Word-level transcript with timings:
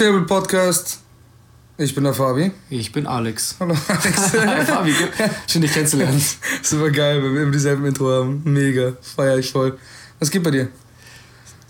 Diskutable 0.00 0.26
Podcast. 0.26 1.00
Ich 1.76 1.94
bin 1.94 2.04
der 2.04 2.14
Fabi. 2.14 2.52
Ich 2.70 2.90
bin 2.90 3.06
Alex. 3.06 3.56
Hallo 3.60 3.76
Alex. 3.86 4.30
Fabi, 4.66 4.94
schön 5.46 5.60
dich 5.60 5.74
kennenzulernen. 5.74 6.18
Super 6.62 6.90
geil, 6.90 7.22
wenn 7.22 7.34
wir 7.34 7.42
immer 7.42 7.52
dieselben 7.52 7.84
Intro 7.84 8.10
haben. 8.10 8.40
Mega, 8.44 8.94
feier 9.02 9.36
ich 9.36 9.52
voll. 9.52 9.76
Was 10.18 10.30
geht 10.30 10.42
bei 10.42 10.52
dir? 10.52 10.68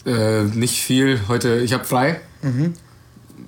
Äh, 0.07 0.45
nicht 0.45 0.81
viel. 0.81 1.19
Heute, 1.27 1.57
ich 1.57 1.73
habe 1.73 1.83
frei. 1.83 2.21
Mhm. 2.43 2.75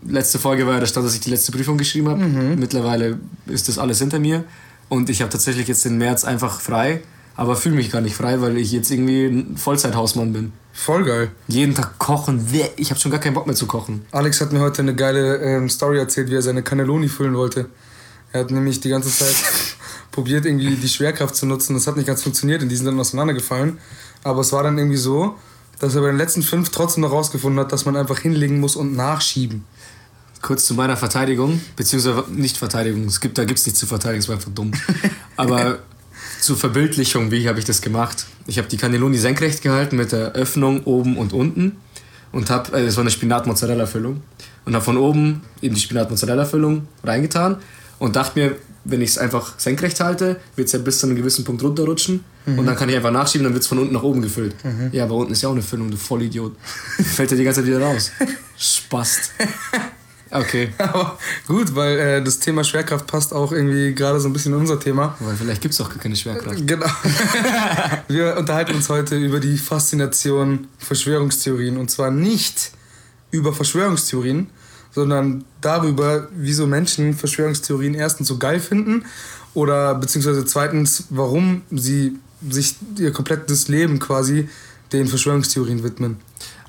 Letzte 0.05 0.41
Folge 0.41 0.66
war 0.66 0.74
ja 0.74 0.80
der 0.80 0.87
Stand, 0.88 1.07
dass 1.07 1.15
ich 1.15 1.21
die 1.21 1.30
letzte 1.30 1.52
Prüfung 1.52 1.79
geschrieben 1.79 2.09
habe. 2.09 2.24
Mhm. 2.24 2.59
Mittlerweile 2.59 3.21
ist 3.46 3.69
das 3.69 3.79
alles 3.79 4.01
hinter 4.01 4.19
mir. 4.19 4.43
Und 4.88 5.10
ich 5.10 5.23
habe 5.23 5.30
tatsächlich 5.30 5.69
jetzt 5.69 5.85
den 5.85 5.96
März 5.96 6.24
einfach 6.24 6.60
frei. 6.60 7.02
Aber 7.37 7.57
fühle 7.57 7.77
mich 7.77 7.91
gar 7.91 8.01
nicht 8.01 8.15
frei, 8.15 8.41
weil 8.41 8.59
ich 8.59 8.73
jetzt 8.73 8.91
irgendwie 8.91 9.27
ein 9.27 9.57
Vollzeithausmann 9.57 10.33
bin. 10.33 10.53
Voll 10.73 11.05
geil. 11.05 11.31
Jeden 11.49 11.75
Tag 11.75 11.99
kochen. 11.99 12.47
Ich 12.77 12.91
habe 12.91 13.01
schon 13.01 13.11
gar 13.11 13.21
keinen 13.21 13.35
Bock 13.35 13.47
mehr 13.47 13.57
zu 13.57 13.67
kochen. 13.67 14.05
Alex 14.11 14.41
hat 14.41 14.53
mir 14.53 14.61
heute 14.61 14.83
eine 14.83 14.95
geile 14.95 15.37
ähm, 15.39 15.69
Story 15.69 15.99
erzählt, 15.99 16.31
wie 16.31 16.35
er 16.35 16.43
seine 16.43 16.63
Cannelloni 16.63 17.09
füllen 17.09 17.35
wollte. 17.35 17.69
Er 18.33 18.41
hat 18.41 18.51
nämlich 18.51 18.81
die 18.81 18.89
ganze 18.89 19.11
Zeit 19.11 19.35
probiert, 20.11 20.47
irgendwie 20.47 20.77
die 20.77 20.89
Schwerkraft 20.89 21.37
zu 21.37 21.47
nutzen. 21.47 21.75
Das 21.75 21.87
hat 21.87 21.97
nicht 21.97 22.07
ganz 22.07 22.23
funktioniert 22.23 22.63
und 22.63 22.69
die 22.69 22.77
sind 22.77 22.87
dann 22.87 22.99
auseinandergefallen. 22.99 23.79
Aber 24.25 24.41
es 24.41 24.53
war 24.53 24.63
dann 24.63 24.79
irgendwie 24.79 24.97
so, 24.97 25.37
dass 25.79 25.95
er 25.95 26.01
bei 26.01 26.09
den 26.09 26.17
letzten 26.17 26.43
fünf 26.43 26.71
trotzdem 26.71 27.02
noch 27.02 27.13
rausgefunden 27.13 27.61
hat, 27.61 27.73
dass 27.73 27.85
man 27.85 27.96
einfach 27.96 28.19
hinlegen 28.19 28.61
muss 28.61 28.77
und 28.77 28.95
nachschieben. 28.95 29.65
Kurz 30.41 30.65
zu 30.65 30.74
meiner 30.74 30.96
Verteidigung, 30.96 31.61
beziehungsweise 31.77 32.24
nicht 32.30 32.57
Verteidigung, 32.57 33.05
es 33.05 33.21
gibt, 33.21 33.39
da 33.39 33.45
gibt 33.45 33.61
es 33.61 33.67
nichts 33.67 33.79
zu 33.79 33.87
verteidigen, 33.87 34.21
es 34.21 34.29
war 34.29 34.37
einfach 34.37 34.51
dumm. 34.52 34.73
Aber 35.37 35.80
zur 36.43 36.57
Verbildlichung, 36.57 37.30
wie 37.30 37.48
habe 37.48 37.60
ich 37.60 37.65
das 37.65 37.80
gemacht? 37.80 38.26
Ich 38.46 38.59
habe 38.59 38.66
die 38.66 38.76
Cannelloni 38.76 39.16
senkrecht 39.16 39.62
gehalten 39.62 39.96
mit 39.96 40.10
der 40.10 40.32
Öffnung 40.32 40.82
oben 40.84 41.16
und 41.16 41.32
unten 41.32 41.76
und 42.32 42.51
habe, 42.51 42.76
äh, 42.76 42.84
das 42.84 42.96
war 42.96 43.02
eine 43.02 43.12
Spinat-Mozzarella-Füllung 43.12 44.21
und 44.65 44.74
habe 44.74 44.84
von 44.84 44.96
oben 44.96 45.43
eben 45.60 45.76
die 45.76 45.80
Spinat-Mozzarella-Füllung 45.80 46.88
reingetan 47.04 47.57
und 48.01 48.16
dachte 48.16 48.40
mir, 48.40 48.57
wenn 48.84 49.01
ich 49.01 49.10
es 49.10 49.18
einfach 49.18 49.57
senkrecht 49.60 50.01
halte, 50.01 50.40
wird 50.57 50.66
es 50.66 50.73
ja 50.73 50.80
bis 50.80 50.99
zu 50.99 51.07
einem 51.07 51.15
gewissen 51.15 51.45
Punkt 51.45 51.62
runterrutschen 51.62 52.24
und 52.46 52.66
dann 52.66 52.74
kann 52.74 52.88
ich 52.88 52.96
einfach 52.96 53.12
nachschieben, 53.12 53.45
dann 53.45 53.52
wird 53.52 53.62
es 53.62 53.68
von 53.68 53.79
unten 53.79 53.95
nach 53.95 54.02
oben 54.02 54.21
gefüllt. 54.21 54.56
Ja, 54.90 55.04
aber 55.04 55.15
unten 55.15 55.32
ist 55.32 55.43
ja 55.43 55.49
auch 55.49 55.52
eine 55.52 55.62
Füllung, 55.62 55.93
du 55.93 55.96
Vollidiot. 55.96 56.56
Fällt 57.15 57.30
ja 57.30 57.37
die 57.37 57.45
ganze 57.45 57.60
Zeit 57.60 57.68
wieder 57.68 57.80
raus. 57.80 58.10
Spast. 58.59 59.30
Okay. 60.33 60.71
Aber 60.79 61.19
gut, 61.47 61.75
weil 61.75 61.99
äh, 61.99 62.23
das 62.23 62.38
Thema 62.38 62.65
Schwerkraft 62.65 63.07
passt 63.07 63.35
auch 63.35 63.52
irgendwie 63.52 63.95
gerade 63.95 64.19
so 64.19 64.28
ein 64.28 64.33
bisschen 64.33 64.55
in 64.55 64.61
unser 64.61 64.81
Thema. 64.81 65.15
Weil 65.21 65.37
vielleicht 65.37 65.61
gibt 65.61 65.75
es 65.75 65.81
auch 65.81 65.91
keine 65.99 66.16
Schwerkraft. 66.16 66.66
Genau. 66.66 66.87
Wir 68.09 68.37
unterhalten 68.37 68.75
uns 68.75 68.89
heute 68.89 69.16
über 69.16 69.41
die 69.41 69.59
Faszination 69.59 70.69
Verschwörungstheorien. 70.78 71.77
Und 71.77 71.91
zwar 71.91 72.11
nicht 72.11 72.72
über 73.31 73.53
Verschwörungstheorien, 73.53 74.49
sondern 74.91 75.44
darüber, 75.61 76.28
wieso 76.34 76.67
Menschen 76.67 77.15
Verschwörungstheorien 77.15 77.94
erstens 77.94 78.28
so 78.28 78.39
geil 78.39 78.61
finden 78.61 79.05
oder 79.55 79.94
beziehungsweise 79.94 80.44
zweitens, 80.44 81.05
warum 81.11 81.62
sie 81.71 82.19
sich 82.49 82.77
ihr 82.99 83.12
komplettes 83.12 83.69
Leben 83.69 83.99
quasi 83.99 84.49
den 84.93 85.06
Verschwörungstheorien 85.06 85.83
widmen. 85.83 86.17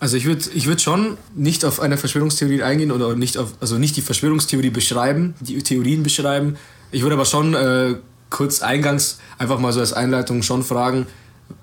Also 0.03 0.17
ich 0.17 0.25
würde 0.25 0.43
ich 0.53 0.65
würd 0.65 0.81
schon 0.81 1.17
nicht 1.33 1.63
auf 1.63 1.79
eine 1.79 1.95
Verschwörungstheorie 1.95 2.61
eingehen 2.61 2.91
oder 2.91 3.15
nicht 3.15 3.37
auf, 3.37 3.53
also 3.61 3.77
nicht 3.77 3.95
die 3.95 4.01
Verschwörungstheorie 4.01 4.69
beschreiben, 4.69 5.33
die 5.39 5.63
Theorien 5.63 6.03
beschreiben. 6.03 6.57
Ich 6.91 7.03
würde 7.03 7.15
aber 7.15 7.23
schon 7.23 7.53
äh, 7.53 7.95
kurz 8.29 8.61
eingangs 8.61 9.19
einfach 9.37 9.59
mal 9.59 9.71
so 9.71 9.79
als 9.79 9.93
Einleitung 9.93 10.43
schon 10.43 10.61
fragen, 10.61 11.05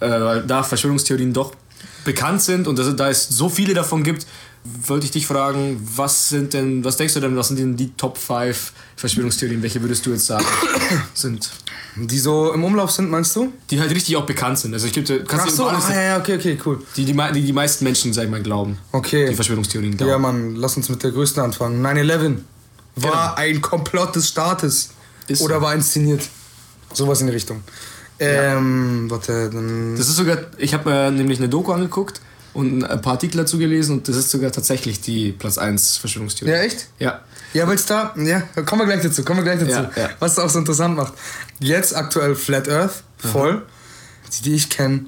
äh, 0.00 0.08
weil 0.08 0.42
da 0.44 0.62
Verschwörungstheorien 0.62 1.34
doch 1.34 1.52
bekannt 2.06 2.40
sind 2.40 2.66
und 2.66 2.78
dass, 2.78 2.96
da 2.96 3.10
es 3.10 3.28
so 3.28 3.50
viele 3.50 3.74
davon 3.74 4.02
gibt, 4.02 4.26
wollte 4.86 5.04
ich 5.04 5.10
dich 5.10 5.26
fragen, 5.26 5.78
was 5.94 6.30
sind 6.30 6.54
denn, 6.54 6.82
was 6.82 6.96
denkst 6.96 7.12
du 7.12 7.20
denn, 7.20 7.36
was 7.36 7.48
sind 7.48 7.58
denn 7.58 7.76
die 7.76 7.92
Top 7.92 8.16
5 8.16 8.72
Verschwörungstheorien? 8.96 9.62
Welche 9.62 9.82
würdest 9.82 10.06
du 10.06 10.12
jetzt 10.12 10.24
sagen 10.24 10.46
sind? 11.12 11.50
Die 12.06 12.18
so 12.18 12.52
im 12.52 12.64
Umlauf 12.64 12.90
sind, 12.90 13.10
meinst 13.10 13.34
du? 13.36 13.52
Die 13.70 13.80
halt 13.80 13.90
richtig 13.90 14.16
auch 14.16 14.26
bekannt 14.26 14.58
sind. 14.58 14.72
Also 14.74 14.86
ich 14.86 14.92
gibt, 14.92 15.08
kannst 15.08 15.46
Ach 15.46 15.50
du 15.50 15.54
so, 15.54 15.66
alles, 15.66 15.84
ah, 15.86 15.94
ja, 15.94 16.02
ja, 16.02 16.18
okay, 16.18 16.36
okay, 16.36 16.58
cool. 16.64 16.82
die, 16.96 17.04
die, 17.04 17.14
die 17.34 17.42
die 17.42 17.52
meisten 17.52 17.84
Menschen, 17.84 18.12
sag 18.12 18.24
ich 18.24 18.30
mal, 18.30 18.42
glauben. 18.42 18.78
Okay. 18.92 19.28
Die 19.28 19.34
Verschwörungstheorien 19.34 19.96
glauben. 19.96 20.10
Ja, 20.10 20.18
Mann, 20.18 20.56
lass 20.56 20.76
uns 20.76 20.88
mit 20.88 21.02
der 21.02 21.10
größten 21.10 21.42
anfangen. 21.42 21.84
9-11 21.84 22.36
war 22.96 23.38
ein 23.38 23.60
Komplott 23.60 24.16
des 24.16 24.28
Staates. 24.28 24.90
Ist 25.28 25.42
oder 25.42 25.56
so. 25.56 25.62
war 25.62 25.74
inszeniert. 25.74 26.22
Sowas 26.92 27.20
in 27.20 27.28
die 27.28 27.32
Richtung. 27.32 27.62
Ähm, 28.18 29.10
warte, 29.10 29.48
dann. 29.48 29.96
Das 29.96 30.08
ist 30.08 30.16
sogar, 30.16 30.38
ich 30.58 30.74
habe 30.74 30.92
äh, 30.92 31.10
nämlich 31.10 31.38
eine 31.38 31.48
Doku 31.48 31.72
angeguckt 31.72 32.20
und 32.52 32.84
ein 32.84 33.00
paar 33.00 33.14
Artikel 33.14 33.38
dazu 33.38 33.58
gelesen 33.58 33.98
und 33.98 34.08
das 34.08 34.16
ist 34.16 34.30
sogar 34.30 34.50
tatsächlich 34.50 35.00
die 35.00 35.32
Platz 35.32 35.58
1 35.58 35.98
Verschwörungstheorie. 35.98 36.52
Ja, 36.52 36.58
echt? 36.58 36.88
Ja. 36.98 37.20
Ja, 37.52 37.66
weil 37.66 37.74
es 37.74 37.86
da. 37.86 38.14
Ja, 38.16 38.40
kommen 38.64 38.82
wir 38.82 38.86
gleich 38.86 39.02
dazu, 39.02 39.24
kommen 39.24 39.44
wir 39.44 39.56
gleich 39.56 39.60
dazu. 39.60 39.90
Ja, 39.96 40.02
ja. 40.02 40.10
Was 40.18 40.32
es 40.32 40.38
auch 40.38 40.48
so 40.48 40.58
interessant 40.58 40.96
macht. 40.96 41.14
Jetzt 41.58 41.96
aktuell 41.96 42.34
Flat 42.34 42.68
Earth, 42.68 43.02
voll. 43.18 43.62
Die, 44.32 44.42
die 44.42 44.54
ich 44.54 44.68
kenne. 44.70 45.06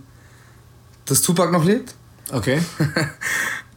Dass 1.04 1.22
Tupac 1.22 1.52
noch 1.52 1.64
lebt. 1.64 1.94
Okay. 2.30 2.60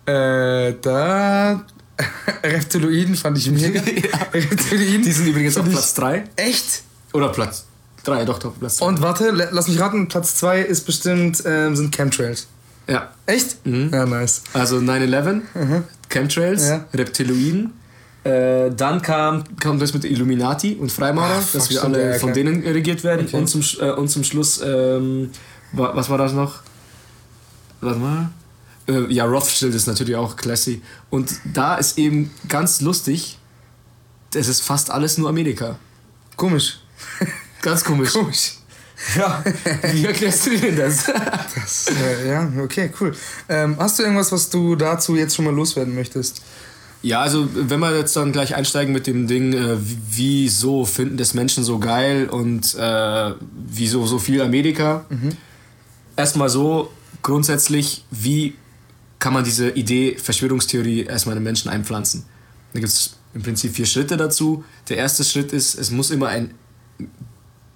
Äh, 0.08 0.76
da. 0.82 1.66
Reptiloiden 2.44 3.16
fand 3.16 3.40
ich 3.40 3.50
mega. 3.50 3.82
Reptiloiden. 4.34 5.02
Die 5.02 5.12
sind 5.12 5.26
übrigens 5.26 5.58
auf 5.58 5.68
Platz 5.68 5.96
3. 5.96 6.26
Echt? 6.36 6.84
Oder 7.12 7.30
Platz 7.30 7.66
3, 8.04 8.26
doch, 8.26 8.38
doch, 8.38 8.54
Platz 8.60 8.78
3. 8.78 8.86
Und 8.86 9.02
warte, 9.02 9.32
lass 9.32 9.68
mich 9.68 9.80
raten, 9.80 10.08
Platz 10.08 10.36
2 10.36 10.62
ist 10.62 10.86
bestimmt, 10.86 11.42
ähm, 11.46 11.76
sind 11.76 11.96
Chemtrails. 11.96 12.48
Ja. 12.88 13.12
Echt? 13.26 13.58
Ja, 13.66 14.06
nice. 14.06 14.44
Also 14.54 14.78
9-11, 14.78 15.42
Chemtrails, 16.10 16.64
Mhm. 16.64 16.68
Ja. 16.70 16.86
Reptiloiden. 16.94 17.74
Äh, 18.24 18.72
dann 18.76 19.02
kam, 19.02 19.44
kam 19.60 19.78
das 19.80 19.94
mit 19.94 20.04
Illuminati 20.04 20.76
und 20.80 20.92
Freimaurer, 20.92 21.42
Ach, 21.42 21.52
dass 21.54 21.70
wir 21.70 21.84
alle 21.84 22.14
ja, 22.14 22.20
von 22.20 22.34
denen 22.34 22.64
regiert 22.64 23.04
werden. 23.04 23.28
Okay. 23.28 23.38
Und, 23.38 23.48
zum, 23.48 23.62
äh, 23.80 23.92
und 23.92 24.08
zum 24.10 24.24
Schluss, 24.24 24.62
ähm, 24.66 25.30
wa- 25.74 25.92
was 25.96 26.10
war 26.10 26.18
das 26.18 26.34
noch? 26.34 26.62
Warte 27.82 28.00
mal. 28.00 28.30
Äh, 28.88 29.12
ja, 29.14 29.26
Rothschild 29.26 29.74
ist 29.76 29.88
natürlich 29.88 30.16
auch 30.16 30.36
classy. 30.36 30.82
Und 31.12 31.32
da 31.54 31.76
ist 31.76 31.98
eben 32.00 32.32
ganz 32.48 32.82
lustig, 32.82 33.38
es 34.34 34.48
ist 34.48 34.62
fast 34.62 34.90
alles 34.92 35.18
nur 35.20 35.30
Amerika. 35.30 35.78
Komisch. 36.36 36.80
Ganz 37.62 37.84
komisch. 37.84 38.10
Komisch. 38.14 38.54
Ja, 39.16 39.44
wie 39.94 40.06
erklärst 40.06 40.46
du 40.48 40.58
dir 40.58 40.76
das? 40.76 41.06
Das, 41.06 41.88
äh, 41.90 42.30
ja, 42.30 42.52
okay, 42.62 42.90
cool. 43.00 43.14
Ähm, 43.50 43.76
hast 43.78 44.00
du 44.00 44.04
irgendwas, 44.04 44.32
was 44.32 44.50
du 44.50 44.76
dazu 44.76 45.16
jetzt 45.16 45.36
schon 45.36 45.46
mal 45.46 45.54
loswerden 45.54 45.94
möchtest? 45.94 46.42
Ja, 47.02 47.22
also 47.22 47.48
wenn 47.54 47.80
wir 47.82 47.96
jetzt 47.96 48.16
dann 48.16 48.32
gleich 48.32 48.56
einsteigen 48.56 48.92
mit 48.94 49.06
dem 49.06 49.28
Ding, 49.28 49.54
äh, 49.54 49.78
wie- 49.80 49.98
wieso 50.10 50.86
finden 50.86 51.18
das 51.18 51.34
Menschen 51.36 51.64
so 51.64 51.78
geil 51.78 52.28
und 52.30 52.74
äh, 52.76 53.34
wieso 53.68 54.08
so 54.08 54.18
viel 54.18 54.42
Amerika? 54.42 55.06
Erstmal 56.16 56.50
so 56.50 56.92
grundsätzlich, 57.22 58.06
wie 58.10 58.56
kann 59.20 59.34
man 59.34 59.44
diese 59.44 59.70
Idee 59.70 60.18
Verschwörungstheorie 60.18 61.04
erstmal 61.04 61.36
in 61.36 61.42
den 61.42 61.44
Menschen 61.46 61.70
einpflanzen? 61.70 62.24
Da 62.74 62.80
gibt 62.80 62.92
es 62.92 63.18
im 63.36 63.44
Prinzip 63.44 63.76
vier 63.76 63.86
Schritte 63.86 64.18
dazu. 64.18 64.64
Der 64.90 64.98
erste 64.98 65.24
Schritt 65.24 65.52
ist, 65.54 65.76
es 65.76 65.92
muss 65.92 66.10
immer 66.10 66.30
ein 66.30 66.52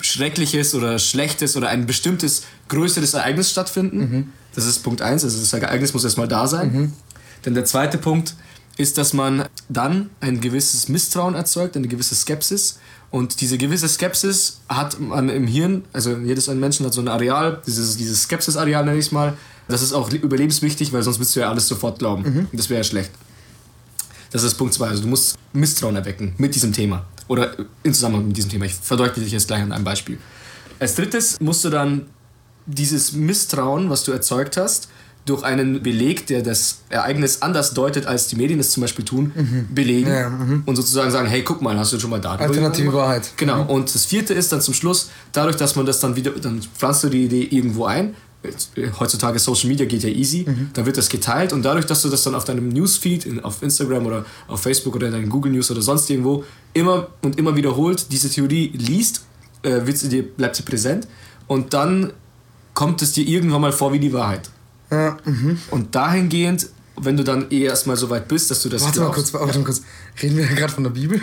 schreckliches 0.02 0.74
oder 0.76 0.98
schlechtes 1.00 1.56
oder 1.58 1.70
ein 1.70 1.86
bestimmtes 1.86 2.44
größeres 2.70 3.14
Ereignis 3.14 3.52
stattfinden. 3.52 4.34
Das 4.56 4.66
ist 4.66 4.80
Punkt 4.84 5.02
eins. 5.02 5.24
also 5.24 5.40
das 5.40 5.54
Ereignis 5.54 5.94
muss 5.94 6.04
erstmal 6.04 6.28
da 6.28 6.48
sein. 6.48 6.94
Denn 7.46 7.54
der 7.54 7.66
zweite 7.66 7.98
Punkt 7.98 8.36
ist, 8.78 8.98
dass 8.98 9.14
man 9.14 9.46
dann 9.68 10.10
ein 10.22 10.40
gewisses 10.42 10.88
Misstrauen 10.90 11.36
erzeugt, 11.36 11.76
eine 11.76 11.88
gewisse 11.88 12.16
Skepsis. 12.16 12.80
Und 13.12 13.42
diese 13.42 13.58
gewisse 13.58 13.90
Skepsis 13.90 14.62
hat 14.70 15.00
man 15.00 15.30
im 15.30 15.48
Hirn, 15.48 15.84
also 15.94 16.16
jedes 16.18 16.48
ein 16.48 16.60
Menschen 16.60 16.86
hat 16.86 16.94
so 16.94 17.02
ein 17.02 17.08
Areal, 17.08 17.62
dieses, 17.66 17.98
dieses 17.98 18.24
Skepsis-Areal 18.24 18.86
nenne 18.86 18.98
ich 18.98 19.08
es 19.08 19.12
mal. 19.12 19.36
Das 19.68 19.82
ist 19.82 19.94
auch 19.94 20.12
überlebenswichtig, 20.12 20.94
weil 20.94 21.04
sonst 21.04 21.18
würdest 21.20 21.36
du 21.36 21.42
ja 21.42 21.50
alles 21.50 21.68
sofort 21.68 22.00
glauben. 22.00 22.24
Und 22.52 22.60
das 22.60 22.70
wäre 22.70 22.80
ja 22.80 22.84
schlecht. 22.84 23.12
Das 24.32 24.44
ist 24.44 24.56
Punkt 24.56 24.74
2. 24.74 24.88
Also 24.88 25.02
du 25.04 25.08
musst 25.10 25.38
Misstrauen 25.54 25.96
erwecken 25.96 26.34
mit 26.38 26.56
diesem 26.56 26.72
Thema. 26.72 27.06
Oder 27.30 27.56
in 27.84 27.94
Zusammenhang 27.94 28.28
mit 28.28 28.36
diesem 28.36 28.52
Thema. 28.52 28.66
Ich 28.66 28.74
verdeutliche 28.74 29.22
dich 29.22 29.32
jetzt 29.32 29.48
gleich 29.48 29.62
an 29.62 29.72
einem 29.72 29.86
Beispiel. 29.86 30.18
Als 30.80 30.96
drittes 30.96 31.40
musst 31.40 31.64
du 31.64 31.70
dann 31.70 32.08
dieses 32.66 33.14
Misstrauen, 33.14 33.90
was 33.90 34.04
du 34.04 34.12
erzeugt 34.12 34.58
hast, 34.58 34.90
durch 35.26 35.44
einen 35.44 35.84
Beleg, 35.84 36.26
der 36.28 36.42
das 36.42 36.80
Ereignis 36.90 37.42
anders 37.42 37.74
deutet, 37.74 38.08
als 38.08 38.28
die 38.28 38.36
Medien 38.36 38.60
es 38.60 38.72
zum 38.72 38.82
Beispiel 38.82 39.06
tun, 39.06 39.32
belegen 39.74 40.12
Ja, 40.12 40.30
mhm. 40.30 40.64
und 40.66 40.76
sozusagen 40.76 41.12
sagen, 41.12 41.28
hey, 41.28 41.44
guck 41.44 41.62
mal, 41.62 41.78
hast 41.78 41.94
du 41.94 42.00
schon 42.00 42.10
mal 42.10 42.20
da 42.20 42.36
Alternative 42.36 42.94
Wahrheit. 42.94 43.32
Genau. 43.38 43.64
Und 43.64 43.94
das 43.94 44.06
vierte 44.06 44.34
ist 44.34 44.52
dann 44.52 44.62
zum 44.62 44.74
Schluss, 44.74 45.10
dadurch, 45.32 45.56
dass 45.56 45.76
man 45.76 45.86
das 45.86 46.00
dann 46.00 46.16
wieder, 46.16 46.32
dann 46.32 46.62
pflanzt 46.62 47.04
du 47.04 47.10
die 47.10 47.26
Idee 47.26 47.44
irgendwo 47.44 47.86
ein. 47.86 48.16
Heutzutage 49.00 49.38
Social 49.38 49.68
Media 49.68 49.86
geht 49.86 50.04
ja 50.04 50.10
easy, 50.10 50.46
dann 50.74 50.86
wird 50.86 50.98
das 50.98 51.10
geteilt 51.10 51.52
und 51.52 51.64
dadurch, 51.64 51.86
dass 51.86 52.02
du 52.04 52.10
das 52.10 52.24
dann 52.24 52.36
auf 52.36 52.46
deinem 52.46 52.70
Newsfeed, 52.70 53.26
in, 53.26 53.44
auf 53.44 53.62
Instagram 53.62 54.06
oder 54.06 54.26
auf 54.48 54.62
Facebook 54.62 54.96
oder 54.96 55.08
in 55.08 55.14
deinen 55.14 55.30
Google 55.30 55.52
News 55.52 55.70
oder 55.72 55.82
sonst 55.82 56.10
irgendwo 56.10 56.46
immer 56.74 57.08
und 57.22 57.38
immer 57.38 57.56
wiederholt 57.58 58.12
diese 58.12 58.30
Theorie 58.30 58.72
liest, 58.74 59.26
äh, 59.64 59.86
wird 59.86 59.98
sie 59.98 60.08
dir, 60.08 60.24
bleibt 60.24 60.56
sie 60.56 60.64
präsent 60.64 61.06
und 61.48 61.74
dann 61.74 62.14
kommt 62.74 63.02
es 63.02 63.12
dir 63.12 63.28
irgendwann 63.28 63.60
mal 63.60 63.74
vor 63.74 63.92
wie 63.92 64.00
die 64.00 64.14
Wahrheit. 64.14 64.50
Ja, 64.90 65.18
mhm. 65.26 65.60
Und 65.70 65.94
dahingehend 65.94 66.70
wenn 67.02 67.18
du 67.18 67.24
dann 67.24 67.48
eh 67.50 67.64
erstmal 67.64 67.96
so 67.96 68.10
weit 68.10 68.28
bist, 68.28 68.52
dass 68.52 68.62
du 68.62 68.70
das 68.70 68.84
Warte 68.84 69.00
mal 69.02 69.12
kurz, 69.12 69.34
warte 69.34 69.58
mal 69.58 69.66
kurz. 69.66 69.82
Reden 70.22 70.38
wir 70.38 70.46
gerade 70.48 70.74
von 70.74 70.84
der 70.84 70.92
Bibel? 70.92 71.22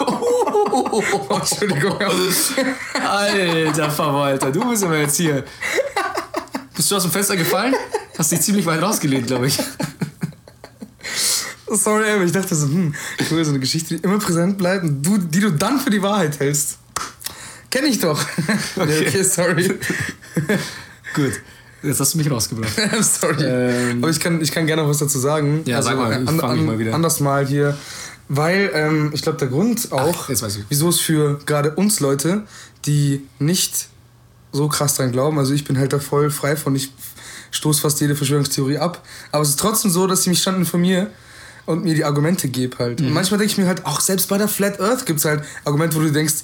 oh, 0.00 1.02
Entschuldigung. 1.30 1.96
Alter 2.94 3.90
Verwalter, 3.90 4.52
du 4.52 4.68
bist 4.68 4.84
aber 4.84 4.98
jetzt 4.98 5.16
hier. 5.16 5.44
Bist 6.74 6.90
du 6.90 6.96
aus 6.96 7.02
dem 7.02 7.12
Fenster 7.12 7.36
gefallen? 7.36 7.74
Hast 8.16 8.32
dich 8.32 8.40
ziemlich 8.40 8.66
weit 8.66 8.82
rausgelehnt, 8.82 9.26
glaube 9.26 9.46
ich. 9.46 9.58
Sorry, 11.72 12.10
aber 12.10 12.24
ich 12.24 12.32
dachte 12.32 12.54
so, 12.54 12.66
hm, 12.66 12.94
ich 13.18 13.30
will 13.30 13.44
so 13.44 13.50
eine 13.50 13.60
Geschichte, 13.60 13.96
die 13.96 14.02
immer 14.02 14.18
präsent 14.18 14.58
bleibt 14.58 14.84
und 14.84 15.02
du, 15.02 15.18
die 15.18 15.40
du 15.40 15.52
dann 15.52 15.78
für 15.78 15.90
die 15.90 16.02
Wahrheit 16.02 16.40
hältst. 16.40 16.78
Kenn 17.70 17.84
ich 17.84 18.00
doch. 18.00 18.20
Okay, 18.76 19.06
okay 19.06 19.22
sorry. 19.22 19.68
Gut. 21.14 21.32
Jetzt 21.82 22.00
hast 22.00 22.14
du 22.14 22.18
mich 22.18 22.30
rausgebracht. 22.30 22.72
sorry. 23.02 23.44
Ähm, 23.44 23.98
aber 24.02 24.10
ich 24.10 24.20
kann, 24.20 24.40
ich 24.40 24.50
kann 24.50 24.66
gerne 24.66 24.82
noch 24.82 24.88
was 24.88 24.98
dazu 24.98 25.18
sagen. 25.18 25.62
Ja, 25.64 25.76
also, 25.76 25.90
sag 25.90 25.98
mal, 25.98 26.22
ich 26.22 26.28
an, 26.28 26.40
an, 26.40 26.66
mal 26.66 26.78
wieder. 26.78 26.94
Anders 26.94 27.20
mal 27.20 27.46
hier. 27.46 27.76
Weil 28.28 29.10
ich 29.12 29.22
glaube, 29.22 29.38
der 29.38 29.48
Grund 29.48 29.90
auch, 29.90 30.28
Ach, 30.28 30.62
wieso 30.68 30.88
es 30.88 31.00
für 31.00 31.40
gerade 31.46 31.74
uns 31.74 31.98
Leute, 31.98 32.44
die 32.86 33.26
nicht 33.40 33.88
so 34.52 34.68
krass 34.68 34.94
dran 34.94 35.12
glauben, 35.12 35.38
also 35.38 35.52
ich 35.52 35.64
bin 35.64 35.78
halt 35.78 35.92
da 35.92 35.98
voll 35.98 36.30
frei 36.30 36.56
von, 36.56 36.74
ich 36.74 36.92
stoße 37.50 37.80
fast 37.80 38.00
jede 38.00 38.16
Verschwörungstheorie 38.16 38.78
ab. 38.78 39.04
Aber 39.32 39.42
es 39.42 39.50
ist 39.50 39.60
trotzdem 39.60 39.90
so, 39.90 40.06
dass 40.06 40.22
ich 40.22 40.26
mich 40.28 40.40
standen 40.40 40.64
von 40.64 40.80
mir 40.80 41.10
und 41.66 41.84
mir 41.84 41.94
die 41.94 42.04
Argumente 42.04 42.48
gebe 42.48 42.78
halt. 42.78 43.00
Mhm. 43.00 43.08
Und 43.08 43.12
manchmal 43.12 43.38
denke 43.38 43.52
ich 43.52 43.58
mir 43.58 43.66
halt, 43.66 43.86
auch 43.86 44.00
selbst 44.00 44.28
bei 44.28 44.38
der 44.38 44.48
Flat 44.48 44.80
Earth 44.80 45.06
gibt 45.06 45.20
es 45.20 45.24
halt 45.24 45.44
Argumente, 45.64 45.96
wo 45.96 46.00
du 46.00 46.10
denkst, 46.10 46.36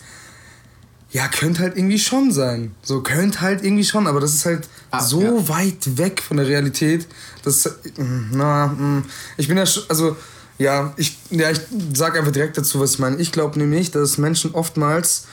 ja, 1.11 1.29
könnte 1.29 1.61
halt 1.61 1.77
irgendwie 1.77 1.99
schon 1.99 2.33
sein. 2.33 2.75
So, 2.83 3.01
könnte 3.01 3.41
halt 3.41 3.65
irgendwie 3.65 3.85
schon, 3.85 4.07
aber 4.07 4.21
das 4.21 4.35
ist 4.35 4.45
halt 4.45 4.69
ah, 4.91 5.03
so 5.03 5.23
ja. 5.23 5.49
weit 5.49 5.97
weg 5.97 6.21
von 6.21 6.37
der 6.37 6.47
Realität. 6.47 7.07
dass, 7.45 7.71
na, 7.97 8.67
mm, 8.67 9.05
ich 9.37 9.49
bin 9.49 9.57
ja, 9.57 9.65
also, 9.89 10.17
ja, 10.59 10.93
ich, 10.97 11.17
ja, 11.31 11.51
ich 11.51 11.61
sag 11.95 12.19
einfach 12.19 12.33
direkt 12.33 12.59
dazu, 12.59 12.81
was 12.81 12.95
ich 12.95 12.99
meine. 12.99 13.17
Ich 13.17 13.31
glaube 13.31 13.59
nämlich, 13.59 13.91
dass 13.91 14.19
Menschen 14.19 14.53
oftmals 14.53 15.27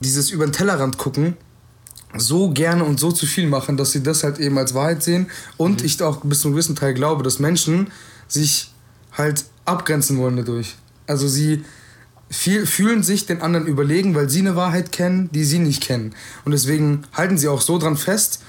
dieses 0.00 0.30
über 0.30 0.46
den 0.46 0.52
Tellerrand 0.52 0.98
gucken 0.98 1.36
so 2.16 2.50
gerne 2.50 2.84
und 2.84 2.98
so 2.98 3.12
zu 3.12 3.26
viel 3.26 3.46
machen, 3.48 3.76
dass 3.76 3.92
sie 3.92 4.02
das 4.02 4.24
halt 4.24 4.38
eben 4.38 4.56
als 4.58 4.74
Wahrheit 4.74 5.02
sehen. 5.02 5.30
Und 5.56 5.80
mhm. 5.80 5.86
ich 5.86 6.02
auch 6.02 6.20
bis 6.22 6.40
zu 6.40 6.48
einem 6.48 6.54
gewissen 6.54 6.76
Teil 6.76 6.94
glaube, 6.94 7.22
dass 7.22 7.38
Menschen 7.38 7.88
sich 8.26 8.72
halt 9.12 9.44
abgrenzen 9.64 10.18
wollen 10.18 10.36
dadurch. 10.36 10.76
Also 11.06 11.28
sie 11.28 11.64
viel, 12.30 12.66
fühlen 12.66 13.02
sich 13.02 13.26
den 13.26 13.42
anderen 13.42 13.66
überlegen, 13.66 14.14
weil 14.14 14.28
sie 14.28 14.40
eine 14.40 14.56
Wahrheit 14.56 14.92
kennen, 14.92 15.30
die 15.32 15.44
sie 15.44 15.58
nicht 15.58 15.82
kennen. 15.82 16.14
Und 16.44 16.52
deswegen 16.52 17.02
halten 17.12 17.38
sie 17.38 17.48
auch 17.48 17.60
so 17.60 17.78
dran 17.78 17.96
fest 17.96 18.42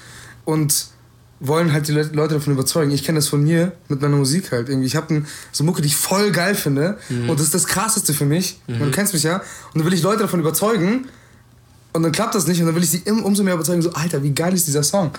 und 0.44 0.88
wollen 1.40 1.72
halt 1.72 1.88
die 1.88 1.92
Leute 1.92 2.34
davon 2.34 2.52
überzeugen. 2.52 2.90
Ich 2.90 3.02
kenne 3.02 3.16
das 3.18 3.28
von 3.28 3.42
mir 3.42 3.72
mit 3.88 4.02
meiner 4.02 4.16
Musik 4.16 4.52
halt 4.52 4.68
irgendwie. 4.68 4.86
Ich 4.86 4.96
habe 4.96 5.24
so 5.52 5.64
Mucke, 5.64 5.80
die 5.80 5.88
ich 5.88 5.96
voll 5.96 6.32
geil 6.32 6.54
finde. 6.54 6.98
Mhm. 7.08 7.30
Und 7.30 7.40
das 7.40 7.46
ist 7.46 7.54
das 7.54 7.66
Krasseste 7.66 8.12
für 8.12 8.26
mich. 8.26 8.60
Mhm. 8.66 8.78
Du 8.78 8.90
kennst 8.90 9.14
mich 9.14 9.22
ja. 9.22 9.36
Und 9.36 9.76
dann 9.76 9.84
will 9.86 9.94
ich 9.94 10.02
Leute 10.02 10.20
davon 10.20 10.40
überzeugen. 10.40 11.06
Und 11.92 12.02
dann 12.02 12.12
klappt 12.12 12.34
das 12.34 12.46
nicht. 12.46 12.60
Und 12.60 12.66
dann 12.66 12.74
will 12.74 12.82
ich 12.82 12.90
sie 12.90 13.02
umso 13.10 13.42
mehr 13.42 13.54
überzeugen. 13.54 13.82
So, 13.82 13.92
Alter, 13.92 14.22
wie 14.22 14.32
geil 14.32 14.54
ist 14.54 14.66
dieser 14.66 14.82
Song? 14.82 15.10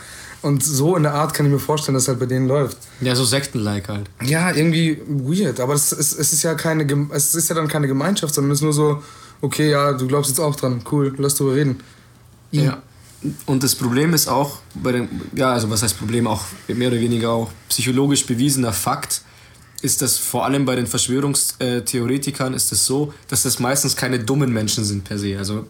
Und 0.41 0.63
so 0.63 0.95
in 0.95 1.03
der 1.03 1.13
Art 1.13 1.33
kann 1.33 1.45
ich 1.45 1.51
mir 1.51 1.59
vorstellen, 1.59 1.93
dass 1.93 2.03
es 2.03 2.09
halt 2.09 2.19
bei 2.19 2.25
denen 2.25 2.47
läuft. 2.47 2.77
Ja, 3.01 3.15
so 3.15 3.25
Sekten-like 3.25 3.89
halt. 3.89 4.09
Ja, 4.23 4.51
irgendwie 4.51 5.01
weird. 5.07 5.59
Aber 5.59 5.73
es 5.73 5.91
ist, 5.91 6.17
es 6.17 6.33
ist 6.33 6.43
ja 6.43 6.55
keine, 6.55 7.09
es 7.11 7.35
ist 7.35 7.49
ja 7.49 7.55
dann 7.55 7.67
keine 7.67 7.87
Gemeinschaft, 7.87 8.33
sondern 8.33 8.51
es 8.51 8.59
ist 8.59 8.63
nur 8.63 8.73
so, 8.73 9.03
okay, 9.41 9.69
ja, 9.69 9.93
du 9.93 10.07
glaubst 10.07 10.29
jetzt 10.29 10.39
auch 10.39 10.55
dran. 10.55 10.81
Cool, 10.91 11.13
lass 11.17 11.35
drüber 11.35 11.55
reden. 11.55 11.79
Ja. 12.51 12.81
Und 13.45 13.61
das 13.61 13.75
Problem 13.75 14.15
ist 14.15 14.27
auch 14.27 14.59
bei 14.73 14.93
den, 14.93 15.07
ja, 15.35 15.53
also 15.53 15.69
was 15.69 15.83
heißt 15.83 15.99
Problem, 15.99 16.25
auch 16.25 16.43
mehr 16.67 16.87
oder 16.87 16.99
weniger 16.99 17.29
auch 17.29 17.51
psychologisch 17.69 18.25
bewiesener 18.25 18.73
Fakt, 18.73 19.21
ist 19.83 20.01
dass 20.01 20.17
vor 20.17 20.45
allem 20.45 20.65
bei 20.65 20.75
den 20.75 20.87
Verschwörungstheoretikern 20.87 22.53
ist 22.53 22.63
es 22.63 22.69
das 22.69 22.85
so, 22.85 23.13
dass 23.27 23.43
das 23.43 23.59
meistens 23.59 23.95
keine 23.95 24.19
dummen 24.19 24.51
Menschen 24.51 24.83
sind 24.83 25.03
per 25.03 25.19
se. 25.19 25.37
Also 25.37 25.67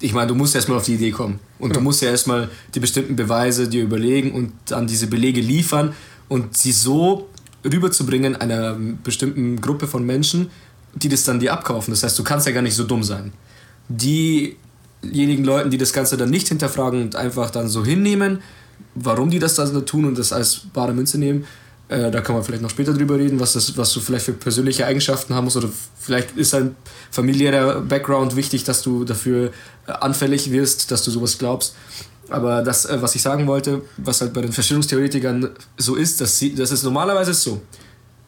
ich 0.00 0.14
meine, 0.14 0.26
du 0.28 0.34
musst 0.34 0.54
erstmal 0.54 0.78
auf 0.78 0.84
die 0.84 0.94
Idee 0.94 1.10
kommen. 1.10 1.38
Und 1.58 1.70
ja. 1.70 1.74
du 1.74 1.80
musst 1.80 2.00
ja 2.00 2.10
erstmal 2.10 2.50
die 2.74 2.80
bestimmten 2.80 3.16
Beweise 3.16 3.68
dir 3.68 3.82
überlegen 3.82 4.32
und 4.32 4.52
dann 4.66 4.86
diese 4.86 5.06
Belege 5.06 5.40
liefern 5.40 5.94
und 6.28 6.56
sie 6.56 6.72
so 6.72 7.28
rüberzubringen 7.64 8.36
einer 8.36 8.76
bestimmten 9.04 9.60
Gruppe 9.60 9.86
von 9.86 10.04
Menschen, 10.04 10.50
die 10.94 11.08
das 11.08 11.24
dann 11.24 11.38
dir 11.38 11.52
abkaufen. 11.52 11.92
Das 11.92 12.02
heißt, 12.02 12.18
du 12.18 12.24
kannst 12.24 12.46
ja 12.46 12.52
gar 12.52 12.62
nicht 12.62 12.74
so 12.74 12.84
dumm 12.84 13.02
sein. 13.02 13.32
Diejenigen 13.88 15.44
Leute, 15.44 15.68
die 15.68 15.78
das 15.78 15.92
Ganze 15.92 16.16
dann 16.16 16.30
nicht 16.30 16.48
hinterfragen 16.48 17.02
und 17.02 17.16
einfach 17.16 17.50
dann 17.50 17.68
so 17.68 17.84
hinnehmen, 17.84 18.40
warum 18.94 19.30
die 19.30 19.38
das 19.38 19.54
dann 19.54 19.84
tun 19.84 20.06
und 20.06 20.18
das 20.18 20.32
als 20.32 20.62
bare 20.72 20.94
Münze 20.94 21.18
nehmen, 21.18 21.44
äh, 21.90 22.10
da 22.10 22.20
kann 22.20 22.36
man 22.36 22.44
vielleicht 22.44 22.62
noch 22.62 22.70
später 22.70 22.94
drüber 22.94 23.18
reden, 23.18 23.40
was, 23.40 23.54
das, 23.54 23.76
was 23.76 23.92
du 23.92 24.00
vielleicht 24.00 24.24
für 24.24 24.32
persönliche 24.32 24.86
Eigenschaften 24.86 25.34
haben 25.34 25.44
musst. 25.44 25.56
Oder 25.56 25.68
vielleicht 25.98 26.36
ist 26.36 26.54
ein 26.54 26.76
familiärer 27.10 27.80
Background 27.80 28.36
wichtig, 28.36 28.62
dass 28.62 28.82
du 28.82 29.04
dafür 29.04 29.50
anfällig 29.90 30.50
wirst, 30.50 30.90
dass 30.90 31.04
du 31.04 31.10
sowas 31.10 31.38
glaubst. 31.38 31.74
Aber 32.28 32.62
das, 32.62 32.84
äh, 32.84 33.00
was 33.02 33.14
ich 33.14 33.22
sagen 33.22 33.46
wollte, 33.46 33.82
was 33.96 34.20
halt 34.20 34.32
bei 34.32 34.42
den 34.42 34.52
Verschwörungstheoretikern 34.52 35.50
so 35.76 35.96
ist, 35.96 36.20
dass 36.20 36.38
sie, 36.38 36.54
das 36.54 36.70
ist 36.70 36.82
normalerweise 36.82 37.34
so. 37.34 37.60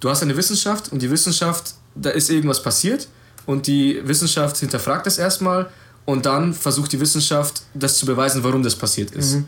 Du 0.00 0.10
hast 0.10 0.22
eine 0.22 0.36
Wissenschaft 0.36 0.90
und 0.90 1.00
die 1.00 1.10
Wissenschaft, 1.10 1.74
da 1.94 2.10
ist 2.10 2.30
irgendwas 2.30 2.62
passiert 2.62 3.08
und 3.46 3.66
die 3.66 4.00
Wissenschaft 4.04 4.56
hinterfragt 4.56 5.06
das 5.06 5.18
erstmal 5.18 5.70
und 6.04 6.26
dann 6.26 6.52
versucht 6.52 6.90
die 6.92 6.98
Wissenschaft, 6.98 7.62
das 7.74 7.96
zu 7.96 8.06
beweisen, 8.06 8.42
warum 8.42 8.64
das 8.64 8.74
passiert 8.74 9.12
ist. 9.12 9.36
Mhm. 9.36 9.44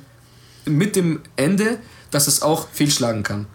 Mit 0.67 0.95
dem 0.95 1.21
Ende, 1.35 1.79
dass 2.13 2.29
es 2.29 2.43
auch 2.43 2.69
fehlschlagen 2.73 3.25
kann 3.25 3.47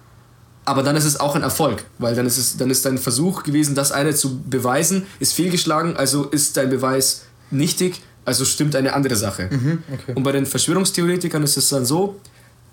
aber 0.70 0.84
dann 0.84 0.96
ist 0.96 1.06
es 1.06 1.20
auch 1.20 1.36
ein 1.36 1.42
Erfolg, 1.42 1.84
weil 1.98 2.14
dann 2.14 2.28
ist 2.28 2.38
es 2.38 2.58
dann 2.58 2.70
ist 2.70 2.86
dein 2.86 3.00
Versuch 3.00 3.42
gewesen, 3.42 3.74
das 3.74 3.92
eine 3.92 4.14
zu 4.14 4.40
beweisen, 4.40 5.08
ist 5.20 5.34
fehlgeschlagen, 5.34 5.98
also 5.98 6.26
ist 6.26 6.58
dein 6.58 6.70
Beweis 6.70 7.24
nichtig, 7.50 8.04
also 8.30 8.46
stimmt 8.46 8.76
eine 8.76 8.94
andere 8.94 9.16
Sache. 9.16 9.50
Mhm, 9.52 9.84
okay. 9.92 10.14
Und 10.14 10.24
bei 10.24 10.32
den 10.32 10.46
Verschwörungstheoretikern 10.46 11.44
ist 11.44 11.58
es 11.58 11.70
dann 11.70 11.86
so, 11.86 12.20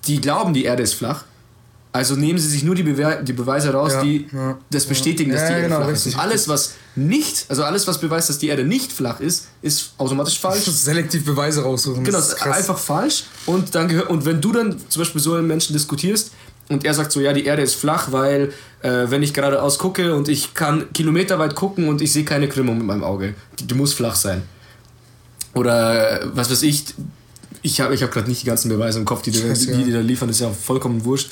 die 0.07 0.21
glauben, 0.21 0.53
die 0.53 0.65
Erde 0.65 0.83
ist 0.83 0.95
flach, 0.95 1.25
also 1.93 2.15
nehmen 2.15 2.39
sie 2.39 2.49
sich 2.49 2.63
nur 2.63 2.75
die, 2.75 2.83
Bewe 2.83 3.23
die 3.23 3.33
Beweise 3.33 3.73
raus, 3.73 3.93
ja, 3.95 4.03
die 4.03 4.29
ja, 4.31 4.59
das 4.71 4.85
bestätigen, 4.85 5.31
ja. 5.31 5.39
dass 5.39 5.47
die 5.47 5.53
Erde 5.55 5.69
genau, 5.69 5.77
flach 5.81 5.89
ist. 5.89 6.07
Und 6.07 6.19
alles, 6.19 6.47
was 6.47 6.75
nicht, 6.95 7.47
also 7.49 7.65
alles, 7.65 7.87
was 7.87 7.99
beweist, 7.99 8.29
dass 8.29 8.37
die 8.37 8.49
Erde 8.49 8.65
nicht 8.65 8.93
flach 8.93 9.19
ist, 9.21 9.47
ist 9.63 9.93
automatisch 9.97 10.39
falsch. 10.39 10.65
Selektiv 10.67 11.25
Beweise 11.25 11.63
raussuchen. 11.63 12.05
Genau, 12.05 12.21
einfach 12.51 12.77
falsch. 12.77 13.25
Und, 13.47 13.75
dann 13.75 13.99
und 14.03 14.27
wenn 14.27 14.43
du 14.43 14.53
dann 14.53 14.77
zum 14.91 15.01
Beispiel 15.01 15.23
so 15.23 15.35
einen 15.35 15.47
Menschen 15.47 15.73
diskutierst, 15.73 16.33
und 16.69 16.85
er 16.85 16.95
sagt 16.95 17.13
so, 17.13 17.21
ja, 17.21 17.33
die 17.33 17.45
Erde 17.45 17.63
ist 17.63 17.77
flach, 17.77 18.11
weil 18.11 18.53
äh, 18.83 19.05
wenn 19.09 19.23
ich 19.23 19.33
geradeaus 19.33 19.79
gucke 19.79 20.15
und 20.15 20.29
ich 20.29 20.53
kann 20.53 20.93
kilometerweit 20.93 21.55
gucken 21.55 21.89
und 21.89 22.03
ich 22.03 22.13
sehe 22.13 22.25
keine 22.25 22.49
Krümmung 22.49 22.77
mit 22.79 22.87
meinem 22.87 23.05
Auge. 23.05 23.35
Die, 23.59 23.67
die 23.67 23.75
muss 23.75 23.95
flach 23.95 24.17
sein. 24.17 24.43
Oder 25.57 26.21
was 26.35 26.51
weiß 26.51 26.63
ich, 26.65 26.85
ich 27.63 27.81
habe 27.81 27.95
ich 27.95 28.03
hab 28.03 28.13
gerade 28.13 28.29
nicht 28.29 28.43
die 28.43 28.47
ganzen 28.47 28.69
Beweise 28.69 28.99
im 28.99 29.07
Kopf, 29.07 29.23
die, 29.23 29.31
die, 29.31 29.41
die, 29.41 29.85
die 29.85 29.93
da 29.93 30.01
liefern, 30.01 30.29
ist 30.29 30.41
ja 30.41 30.51
vollkommen 30.51 31.05
wurscht. 31.05 31.31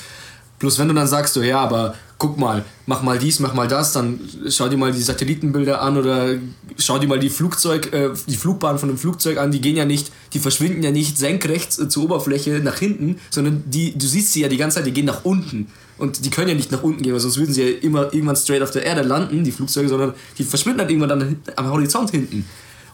Bloß 0.57 0.79
wenn 0.79 0.87
du 0.87 0.93
dann 0.93 1.07
sagst, 1.07 1.33
so, 1.33 1.43
ja, 1.43 1.59
aber 1.59 1.95
guck 2.17 2.37
mal, 2.37 2.63
mach 2.85 3.03
mal 3.03 3.19
dies, 3.19 3.39
mach 3.39 3.53
mal 3.53 3.67
das, 3.67 3.91
dann 3.91 4.19
schau 4.49 4.69
dir 4.69 4.77
mal 4.77 4.91
die 4.91 5.01
Satellitenbilder 5.01 5.81
an 5.81 5.97
oder 5.97 6.29
schau 6.77 6.97
dir 6.97 7.07
mal 7.07 7.19
die 7.19 7.29
Flugzeug, 7.29 7.93
äh, 7.93 8.11
die 8.27 8.37
Flugbahn 8.37 8.79
von 8.79 8.89
dem 8.89 8.97
Flugzeug 8.97 9.37
an, 9.37 9.51
die 9.51 9.61
gehen 9.61 9.75
ja 9.75 9.85
nicht, 9.85 10.11
die 10.33 10.39
verschwinden 10.39 10.81
ja 10.81 10.91
nicht 10.91 11.17
senkrecht 11.17 11.77
äh, 11.77 11.89
zur 11.89 12.05
Oberfläche 12.05 12.61
nach 12.63 12.77
hinten, 12.77 13.19
sondern 13.29 13.63
die, 13.67 13.97
du 13.97 14.07
siehst 14.07 14.33
sie 14.33 14.41
ja 14.41 14.47
die 14.47 14.57
ganze 14.57 14.77
Zeit, 14.77 14.87
die 14.87 14.93
gehen 14.93 15.05
nach 15.05 15.25
unten. 15.25 15.67
Und 15.97 16.25
die 16.25 16.29
können 16.29 16.49
ja 16.49 16.55
nicht 16.55 16.71
nach 16.71 16.83
unten 16.83 17.03
gehen, 17.03 17.13
weil 17.13 17.19
sonst 17.19 17.37
würden 17.37 17.53
sie 17.53 17.61
ja 17.61 17.77
immer 17.81 18.13
irgendwann 18.13 18.35
straight 18.35 18.61
auf 18.61 18.71
der 18.71 18.85
Erde 18.85 19.01
landen, 19.01 19.43
die 19.43 19.51
Flugzeuge, 19.51 19.87
sondern 19.87 20.13
die 20.37 20.43
verschwinden 20.43 20.79
dann 20.79 20.89
irgendwann 20.89 21.19
dann 21.19 21.35
am 21.55 21.69
Horizont 21.69 22.11
hinten. 22.11 22.45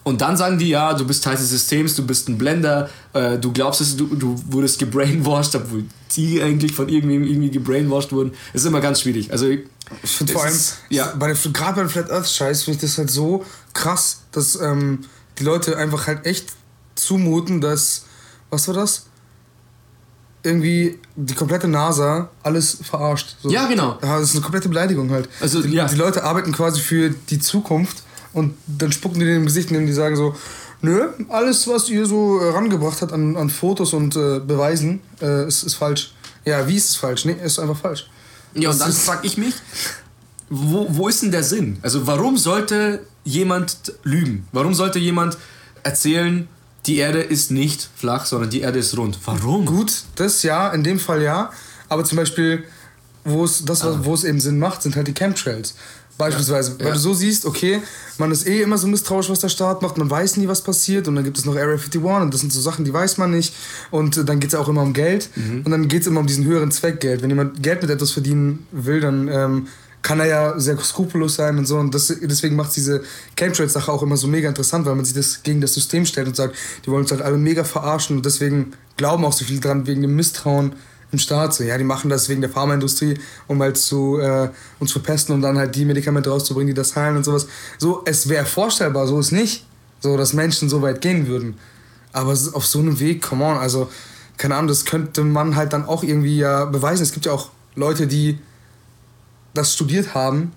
Und 0.03 0.21
dann 0.21 0.35
sagen 0.35 0.57
die, 0.57 0.69
ja, 0.69 0.93
du 0.93 1.05
bist 1.05 1.23
Teil 1.23 1.35
des 1.35 1.49
Systems, 1.49 1.95
du 1.95 2.05
bist 2.05 2.27
ein 2.27 2.37
Blender, 2.37 2.89
äh, 3.13 3.37
du 3.37 3.51
glaubst 3.51 3.81
es, 3.81 3.95
du, 3.95 4.07
du 4.07 4.41
wurdest 4.47 4.79
gebrainwashed, 4.79 5.55
obwohl 5.55 5.85
die 6.15 6.41
eigentlich 6.41 6.73
von 6.73 6.89
irgendwem 6.89 7.23
irgendwie 7.23 7.51
gebrainwashed 7.51 8.11
wurden. 8.11 8.31
Das 8.51 8.63
ist 8.63 8.67
immer 8.67 8.81
ganz 8.81 9.01
schwierig. 9.01 9.31
Also 9.31 9.47
ich 9.47 9.61
finde 10.03 10.33
vor 10.33 10.43
allem, 10.43 10.57
ja. 10.89 11.13
bei 11.17 11.33
gerade 11.33 11.81
beim 11.81 11.89
Flat 11.89 12.09
Earth 12.09 12.29
Scheiß 12.29 12.63
finde 12.63 12.77
ich 12.77 12.81
das 12.81 12.97
halt 12.97 13.11
so 13.11 13.45
krass, 13.73 14.21
dass 14.31 14.59
ähm, 14.59 15.01
die 15.37 15.43
Leute 15.43 15.77
einfach 15.77 16.07
halt 16.07 16.25
echt 16.25 16.47
zumuten, 16.95 17.61
dass, 17.61 18.05
was 18.49 18.67
war 18.67 18.75
das? 18.75 19.05
irgendwie 20.43 20.99
die 21.15 21.35
komplette 21.35 21.67
NASA 21.67 22.29
alles 22.43 22.79
verarscht. 22.81 23.35
So. 23.41 23.49
Ja, 23.49 23.67
genau. 23.67 23.97
Das 24.01 24.21
ist 24.21 24.31
eine 24.33 24.41
komplette 24.41 24.69
Beleidigung 24.69 25.11
halt. 25.11 25.29
Also, 25.39 25.61
die, 25.61 25.73
ja. 25.73 25.85
die 25.85 25.95
Leute 25.95 26.23
arbeiten 26.23 26.51
quasi 26.51 26.81
für 26.81 27.11
die 27.11 27.39
Zukunft 27.39 28.03
und 28.33 28.55
dann 28.65 28.91
spucken 28.91 29.19
die 29.19 29.25
denen 29.25 29.37
im 29.37 29.45
Gesicht 29.45 29.71
und 29.71 29.85
die 29.85 29.93
sagen 29.93 30.15
so, 30.15 30.35
nö, 30.81 31.09
alles, 31.29 31.67
was 31.67 31.89
ihr 31.89 32.05
so 32.05 32.39
äh, 32.39 32.49
rangebracht 32.49 33.01
habt 33.01 33.13
an, 33.13 33.35
an 33.35 33.49
Fotos 33.49 33.93
und 33.93 34.15
äh, 34.15 34.39
Beweisen, 34.39 35.01
äh, 35.21 35.47
ist, 35.47 35.63
ist 35.63 35.75
falsch. 35.75 36.13
Ja, 36.45 36.67
wie 36.67 36.75
ist 36.75 36.89
es 36.89 36.95
falsch? 36.95 37.25
Nee, 37.25 37.35
ist 37.43 37.59
einfach 37.59 37.77
falsch. 37.77 38.07
Ja, 38.53 38.71
und 38.71 38.81
dann 38.81 38.91
frage 38.91 39.27
ich 39.27 39.37
mich, 39.37 39.53
wo, 40.49 40.87
wo 40.89 41.07
ist 41.07 41.21
denn 41.21 41.31
der 41.31 41.43
Sinn? 41.43 41.77
Also 41.81 42.05
warum 42.07 42.37
sollte 42.37 43.05
jemand 43.23 43.93
lügen? 44.03 44.47
Warum 44.51 44.73
sollte 44.73 44.99
jemand 44.99 45.37
erzählen, 45.83 46.47
die 46.85 46.97
Erde 46.97 47.21
ist 47.21 47.51
nicht 47.51 47.89
flach, 47.95 48.25
sondern 48.25 48.49
die 48.49 48.61
Erde 48.61 48.79
ist 48.79 48.97
rund? 48.97 49.17
Warum? 49.25 49.65
Gut, 49.65 50.03
das 50.15 50.43
ja, 50.43 50.69
in 50.69 50.83
dem 50.83 50.99
Fall 50.99 51.21
ja. 51.21 51.51
Aber 51.87 52.03
zum 52.03 52.17
Beispiel, 52.17 52.63
wo 53.23 53.45
es 53.45 53.63
das, 53.65 53.83
ah. 53.83 53.99
wo 54.03 54.13
es 54.13 54.23
eben 54.23 54.39
Sinn 54.39 54.59
macht, 54.59 54.81
sind 54.81 54.95
halt 54.95 55.07
die 55.07 55.13
Chemtrails. 55.13 55.75
Beispielsweise, 56.21 56.73
ja. 56.73 56.79
weil 56.79 56.87
ja. 56.87 56.93
du 56.93 56.99
so 56.99 57.15
siehst, 57.15 57.45
okay, 57.45 57.81
man 58.19 58.31
ist 58.31 58.47
eh 58.47 58.61
immer 58.61 58.77
so 58.77 58.85
misstrauisch, 58.85 59.29
was 59.29 59.39
der 59.39 59.49
Staat 59.49 59.81
macht, 59.81 59.97
man 59.97 60.07
weiß 60.07 60.37
nie, 60.37 60.47
was 60.47 60.61
passiert 60.61 61.07
und 61.07 61.15
dann 61.15 61.23
gibt 61.23 61.39
es 61.39 61.45
noch 61.45 61.55
Area 61.55 61.73
51 61.73 61.99
und 62.03 62.31
das 62.31 62.41
sind 62.41 62.53
so 62.53 62.61
Sachen, 62.61 62.85
die 62.85 62.93
weiß 62.93 63.17
man 63.17 63.31
nicht 63.31 63.55
und 63.89 64.29
dann 64.29 64.39
geht 64.39 64.53
es 64.53 64.55
auch 64.55 64.69
immer 64.69 64.83
um 64.83 64.93
Geld 64.93 65.29
mhm. 65.35 65.63
und 65.65 65.71
dann 65.71 65.87
geht 65.87 66.01
es 66.01 66.07
immer 66.07 66.19
um 66.19 66.27
diesen 66.27 66.45
höheren 66.45 66.69
Zweck 66.69 66.99
Geld. 66.99 67.23
Wenn 67.23 67.31
jemand 67.31 67.63
Geld 67.63 67.81
mit 67.81 67.89
etwas 67.89 68.11
verdienen 68.11 68.67
will, 68.71 69.01
dann 69.01 69.27
ähm, 69.29 69.67
kann 70.03 70.19
er 70.19 70.27
ja 70.27 70.59
sehr 70.59 70.77
skrupellos 70.77 71.35
sein 71.35 71.57
und 71.57 71.65
so 71.65 71.77
und 71.77 71.95
das, 71.95 72.13
deswegen 72.21 72.55
macht 72.55 72.75
diese 72.75 73.01
Chemtrails-Sache 73.35 73.91
auch 73.91 74.03
immer 74.03 74.17
so 74.17 74.27
mega 74.27 74.47
interessant, 74.47 74.85
weil 74.85 74.93
man 74.93 75.05
sich 75.05 75.15
das 75.15 75.41
gegen 75.41 75.59
das 75.59 75.73
System 75.73 76.05
stellt 76.05 76.27
und 76.27 76.35
sagt, 76.35 76.55
die 76.85 76.91
wollen 76.91 77.01
uns 77.01 77.11
halt 77.11 77.23
alle 77.23 77.37
mega 77.37 77.63
verarschen 77.63 78.17
und 78.17 78.25
deswegen 78.27 78.73
glauben 78.95 79.25
auch 79.25 79.33
so 79.33 79.43
viele 79.43 79.59
dran, 79.59 79.87
wegen 79.87 80.03
dem 80.03 80.15
Misstrauen 80.15 80.73
im 81.11 81.19
Staat 81.19 81.53
so, 81.53 81.63
ja, 81.63 81.77
die 81.77 81.83
machen 81.83 82.09
das 82.09 82.29
wegen 82.29 82.41
der 82.41 82.49
Pharmaindustrie, 82.49 83.19
um 83.47 83.61
halt 83.61 83.77
zu 83.77 84.17
äh, 84.19 84.49
uns 84.79 84.91
verpesten 84.91 85.35
und 85.35 85.41
dann 85.41 85.57
halt 85.57 85.75
die 85.75 85.85
Medikamente 85.85 86.29
rauszubringen, 86.29 86.67
die 86.67 86.73
das 86.73 86.95
heilen 86.95 87.17
und 87.17 87.23
sowas. 87.23 87.47
So, 87.77 88.01
es 88.05 88.29
wäre 88.29 88.45
vorstellbar, 88.45 89.07
so 89.07 89.19
ist 89.19 89.31
nicht, 89.31 89.65
so 89.99 90.15
dass 90.17 90.33
Menschen 90.33 90.69
so 90.69 90.81
weit 90.81 91.01
gehen 91.01 91.27
würden. 91.27 91.57
Aber 92.13 92.31
auf 92.31 92.65
so 92.65 92.79
einem 92.79 92.99
Weg, 92.99 93.21
come 93.21 93.43
on, 93.43 93.57
also 93.57 93.89
keine 94.37 94.55
Ahnung, 94.55 94.69
das 94.69 94.85
könnte 94.85 95.23
man 95.23 95.55
halt 95.55 95.73
dann 95.73 95.85
auch 95.85 96.03
irgendwie 96.03 96.37
ja 96.37 96.65
beweisen. 96.65 97.03
Es 97.03 97.11
gibt 97.11 97.25
ja 97.25 97.31
auch 97.31 97.49
Leute, 97.75 98.07
die 98.07 98.39
das 99.53 99.73
studiert 99.73 100.15
haben, 100.15 100.51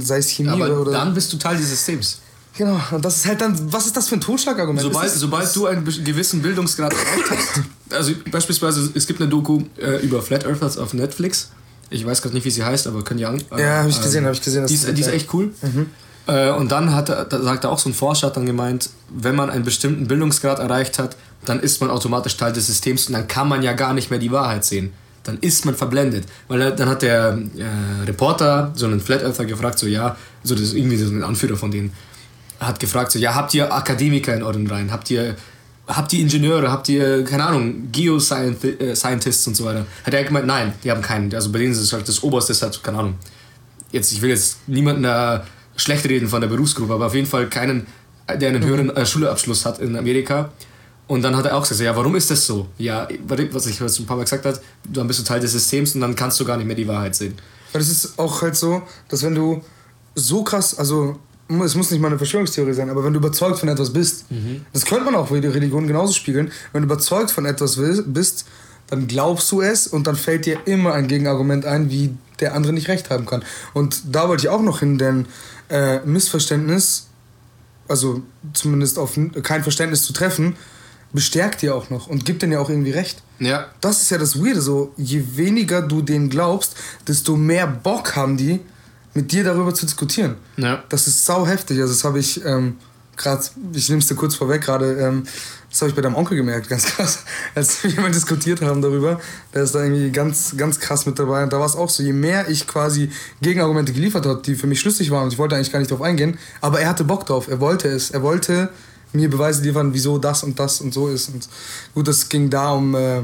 sei 0.00 0.18
es 0.18 0.30
Chemie 0.30 0.50
Aber 0.50 0.80
oder. 0.80 0.92
Dann 0.92 1.14
bist 1.14 1.32
du 1.32 1.36
Teil 1.36 1.56
des 1.56 1.68
Systems. 1.68 2.20
Genau, 2.58 2.80
und 2.90 3.04
das 3.04 3.18
ist 3.18 3.26
halt 3.26 3.40
dann, 3.40 3.72
was 3.72 3.86
ist 3.86 3.96
das 3.96 4.08
für 4.08 4.16
ein 4.16 4.20
Totschlagargument? 4.20 4.82
Sobald, 4.82 5.12
sobald 5.12 5.54
du 5.54 5.66
einen 5.66 5.84
gewissen 5.84 6.42
Bildungsgrad 6.42 6.92
erreicht 6.92 7.30
hast, 7.30 7.94
also 7.96 8.12
beispielsweise, 8.32 8.90
es 8.96 9.06
gibt 9.06 9.20
eine 9.20 9.30
Doku 9.30 9.62
äh, 9.80 10.04
über 10.04 10.20
Flat 10.22 10.44
Earthers 10.44 10.76
auf 10.76 10.92
Netflix. 10.92 11.50
Ich 11.88 12.04
weiß 12.04 12.20
gerade 12.20 12.34
nicht, 12.34 12.44
wie 12.44 12.50
sie 12.50 12.64
heißt, 12.64 12.88
aber 12.88 13.04
können 13.04 13.20
ja. 13.20 13.32
Äh, 13.32 13.62
ja, 13.62 13.76
habe 13.78 13.88
ich 13.88 14.02
gesehen, 14.02 14.24
habe 14.24 14.34
ich 14.34 14.42
gesehen. 14.42 14.66
Die 14.66 14.74
ist, 14.74 14.88
die 14.88 15.00
ist 15.00 15.06
echt 15.06 15.32
cool. 15.32 15.54
Mhm. 15.62 15.86
Äh, 16.26 16.50
und 16.50 16.72
dann 16.72 16.92
hat, 16.92 17.08
da 17.10 17.42
sagte 17.42 17.68
auch 17.68 17.78
so 17.78 17.90
ein 17.90 17.94
Forscher 17.94 18.30
dann 18.30 18.44
gemeint, 18.44 18.90
wenn 19.08 19.36
man 19.36 19.50
einen 19.50 19.62
bestimmten 19.62 20.08
Bildungsgrad 20.08 20.58
erreicht 20.58 20.98
hat, 20.98 21.16
dann 21.44 21.60
ist 21.60 21.80
man 21.80 21.90
automatisch 21.90 22.36
Teil 22.36 22.52
des 22.52 22.66
Systems 22.66 23.06
und 23.06 23.12
dann 23.12 23.28
kann 23.28 23.48
man 23.48 23.62
ja 23.62 23.72
gar 23.72 23.94
nicht 23.94 24.10
mehr 24.10 24.18
die 24.18 24.32
Wahrheit 24.32 24.64
sehen. 24.64 24.92
Dann 25.22 25.38
ist 25.38 25.64
man 25.64 25.76
verblendet. 25.76 26.24
Weil 26.48 26.72
dann 26.72 26.88
hat 26.88 27.02
der 27.02 27.38
äh, 27.56 28.04
Reporter, 28.04 28.72
so 28.74 28.86
einen 28.86 29.00
Flat 29.00 29.22
Earther, 29.22 29.44
gefragt, 29.44 29.78
so 29.78 29.86
ja, 29.86 30.16
so 30.42 30.56
das 30.56 30.64
ist 30.64 30.74
irgendwie 30.74 30.96
so 30.96 31.08
ein 31.08 31.22
Anführer 31.22 31.56
von 31.56 31.70
denen, 31.70 31.92
hat 32.60 32.80
gefragt, 32.80 33.12
so, 33.12 33.18
ja, 33.18 33.34
habt 33.34 33.54
ihr 33.54 33.72
Akademiker 33.72 34.34
in 34.34 34.42
euren 34.42 34.66
Reihen? 34.66 34.90
Habt 34.90 35.10
ihr, 35.10 35.36
habt 35.86 36.12
ihr 36.12 36.20
Ingenieure? 36.20 36.70
Habt 36.70 36.88
ihr, 36.88 37.24
keine 37.24 37.46
Ahnung, 37.46 37.90
Geoscientists 37.92 39.46
und 39.46 39.54
so 39.56 39.64
weiter? 39.64 39.86
Hat 40.04 40.14
er 40.14 40.24
gemeint, 40.24 40.46
nein, 40.46 40.74
die 40.82 40.90
haben 40.90 41.02
keinen. 41.02 41.32
Also 41.34 41.52
bei 41.52 41.60
denen 41.60 41.72
ist 41.72 41.78
es 41.78 41.92
halt 41.92 42.08
das 42.08 42.22
Oberste, 42.22 42.52
ist 42.52 42.62
halt, 42.62 42.82
keine 42.82 42.98
Ahnung. 42.98 43.14
Jetzt, 43.92 44.12
ich 44.12 44.20
will 44.20 44.30
jetzt 44.30 44.68
niemanden 44.68 45.04
da 45.04 45.44
schlecht 45.76 46.04
reden 46.06 46.28
von 46.28 46.40
der 46.40 46.48
Berufsgruppe, 46.48 46.92
aber 46.94 47.06
auf 47.06 47.14
jeden 47.14 47.26
Fall 47.26 47.48
keinen, 47.48 47.86
der 48.28 48.48
einen 48.48 48.64
höheren 48.64 48.90
äh, 48.90 49.06
Schulabschluss 49.06 49.64
hat 49.64 49.78
in 49.78 49.96
Amerika. 49.96 50.50
Und 51.06 51.22
dann 51.22 51.34
hat 51.36 51.46
er 51.46 51.56
auch 51.56 51.62
gesagt, 51.62 51.80
ja, 51.80 51.96
warum 51.96 52.16
ist 52.16 52.30
das 52.30 52.44
so? 52.44 52.68
Ja, 52.76 53.08
was 53.52 53.66
ich 53.66 53.80
was 53.80 53.98
ein 53.98 54.04
paar 54.04 54.16
Mal 54.16 54.24
gesagt 54.24 54.44
habe, 54.44 54.60
dann 54.84 55.06
bist 55.06 55.20
du 55.20 55.24
Teil 55.24 55.40
des 55.40 55.52
Systems 55.52 55.94
und 55.94 56.02
dann 56.02 56.14
kannst 56.14 56.38
du 56.38 56.44
gar 56.44 56.58
nicht 56.58 56.66
mehr 56.66 56.76
die 56.76 56.86
Wahrheit 56.86 57.14
sehen. 57.14 57.34
Weil 57.72 57.80
es 57.80 57.88
ist 57.88 58.18
auch 58.18 58.42
halt 58.42 58.56
so, 58.56 58.82
dass 59.08 59.22
wenn 59.22 59.34
du 59.34 59.62
so 60.14 60.44
krass, 60.44 60.76
also 60.76 61.18
es 61.48 61.74
muss 61.74 61.90
nicht 61.90 62.00
mal 62.00 62.08
eine 62.08 62.18
Verschwörungstheorie 62.18 62.74
sein, 62.74 62.90
aber 62.90 63.04
wenn 63.04 63.12
du 63.12 63.18
überzeugt 63.18 63.58
von 63.58 63.68
etwas 63.68 63.92
bist, 63.92 64.30
mhm. 64.30 64.66
das 64.72 64.84
könnte 64.84 65.04
man 65.04 65.14
auch 65.14 65.28
bei 65.28 65.40
der 65.40 65.54
Religion 65.54 65.86
genauso 65.86 66.12
spiegeln, 66.12 66.52
wenn 66.72 66.82
du 66.82 66.86
überzeugt 66.86 67.30
von 67.30 67.46
etwas 67.46 67.78
bist, 68.06 68.46
dann 68.88 69.06
glaubst 69.06 69.50
du 69.52 69.62
es 69.62 69.86
und 69.86 70.06
dann 70.06 70.16
fällt 70.16 70.46
dir 70.46 70.58
immer 70.66 70.94
ein 70.94 71.08
Gegenargument 71.08 71.64
ein, 71.64 71.90
wie 71.90 72.14
der 72.40 72.54
andere 72.54 72.72
nicht 72.72 72.88
recht 72.88 73.10
haben 73.10 73.26
kann. 73.26 73.44
Und 73.74 74.02
da 74.14 74.28
wollte 74.28 74.44
ich 74.44 74.48
auch 74.48 74.62
noch 74.62 74.80
hin, 74.80 74.98
denn 74.98 75.26
äh, 75.68 76.00
Missverständnis, 76.00 77.08
also 77.86 78.22
zumindest 78.52 78.98
auf 78.98 79.18
kein 79.42 79.62
Verständnis 79.62 80.02
zu 80.02 80.12
treffen, 80.12 80.56
bestärkt 81.12 81.62
dir 81.62 81.74
auch 81.74 81.90
noch 81.90 82.06
und 82.06 82.24
gibt 82.24 82.42
dir 82.42 82.48
ja 82.48 82.60
auch 82.60 82.68
irgendwie 82.68 82.90
recht. 82.90 83.22
Ja. 83.38 83.66
Das 83.80 84.02
ist 84.02 84.10
ja 84.10 84.18
das 84.18 84.42
Weirde, 84.42 84.60
so 84.60 84.92
je 84.96 85.22
weniger 85.36 85.82
du 85.82 86.02
denen 86.02 86.28
glaubst, 86.28 86.76
desto 87.06 87.36
mehr 87.36 87.66
Bock 87.66 88.16
haben 88.16 88.36
die, 88.36 88.60
mit 89.14 89.32
dir 89.32 89.44
darüber 89.44 89.74
zu 89.74 89.86
diskutieren. 89.86 90.36
Ja. 90.56 90.82
Das 90.88 91.06
ist 91.06 91.24
sau 91.24 91.46
heftig. 91.46 91.80
Also 91.80 91.92
das 91.92 92.04
habe 92.04 92.18
ich 92.18 92.44
ähm, 92.44 92.76
gerade, 93.18 93.42
ich 93.74 93.88
nehme 93.88 94.00
es 94.00 94.06
dir 94.06 94.14
kurz 94.14 94.34
vorweg 94.34 94.62
gerade, 94.62 94.92
ähm, 94.98 95.24
das 95.70 95.82
habe 95.82 95.90
ich 95.90 95.96
bei 95.96 96.00
deinem 96.00 96.14
Onkel 96.14 96.36
gemerkt, 96.36 96.68
ganz 96.70 96.86
krass, 96.86 97.18
als 97.54 97.84
wir 97.84 98.00
mal 98.00 98.10
diskutiert 98.10 98.62
haben 98.62 98.80
darüber. 98.80 99.20
Der 99.52 99.64
ist 99.64 99.74
da 99.74 99.82
irgendwie 99.82 100.10
ganz, 100.10 100.54
ganz 100.56 100.80
krass 100.80 101.04
mit 101.04 101.18
dabei. 101.18 101.42
Und 101.42 101.52
da 101.52 101.58
war 101.58 101.66
es 101.66 101.76
auch 101.76 101.90
so, 101.90 102.02
je 102.02 102.12
mehr 102.12 102.48
ich 102.48 102.66
quasi 102.66 103.10
Gegenargumente 103.42 103.92
geliefert 103.92 104.24
habe, 104.24 104.40
die 104.42 104.54
für 104.54 104.66
mich 104.66 104.80
schlüssig 104.80 105.10
waren, 105.10 105.24
und 105.24 105.32
ich 105.32 105.38
wollte 105.38 105.56
eigentlich 105.56 105.72
gar 105.72 105.80
nicht 105.80 105.90
darauf 105.90 106.04
eingehen, 106.04 106.38
aber 106.60 106.80
er 106.80 106.88
hatte 106.88 107.04
Bock 107.04 107.26
drauf, 107.26 107.48
er 107.48 107.60
wollte 107.60 107.88
es, 107.88 108.10
er 108.10 108.22
wollte 108.22 108.70
mir 109.12 109.28
Beweise 109.28 109.62
liefern, 109.62 109.92
wieso 109.94 110.18
das 110.18 110.42
und 110.42 110.58
das 110.58 110.80
und 110.80 110.92
so 110.92 111.08
ist. 111.08 111.28
Und 111.28 111.48
gut, 111.94 112.08
es 112.08 112.28
ging 112.28 112.50
da 112.50 112.72
um, 112.72 112.94
äh, 112.94 113.22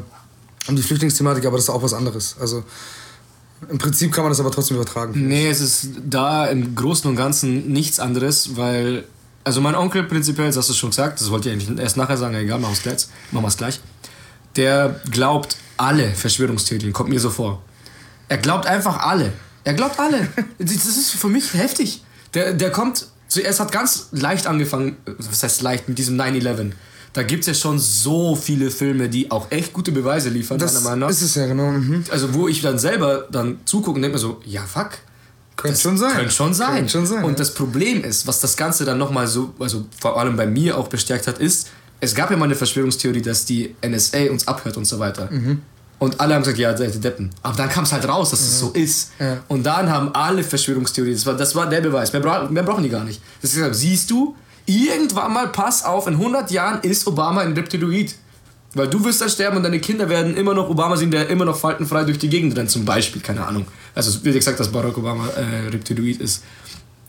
um 0.66 0.76
die 0.76 0.82
Flüchtlingsthematik, 0.82 1.44
aber 1.46 1.56
das 1.56 1.64
ist 1.64 1.70
auch 1.70 1.82
was 1.82 1.92
anderes. 1.92 2.36
Also 2.40 2.64
im 3.68 3.78
Prinzip 3.78 4.12
kann 4.12 4.24
man 4.24 4.30
das 4.30 4.40
aber 4.40 4.50
trotzdem 4.50 4.76
übertragen. 4.76 5.28
Nee, 5.28 5.48
es 5.48 5.60
ist 5.60 5.88
da 6.04 6.46
im 6.46 6.74
Großen 6.74 7.08
und 7.08 7.16
Ganzen 7.16 7.72
nichts 7.72 8.00
anderes, 8.00 8.56
weil. 8.56 9.04
Also 9.46 9.60
mein 9.60 9.74
Onkel 9.74 10.04
prinzipiell, 10.04 10.46
das 10.46 10.56
hast 10.56 10.70
du 10.70 10.74
schon 10.74 10.88
gesagt, 10.88 11.20
das 11.20 11.30
wollte 11.30 11.50
ich 11.50 11.54
eigentlich 11.54 11.78
erst 11.78 11.98
nachher 11.98 12.16
sagen, 12.16 12.34
egal, 12.34 12.58
machen 12.58 12.72
wir 12.72 12.76
es 12.76 12.82
gleich. 12.82 13.06
Machen 13.30 13.56
gleich. 13.58 13.80
Der 14.56 15.00
glaubt 15.10 15.58
alle 15.76 16.14
Verschwörungstheorien, 16.14 16.94
kommt 16.94 17.10
mir 17.10 17.20
so 17.20 17.28
vor. 17.28 17.62
Er 18.28 18.38
glaubt 18.38 18.66
einfach 18.66 19.00
alle. 19.00 19.34
Er 19.64 19.74
glaubt 19.74 19.98
alle. 19.98 20.28
das 20.58 20.86
ist 20.86 21.10
für 21.10 21.28
mich 21.28 21.52
heftig. 21.52 22.02
Der, 22.32 22.54
der 22.54 22.70
kommt, 22.70 23.06
zuerst 23.28 23.60
hat 23.60 23.70
ganz 23.70 24.08
leicht 24.12 24.46
angefangen, 24.46 24.96
was 25.04 25.42
heißt 25.42 25.60
leicht, 25.60 25.88
mit 25.88 25.98
diesem 25.98 26.18
9-11 26.18 26.72
da 27.14 27.22
gibt 27.22 27.42
es 27.42 27.46
ja 27.46 27.54
schon 27.54 27.78
so 27.78 28.34
viele 28.34 28.70
Filme, 28.70 29.08
die 29.08 29.30
auch 29.30 29.50
echt 29.50 29.72
gute 29.72 29.92
Beweise 29.92 30.28
liefern, 30.28 30.58
das 30.58 30.74
meiner 30.74 30.84
Meinung 30.84 31.00
nach. 31.00 31.10
ist 31.10 31.22
es 31.22 31.36
ja, 31.36 31.46
genau. 31.46 31.70
Mhm. 31.70 32.04
Also 32.10 32.34
wo 32.34 32.48
ich 32.48 32.60
dann 32.60 32.78
selber 32.78 33.26
dann 33.30 33.60
zugucke 33.64 33.96
und 33.96 34.02
denke 34.02 34.16
mir 34.16 34.20
so, 34.20 34.40
ja 34.44 34.62
fuck. 34.62 34.90
Könnte 35.56 35.80
schon 35.80 35.96
sein. 35.96 36.16
Könnte 36.16 36.32
schon 36.32 36.52
sein. 36.52 36.74
Könnte 36.74 36.90
schon 36.90 37.06
sein. 37.06 37.22
Und 37.22 37.32
ja. 37.32 37.36
das 37.36 37.54
Problem 37.54 38.02
ist, 38.02 38.26
was 38.26 38.40
das 38.40 38.56
Ganze 38.56 38.84
dann 38.84 38.98
nochmal 38.98 39.28
so, 39.28 39.54
also 39.60 39.86
vor 40.00 40.18
allem 40.18 40.36
bei 40.36 40.46
mir 40.46 40.76
auch 40.76 40.88
bestärkt 40.88 41.28
hat, 41.28 41.38
ist, 41.38 41.68
es 42.00 42.16
gab 42.16 42.32
ja 42.32 42.36
mal 42.36 42.46
eine 42.46 42.56
Verschwörungstheorie, 42.56 43.22
dass 43.22 43.44
die 43.44 43.76
NSA 43.86 44.30
uns 44.30 44.48
abhört 44.48 44.76
und 44.76 44.84
so 44.84 44.98
weiter. 44.98 45.30
Mhm. 45.30 45.62
Und 46.00 46.20
alle 46.20 46.34
haben 46.34 46.42
gesagt, 46.42 46.58
ja, 46.58 46.76
seid 46.76 47.02
Deppen. 47.02 47.30
Aber 47.42 47.56
dann 47.56 47.68
kam 47.68 47.84
es 47.84 47.92
halt 47.92 48.06
raus, 48.08 48.30
dass 48.30 48.40
es 48.40 48.60
mhm. 48.60 48.66
so 48.66 48.72
ist. 48.72 49.12
Ja. 49.20 49.38
Und 49.46 49.64
dann 49.64 49.88
haben 49.88 50.12
alle 50.12 50.42
Verschwörungstheorien, 50.42 51.14
das 51.14 51.24
war, 51.24 51.34
das 51.34 51.54
war 51.54 51.68
der 51.68 51.80
Beweis, 51.80 52.12
mehr, 52.12 52.20
bra 52.20 52.48
mehr 52.50 52.64
brauchen 52.64 52.82
die 52.82 52.90
gar 52.90 53.04
nicht. 53.04 53.22
Das 53.40 53.50
ist 53.50 53.56
gesagt, 53.56 53.76
siehst 53.76 54.10
du, 54.10 54.34
Irgendwann 54.66 55.32
mal, 55.32 55.48
pass 55.48 55.84
auf, 55.84 56.06
in 56.06 56.14
100 56.14 56.50
Jahren 56.50 56.80
ist 56.82 57.06
Obama 57.06 57.42
ein 57.42 57.52
Reptiloid. 57.52 58.14
Weil 58.74 58.88
du 58.88 59.04
wirst 59.04 59.20
dann 59.20 59.30
sterben 59.30 59.56
und 59.56 59.62
deine 59.62 59.78
Kinder 59.78 60.08
werden 60.08 60.36
immer 60.36 60.52
noch 60.52 60.68
Obama 60.68 60.96
sehen, 60.96 61.10
der 61.10 61.28
immer 61.28 61.44
noch 61.44 61.56
faltenfrei 61.56 62.04
durch 62.04 62.18
die 62.18 62.28
Gegend 62.28 62.56
rennt, 62.56 62.70
zum 62.70 62.84
Beispiel, 62.84 63.22
keine 63.22 63.46
Ahnung. 63.46 63.66
Also 63.94 64.10
es 64.10 64.24
wird 64.24 64.34
gesagt, 64.34 64.58
dass 64.58 64.72
Barack 64.72 64.98
Obama 64.98 65.28
äh, 65.28 65.68
Reptiloid 65.68 66.20
ist. 66.20 66.42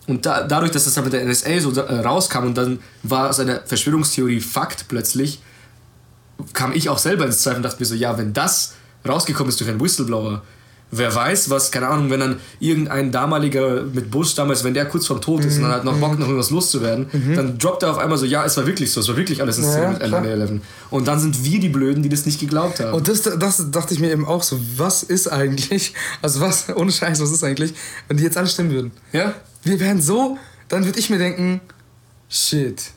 Und 0.06 0.24
da, 0.24 0.44
dadurch, 0.44 0.70
dass 0.70 0.84
das 0.84 0.94
dann 0.94 1.04
mit 1.04 1.12
der 1.12 1.24
NSA 1.24 1.58
so 1.60 1.72
äh, 1.72 2.00
rauskam 2.00 2.44
und 2.44 2.56
dann 2.56 2.78
war 3.02 3.32
seine 3.32 3.62
Verschwörungstheorie 3.64 4.40
Fakt 4.40 4.86
plötzlich, 4.86 5.40
kam 6.52 6.72
ich 6.72 6.88
auch 6.88 6.98
selber 6.98 7.26
ins 7.26 7.38
Zweifel 7.38 7.56
und 7.56 7.62
dachte 7.64 7.80
mir 7.80 7.86
so, 7.86 7.96
ja, 7.96 8.16
wenn 8.16 8.32
das 8.32 8.74
rausgekommen 9.06 9.48
ist 9.48 9.58
durch 9.58 9.68
einen 9.68 9.80
Whistleblower, 9.80 10.42
wer 10.90 11.14
weiß, 11.14 11.50
was, 11.50 11.70
keine 11.70 11.88
Ahnung, 11.88 12.10
wenn 12.10 12.20
dann 12.20 12.36
irgendein 12.60 13.10
damaliger 13.10 13.82
mit 13.82 14.10
Bush 14.10 14.34
damals, 14.34 14.62
wenn 14.64 14.74
der 14.74 14.86
kurz 14.86 15.06
vorm 15.06 15.20
Tod 15.20 15.44
ist 15.44 15.56
mhm. 15.56 15.64
und 15.64 15.70
dann 15.70 15.78
hat 15.78 15.84
noch 15.84 15.96
Bock, 15.98 16.18
noch 16.18 16.26
irgendwas 16.26 16.50
loszuwerden, 16.50 17.08
mhm. 17.12 17.34
dann 17.34 17.58
droppt 17.58 17.82
er 17.82 17.90
auf 17.90 17.98
einmal 17.98 18.18
so, 18.18 18.24
ja, 18.24 18.44
es 18.44 18.56
war 18.56 18.66
wirklich 18.66 18.92
so, 18.92 19.00
es 19.00 19.08
war 19.08 19.16
wirklich 19.16 19.40
alles 19.40 19.58
in 19.58 19.64
Szene 19.64 19.98
ja, 20.00 20.20
mit 20.20 20.30
11 20.30 20.60
Und 20.90 21.08
dann 21.08 21.18
sind 21.18 21.44
wir 21.44 21.60
die 21.60 21.68
Blöden, 21.68 22.02
die 22.02 22.08
das 22.08 22.24
nicht 22.26 22.40
geglaubt 22.40 22.80
haben. 22.80 22.94
Und 22.94 23.08
das, 23.08 23.22
das 23.22 23.70
dachte 23.70 23.94
ich 23.94 24.00
mir 24.00 24.10
eben 24.10 24.26
auch 24.26 24.42
so, 24.42 24.58
was 24.76 25.02
ist 25.02 25.28
eigentlich, 25.28 25.94
also 26.22 26.40
was, 26.40 26.68
ohne 26.74 26.92
Scheiß, 26.92 27.20
was 27.20 27.30
ist 27.30 27.42
eigentlich, 27.42 27.74
wenn 28.08 28.16
die 28.16 28.24
jetzt 28.24 28.36
alle 28.36 28.46
stimmen 28.46 28.70
würden? 28.70 28.92
Ja? 29.12 29.34
Wir 29.64 29.80
wären 29.80 30.00
so, 30.00 30.38
dann 30.68 30.84
würde 30.84 30.98
ich 30.98 31.10
mir 31.10 31.18
denken, 31.18 31.60
shit, 32.28 32.92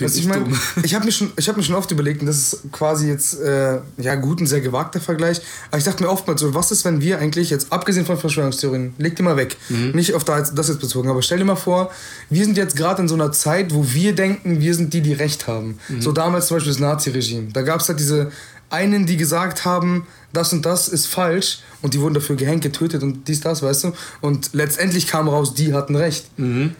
was 0.00 0.16
ich 0.16 0.26
meine, 0.26 0.46
ich 0.82 0.94
habe 0.94 1.04
mir, 1.04 1.12
schon, 1.12 1.32
hab 1.36 1.56
mir 1.56 1.62
schon 1.62 1.74
oft 1.74 1.90
überlegt, 1.90 2.20
und 2.20 2.26
das 2.26 2.36
ist 2.36 2.72
quasi 2.72 3.08
jetzt, 3.08 3.40
äh, 3.40 3.80
ja 3.98 4.14
gut, 4.14 4.40
ein 4.40 4.46
sehr 4.46 4.60
gewagter 4.60 5.00
Vergleich, 5.00 5.40
aber 5.70 5.78
ich 5.78 5.84
dachte 5.84 6.02
mir 6.02 6.08
oftmals 6.08 6.40
so, 6.40 6.54
was 6.54 6.70
ist, 6.70 6.84
wenn 6.84 7.00
wir 7.00 7.18
eigentlich 7.18 7.50
jetzt, 7.50 7.72
abgesehen 7.72 8.06
von 8.06 8.18
Verschwörungstheorien, 8.18 8.94
leg 8.98 9.16
die 9.16 9.22
mal 9.22 9.36
weg, 9.36 9.56
mhm. 9.68 9.90
nicht 9.92 10.14
auf 10.14 10.24
das 10.24 10.52
jetzt 10.54 10.80
bezogen, 10.80 11.08
aber 11.08 11.22
stell 11.22 11.38
dir 11.38 11.44
mal 11.44 11.56
vor, 11.56 11.90
wir 12.30 12.44
sind 12.44 12.56
jetzt 12.56 12.76
gerade 12.76 13.02
in 13.02 13.08
so 13.08 13.14
einer 13.14 13.32
Zeit, 13.32 13.74
wo 13.74 13.84
wir 13.92 14.14
denken, 14.14 14.60
wir 14.60 14.74
sind 14.74 14.92
die, 14.94 15.00
die 15.00 15.12
Recht 15.12 15.46
haben. 15.46 15.78
Mhm. 15.88 16.02
So 16.02 16.12
damals 16.12 16.46
zum 16.46 16.56
Beispiel 16.56 16.72
das 16.72 16.80
Nazi-Regime. 16.80 17.48
Da 17.52 17.62
gab 17.62 17.80
es 17.80 17.88
halt 17.88 17.98
diese 17.98 18.30
einen, 18.70 19.06
die 19.06 19.16
gesagt 19.16 19.64
haben, 19.64 20.06
das 20.32 20.52
und 20.52 20.66
das 20.66 20.88
ist 20.88 21.06
falsch 21.06 21.60
und 21.80 21.94
die 21.94 22.00
wurden 22.00 22.14
dafür 22.14 22.36
gehängt, 22.36 22.62
getötet 22.62 23.02
und 23.02 23.26
dies, 23.28 23.40
das, 23.40 23.62
weißt 23.62 23.84
du? 23.84 23.92
Und 24.20 24.50
letztendlich 24.52 25.06
kam 25.06 25.28
raus, 25.28 25.54
die 25.54 25.72
hatten 25.72 25.96
Recht. 25.96 26.26
Mhm 26.38 26.74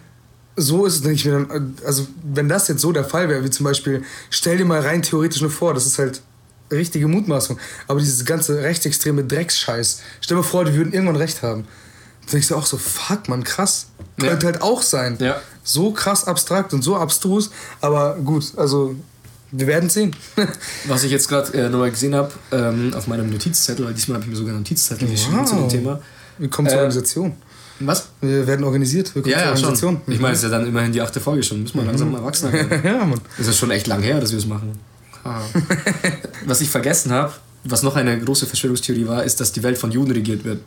so 0.59 0.85
ist 0.87 0.97
es 0.97 1.05
nicht 1.05 1.25
mehr. 1.25 1.47
Also, 1.85 2.07
wenn 2.23 2.49
das 2.49 2.69
jetzt 2.69 2.81
so 2.81 2.93
der 2.93 3.05
Fall 3.05 3.29
wäre, 3.29 3.43
wie 3.45 3.50
zum 3.50 3.65
Beispiel, 3.65 4.03
stell 4.31 4.59
dir 4.59 4.65
mal 4.65 4.81
rein 4.81 5.03
theoretisch 5.03 5.41
nur 5.41 5.50
vor, 5.50 5.75
das 5.75 5.87
ist 5.87 5.99
halt 5.99 6.21
richtige 6.71 7.09
Mutmaßung. 7.09 7.59
Aber 7.87 7.99
dieses 8.00 8.25
ganze 8.25 8.62
rechtsextreme 8.62 9.25
Drecksscheiß. 9.25 10.00
Stell 10.21 10.37
dir 10.37 10.43
mal 10.43 10.49
vor, 10.49 10.65
die 10.65 10.75
würden 10.75 10.93
irgendwann 10.93 11.17
recht 11.17 11.43
haben. 11.43 11.67
Da 12.27 12.33
denkst 12.33 12.49
du 12.49 12.57
auch 12.57 12.67
so, 12.67 12.77
fuck, 12.77 13.29
man, 13.29 13.43
krass. 13.43 13.87
Ja. 14.21 14.29
Könnte 14.29 14.47
halt 14.47 14.62
auch 14.62 14.83
sein. 14.83 15.17
Ja. 15.19 15.41
So 15.65 15.93
krass 15.93 16.25
abstrakt 16.27 16.75
und 16.75 16.83
so 16.83 16.97
abstrus. 16.97 17.50
Aber 17.81 18.17
gut, 18.17 18.53
also 18.57 18.95
wir 19.50 19.67
werden 19.67 19.88
sehen. 19.88 20.15
Was 20.87 21.05
ich 21.05 21.11
jetzt 21.11 21.29
gerade 21.29 21.53
äh, 21.55 21.71
nochmal 21.71 21.91
gesehen 21.91 22.15
habe, 22.15 22.33
ähm, 22.53 22.93
auf 22.95 23.07
meinem 23.07 23.31
Notizzettel, 23.31 23.87
weil 23.87 23.95
diesmal 23.95 24.17
habe 24.17 24.25
ich 24.25 24.31
mir 24.31 24.37
sogar 24.37 24.53
einen 24.53 24.62
Notizzettel 24.62 25.09
geschrieben 25.09 25.47
zu 25.47 25.55
dem 25.55 25.69
Thema. 25.71 26.03
Willkommen 26.37 26.69
zur 26.69 26.77
Äh, 26.77 26.81
Organisation. 26.81 27.33
Was? 27.80 28.08
Wir 28.20 28.47
werden 28.47 28.64
organisiert. 28.64 29.14
Willkommen 29.14 29.32
Ja, 29.32 29.38
zur 29.38 29.47
ja, 29.47 29.56
schon. 29.56 29.64
Organisation. 29.66 30.00
Ich 30.08 30.18
meine, 30.20 30.32
es 30.35 30.40
ist 30.42 30.50
ja 30.50 30.58
dann 30.58 30.66
immerhin 30.66 30.92
die 30.92 31.00
achte 31.00 31.20
Folge 31.20 31.42
schon. 31.42 31.62
Müssen 31.62 31.78
wir 31.78 31.85
langsam 31.85 32.14
erwachsener 32.14 32.52
werden. 32.52 32.80
ja, 32.85 33.04
Mann. 33.04 33.20
Es 33.38 33.47
ist 33.47 33.58
schon 33.58 33.70
echt 33.70 33.87
lang 33.87 34.02
her, 34.02 34.20
dass 34.20 34.32
wir 34.32 34.38
es 34.38 34.47
machen. 34.47 34.73
Ah. 35.25 35.40
was 36.47 36.61
ich 36.61 36.70
vergessen 36.70 37.12
habe, 37.12 37.32
was 37.64 37.82
noch 37.82 37.94
eine 37.97 38.18
große 38.18 38.47
Verschwörungstheorie 38.47 39.06
war, 39.06 39.23
ist, 39.25 39.40
dass 39.40 39.52
die 39.52 39.62
Welt 39.62 39.78
von 39.78 39.92
Juden 39.92 40.11
regiert 40.12 40.44
wird. 40.44 40.61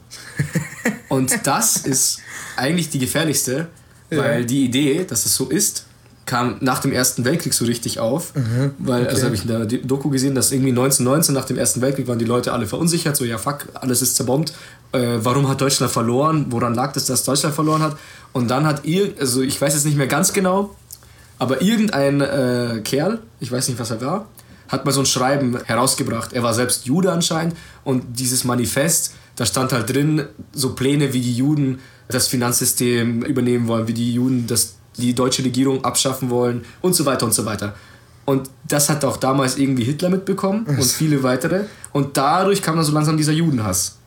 Und 1.09 1.33
das 1.45 1.77
ist 1.77 2.19
eigentlich 2.55 2.89
die 2.89 2.99
gefährlichste, 2.99 3.67
weil 4.09 4.41
Ja. 4.41 4.45
die 4.45 4.65
Idee, 4.65 5.03
dass 5.05 5.25
es 5.25 5.35
so 5.35 5.49
ist, 5.49 5.85
kam 6.25 6.57
nach 6.61 6.79
dem 6.79 6.91
Ersten 6.91 7.25
Weltkrieg 7.25 7.53
so 7.53 7.65
richtig 7.65 7.99
auf. 7.99 8.33
Weil, 8.77 9.07
also 9.07 9.25
habe 9.25 9.35
ich 9.35 9.41
in 9.41 9.47
der 9.47 9.65
Doku 9.65 10.09
gesehen, 10.09 10.35
dass 10.35 10.51
irgendwie 10.51 10.69
1919 10.69 11.33
nach 11.33 11.45
dem 11.45 11.57
Ersten 11.57 11.81
Weltkrieg 11.81 12.07
waren 12.07 12.19
die 12.19 12.25
Leute 12.25 12.53
alle 12.53 12.67
verunsichert, 12.67 13.17
so 13.17 13.25
ja 13.25 13.37
fuck, 13.37 13.67
alles 13.73 14.01
ist 14.01 14.15
zerbombt. 14.15 14.53
Äh, 14.91 15.17
warum 15.19 15.47
hat 15.47 15.61
Deutschland 15.61 15.91
verloren? 15.91 16.47
Woran 16.49 16.73
lag 16.73 16.95
es, 16.95 17.05
dass 17.05 17.23
Deutschland 17.23 17.55
verloren 17.55 17.81
hat? 17.81 17.97
Und 18.33 18.49
dann 18.49 18.65
hat 18.65 18.85
ihr, 18.85 19.13
also 19.19 19.41
ich 19.41 19.59
weiß 19.59 19.73
jetzt 19.73 19.85
nicht 19.85 19.97
mehr 19.97 20.07
ganz 20.07 20.33
genau, 20.33 20.75
aber 21.39 21.61
irgendein 21.61 22.21
äh, 22.21 22.81
Kerl, 22.83 23.19
ich 23.39 23.51
weiß 23.51 23.67
nicht, 23.67 23.79
was 23.79 23.91
er 23.91 24.01
war, 24.01 24.27
hat 24.67 24.85
mal 24.85 24.91
so 24.91 25.01
ein 25.01 25.05
Schreiben 25.05 25.57
herausgebracht. 25.65 26.33
Er 26.33 26.43
war 26.43 26.53
selbst 26.53 26.85
Jude 26.85 27.11
anscheinend 27.11 27.55
und 27.83 28.03
dieses 28.19 28.43
Manifest, 28.43 29.13
da 29.35 29.45
stand 29.45 29.73
halt 29.73 29.93
drin 29.93 30.25
so 30.53 30.73
Pläne, 30.75 31.13
wie 31.13 31.21
die 31.21 31.35
Juden 31.35 31.79
das 32.07 32.27
Finanzsystem 32.27 33.23
übernehmen 33.23 33.67
wollen, 33.67 33.87
wie 33.87 33.93
die 33.93 34.13
Juden 34.13 34.47
das, 34.47 34.75
die 34.97 35.13
deutsche 35.13 35.43
Regierung 35.43 35.83
abschaffen 35.83 36.29
wollen 36.29 36.63
und 36.81 36.95
so 36.95 37.05
weiter 37.05 37.25
und 37.25 37.33
so 37.33 37.45
weiter. 37.45 37.75
Und 38.25 38.49
das 38.67 38.89
hat 38.89 39.03
auch 39.03 39.17
damals 39.17 39.57
irgendwie 39.57 39.83
Hitler 39.83 40.09
mitbekommen 40.09 40.65
und 40.65 40.83
viele 40.83 41.23
weitere. 41.23 41.63
Und 41.91 42.15
dadurch 42.17 42.61
kam 42.61 42.75
dann 42.75 42.85
so 42.85 42.91
langsam 42.93 43.17
dieser 43.17 43.31
Judenhass. 43.33 43.97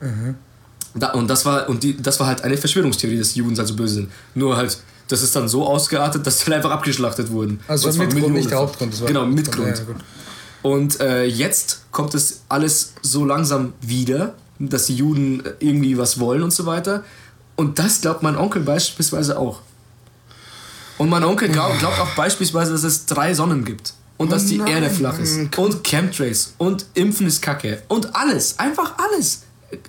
Da, 0.94 1.10
und 1.12 1.28
das 1.28 1.44
war 1.44 1.68
und 1.68 1.82
die, 1.82 2.00
das 2.00 2.20
war 2.20 2.28
halt 2.28 2.42
eine 2.44 2.56
Verschwörungstheorie, 2.56 3.18
dass 3.18 3.32
die 3.32 3.40
Juden 3.40 3.56
halt 3.58 3.66
so 3.66 3.74
böse 3.74 3.94
sind. 3.94 4.10
Nur 4.34 4.56
halt, 4.56 4.78
das 5.08 5.22
ist 5.22 5.34
dann 5.34 5.48
so 5.48 5.66
ausgeartet, 5.66 6.24
dass 6.26 6.38
die 6.44 6.54
einfach 6.54 6.70
abgeschlachtet 6.70 7.30
wurden. 7.30 7.58
Also 7.66 7.88
Und 7.88 7.94
zwar 7.94 8.04
Mitgrund, 8.04 8.14
Millionen. 8.14 8.34
nicht 8.38 8.50
der 8.50 8.58
Hauptgrund. 8.58 8.92
Das 8.92 9.00
war 9.00 9.08
Genau, 9.08 9.26
Mitgrund. 9.26 9.76
Ja. 9.76 9.94
Und 10.62 11.00
äh, 11.00 11.24
jetzt 11.24 11.82
kommt 11.90 12.14
es 12.14 12.42
alles 12.48 12.94
so 13.02 13.24
langsam 13.24 13.72
wieder, 13.80 14.34
dass 14.58 14.86
die 14.86 14.94
Juden 14.94 15.42
irgendwie 15.58 15.98
was 15.98 16.20
wollen 16.20 16.42
und 16.42 16.52
so 16.52 16.64
weiter. 16.64 17.02
Und 17.56 17.78
das 17.78 18.00
glaubt 18.00 18.22
mein 18.22 18.36
Onkel 18.36 18.62
beispielsweise 18.62 19.38
auch. 19.38 19.60
Und 20.98 21.08
mein 21.08 21.24
Onkel 21.24 21.48
glaub, 21.48 21.78
glaubt 21.78 21.98
auch 21.98 22.14
beispielsweise, 22.14 22.72
dass 22.72 22.84
es 22.84 23.06
drei 23.06 23.34
Sonnen 23.34 23.64
gibt. 23.64 23.94
Und 24.16 24.30
dass 24.30 24.46
die 24.46 24.58
nein. 24.58 24.68
Erde 24.68 24.90
flach 24.90 25.18
ist. 25.18 25.56
Und 25.58 25.82
Chemtrails. 25.82 26.54
Und 26.58 26.86
Impfen 26.94 27.26
ist 27.26 27.42
Kacke. 27.42 27.82
Und 27.88 28.14
alles. 28.14 28.58
Einfach 28.58 28.94
alles. 28.98 29.42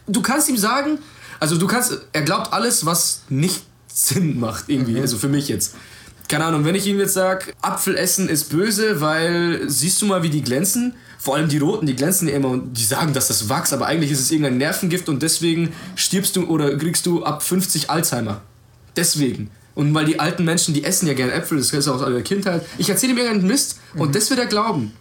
Du 0.07 0.21
kannst 0.21 0.49
ihm 0.49 0.57
sagen, 0.57 0.97
also 1.39 1.57
du 1.57 1.67
kannst, 1.67 1.99
er 2.11 2.23
glaubt 2.23 2.51
alles, 2.51 2.85
was 2.85 3.21
nicht 3.29 3.63
Sinn 3.87 4.39
macht 4.39 4.65
irgendwie. 4.67 4.99
Also 4.99 5.17
für 5.17 5.29
mich 5.29 5.47
jetzt. 5.47 5.75
Keine 6.27 6.45
Ahnung, 6.45 6.65
wenn 6.65 6.73
ich 6.73 6.87
ihm 6.87 6.97
jetzt 6.97 7.13
sage, 7.13 7.53
Apfel 7.61 7.95
essen 7.95 8.27
ist 8.27 8.49
böse, 8.49 8.99
weil 8.99 9.69
siehst 9.69 10.01
du 10.01 10.07
mal, 10.07 10.23
wie 10.23 10.29
die 10.29 10.41
glänzen? 10.41 10.95
Vor 11.19 11.35
allem 11.35 11.49
die 11.49 11.59
roten, 11.59 11.85
die 11.85 11.95
glänzen 11.95 12.27
ja 12.27 12.35
immer 12.35 12.49
und 12.49 12.73
die 12.73 12.83
sagen, 12.83 13.13
dass 13.13 13.27
das 13.27 13.47
Wachs, 13.47 13.73
aber 13.73 13.85
eigentlich 13.85 14.11
ist 14.11 14.19
es 14.19 14.31
irgendein 14.31 14.57
Nervengift 14.57 15.07
und 15.07 15.21
deswegen 15.21 15.71
stirbst 15.95 16.35
du 16.35 16.45
oder 16.45 16.75
kriegst 16.77 17.05
du 17.05 17.23
ab 17.23 17.43
50 17.43 17.89
Alzheimer. 17.89 18.41
Deswegen. 18.95 19.51
Und 19.75 19.93
weil 19.93 20.05
die 20.05 20.19
alten 20.19 20.45
Menschen, 20.45 20.73
die 20.73 20.83
essen 20.85 21.05
ja 21.07 21.13
gerne 21.13 21.33
Äpfel, 21.33 21.57
das 21.57 21.71
ist 21.71 21.87
auch 21.87 22.01
aus 22.01 22.07
der 22.07 22.21
Kindheit. 22.23 22.65
Ich 22.77 22.89
erzähle 22.89 23.11
ihm 23.13 23.17
irgendeinen 23.17 23.47
Mist 23.47 23.77
und 23.95 24.15
das 24.15 24.29
wird 24.29 24.39
er 24.39 24.45
glauben. 24.47 24.93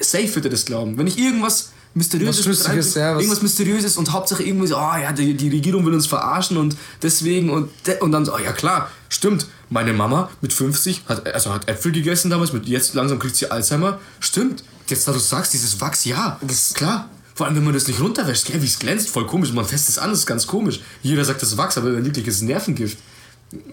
Safe 0.00 0.32
wird 0.34 0.44
er 0.44 0.50
das 0.50 0.64
glauben. 0.64 0.96
Wenn 0.98 1.06
ich 1.06 1.18
irgendwas 1.18 1.70
Mysteriöses, 1.94 2.46
Was 2.46 2.68
rein- 2.68 2.76
ja, 2.76 3.14
was- 3.14 3.22
irgendwas 3.22 3.42
Mysteriöses 3.42 3.96
und 3.96 4.12
Hauptsache 4.12 4.42
irgendwie 4.42 4.66
so, 4.66 4.76
oh 4.76 4.96
ja, 5.02 5.12
die, 5.12 5.32
die 5.34 5.48
Regierung 5.48 5.84
will 5.86 5.94
uns 5.94 6.06
verarschen 6.06 6.58
und 6.58 6.76
deswegen 7.02 7.48
und, 7.48 7.70
de- 7.86 7.98
und 8.00 8.12
dann 8.12 8.24
so, 8.26 8.34
oh 8.34 8.38
ja 8.38 8.52
klar, 8.52 8.90
stimmt. 9.08 9.46
Meine 9.70 9.92
Mama 9.94 10.30
mit 10.42 10.52
50 10.52 11.04
hat, 11.08 11.26
also 11.34 11.52
hat 11.54 11.68
Äpfel 11.68 11.90
gegessen 11.92 12.30
damals, 12.30 12.52
mit 12.52 12.66
jetzt 12.66 12.92
langsam 12.94 13.18
kriegt 13.18 13.34
sie 13.34 13.50
Alzheimer. 13.50 13.98
Stimmt. 14.20 14.62
Jetzt, 14.88 15.08
da 15.08 15.12
du 15.12 15.18
sagst, 15.18 15.54
dieses 15.54 15.80
Wachs, 15.80 16.04
ja, 16.04 16.38
das 16.42 16.66
ist 16.68 16.74
klar. 16.74 17.08
Vor 17.34 17.46
allem, 17.46 17.56
wenn 17.56 17.64
man 17.64 17.74
das 17.74 17.86
nicht 17.88 17.98
runterwäscht, 18.00 18.46
gell, 18.46 18.62
wie 18.62 18.66
es 18.66 18.78
glänzt, 18.78 19.08
voll 19.08 19.26
komisch. 19.26 19.52
Man 19.52 19.64
fässt 19.64 19.88
es 19.88 19.98
an, 19.98 20.10
das 20.10 20.20
ist 20.20 20.26
ganz 20.26 20.46
komisch. 20.46 20.80
Jeder 21.02 21.24
sagt, 21.24 21.42
das 21.42 21.50
ist 21.52 21.56
Wachs, 21.58 21.76
aber 21.78 21.92
wirklich 22.04 22.26
ist 22.26 22.36
es 22.36 22.42
Nervengift. 22.42 22.98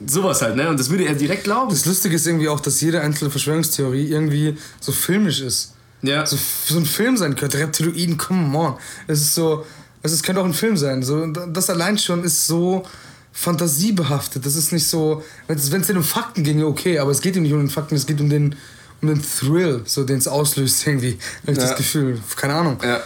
Sowas 0.05 0.41
halt, 0.41 0.55
ne? 0.55 0.69
Und 0.69 0.79
das 0.79 0.89
würde 0.89 1.05
er 1.05 1.15
direkt 1.15 1.45
glauben. 1.45 1.69
Das 1.71 1.85
Lustige 1.85 2.15
ist 2.15 2.27
irgendwie 2.27 2.47
auch, 2.49 2.59
dass 2.59 2.79
jede 2.81 3.01
einzelne 3.01 3.31
Verschwörungstheorie 3.31 4.07
irgendwie 4.07 4.55
so 4.79 4.91
filmisch 4.91 5.41
ist. 5.41 5.73
Ja. 6.03 6.25
So, 6.25 6.37
so 6.67 6.77
ein 6.77 6.85
Film 6.85 7.17
sein 7.17 7.35
könnte. 7.35 7.57
Reptiloiden, 7.59 8.17
come 8.17 8.57
on. 8.57 8.75
Es 9.07 9.21
ist 9.21 9.33
so, 9.35 9.65
es 10.03 10.11
ist, 10.11 10.23
könnte 10.23 10.41
auch 10.41 10.45
ein 10.45 10.53
Film 10.53 10.77
sein. 10.77 11.01
So, 11.01 11.25
das 11.27 11.69
allein 11.69 11.97
schon 11.97 12.23
ist 12.23 12.45
so 12.45 12.83
fantasiebehaftet. 13.31 14.45
Das 14.45 14.55
ist 14.55 14.71
nicht 14.71 14.85
so, 14.87 15.23
wenn 15.47 15.57
es 15.57 15.69
denn 15.87 15.97
um 15.97 16.03
Fakten 16.03 16.43
ginge, 16.43 16.65
okay, 16.67 16.99
aber 16.99 17.11
es 17.11 17.21
geht 17.21 17.35
ihm 17.35 17.43
nicht 17.43 17.53
um 17.53 17.59
den 17.59 17.69
Fakten, 17.69 17.95
es 17.95 18.05
geht 18.05 18.21
um 18.21 18.29
den, 18.29 18.55
um 19.01 19.07
den 19.07 19.21
Thrill, 19.21 19.81
so 19.85 20.03
den 20.03 20.19
es 20.19 20.27
auslöst 20.27 20.85
irgendwie. 20.85 21.17
Habe 21.41 21.51
ich 21.53 21.57
Ja. 21.57 21.63
das 21.67 21.75
Gefühl. 21.77 22.19
Keine 22.35 22.53
Ahnung. 22.55 22.77
Ja. 22.83 23.01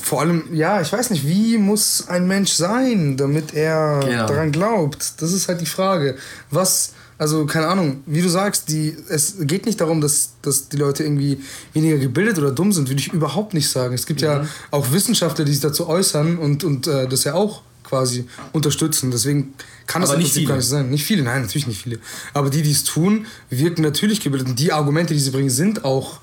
Vor 0.00 0.20
allem, 0.20 0.44
ja, 0.52 0.80
ich 0.80 0.92
weiß 0.92 1.10
nicht, 1.10 1.26
wie 1.26 1.58
muss 1.58 2.06
ein 2.08 2.26
Mensch 2.26 2.52
sein, 2.52 3.16
damit 3.16 3.54
er 3.54 4.00
Genau. 4.04 4.26
daran 4.26 4.52
glaubt? 4.52 5.14
Das 5.20 5.32
ist 5.32 5.48
halt 5.48 5.60
die 5.60 5.66
Frage. 5.66 6.16
Was, 6.50 6.92
also 7.18 7.46
keine 7.46 7.68
Ahnung, 7.68 8.02
wie 8.06 8.22
du 8.22 8.28
sagst, 8.28 8.68
die, 8.68 8.96
es 9.08 9.34
geht 9.40 9.66
nicht 9.66 9.80
darum, 9.80 10.00
dass, 10.00 10.30
dass 10.42 10.68
die 10.68 10.76
Leute 10.76 11.04
irgendwie 11.04 11.40
weniger 11.72 11.98
gebildet 11.98 12.38
oder 12.38 12.50
dumm 12.50 12.72
sind, 12.72 12.88
würde 12.88 13.00
ich 13.00 13.12
überhaupt 13.12 13.54
nicht 13.54 13.68
sagen. 13.70 13.94
Es 13.94 14.06
gibt 14.06 14.20
Mhm. 14.20 14.26
ja 14.26 14.46
auch 14.70 14.92
Wissenschaftler, 14.92 15.44
die 15.44 15.52
sich 15.52 15.60
dazu 15.60 15.88
äußern 15.88 16.38
und, 16.38 16.64
und 16.64 16.86
äh, 16.86 17.06
das 17.08 17.24
ja 17.24 17.34
auch 17.34 17.62
quasi 17.84 18.26
unterstützen. 18.52 19.10
Deswegen 19.10 19.52
kann 19.86 20.00
das 20.02 20.10
nicht 20.16 20.32
Prinzip 20.32 20.48
gar 20.48 20.54
viele. 20.54 20.56
nicht 20.58 20.68
sein. 20.68 20.90
Nicht 20.90 21.04
viele, 21.04 21.22
nein, 21.22 21.42
natürlich 21.42 21.66
nicht 21.66 21.82
viele. 21.82 21.98
Aber 22.32 22.48
die, 22.50 22.62
die 22.62 22.70
es 22.72 22.82
tun, 22.84 23.26
wirken 23.50 23.82
natürlich 23.82 24.20
gebildet. 24.20 24.48
Und 24.48 24.58
die 24.58 24.72
Argumente, 24.72 25.12
die 25.14 25.20
sie 25.20 25.30
bringen, 25.30 25.50
sind 25.50 25.84
auch 25.84 26.20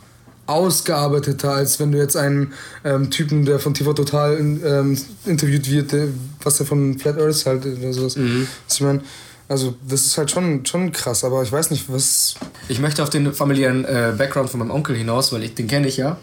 ausgearbeiteter, 0.51 1.53
als 1.53 1.79
wenn 1.79 1.91
du 1.91 1.97
jetzt 1.97 2.17
einen 2.17 2.53
ähm, 2.83 3.09
Typen, 3.09 3.45
der 3.45 3.59
von 3.59 3.73
TV 3.73 3.93
Total 3.93 4.37
ähm, 4.39 4.97
interviewt 5.25 5.69
wird, 5.69 5.91
der, 5.91 6.07
was 6.43 6.59
er 6.59 6.65
von 6.65 6.97
Flat 6.97 7.19
Earth 7.19 7.45
halt 7.45 7.65
oder 7.65 7.93
sowas. 7.93 8.15
Mhm. 8.15 8.47
Was 8.67 8.75
ich 8.75 8.81
meine, 8.81 9.01
also 9.47 9.75
das 9.87 10.05
ist 10.05 10.17
halt 10.17 10.31
schon, 10.31 10.65
schon 10.65 10.91
krass, 10.91 11.23
aber 11.23 11.43
ich 11.43 11.51
weiß 11.51 11.71
nicht, 11.71 11.91
was. 11.91 12.35
Ich 12.69 12.79
möchte 12.79 13.03
auf 13.03 13.09
den 13.09 13.33
familiären 13.33 13.83
äh, 13.85 14.13
Background 14.17 14.49
von 14.49 14.59
meinem 14.59 14.71
Onkel 14.71 14.95
hinaus, 14.95 15.33
weil 15.33 15.43
ich 15.43 15.55
den 15.55 15.67
kenne 15.67 15.87
ich 15.87 15.97
ja. 15.97 16.17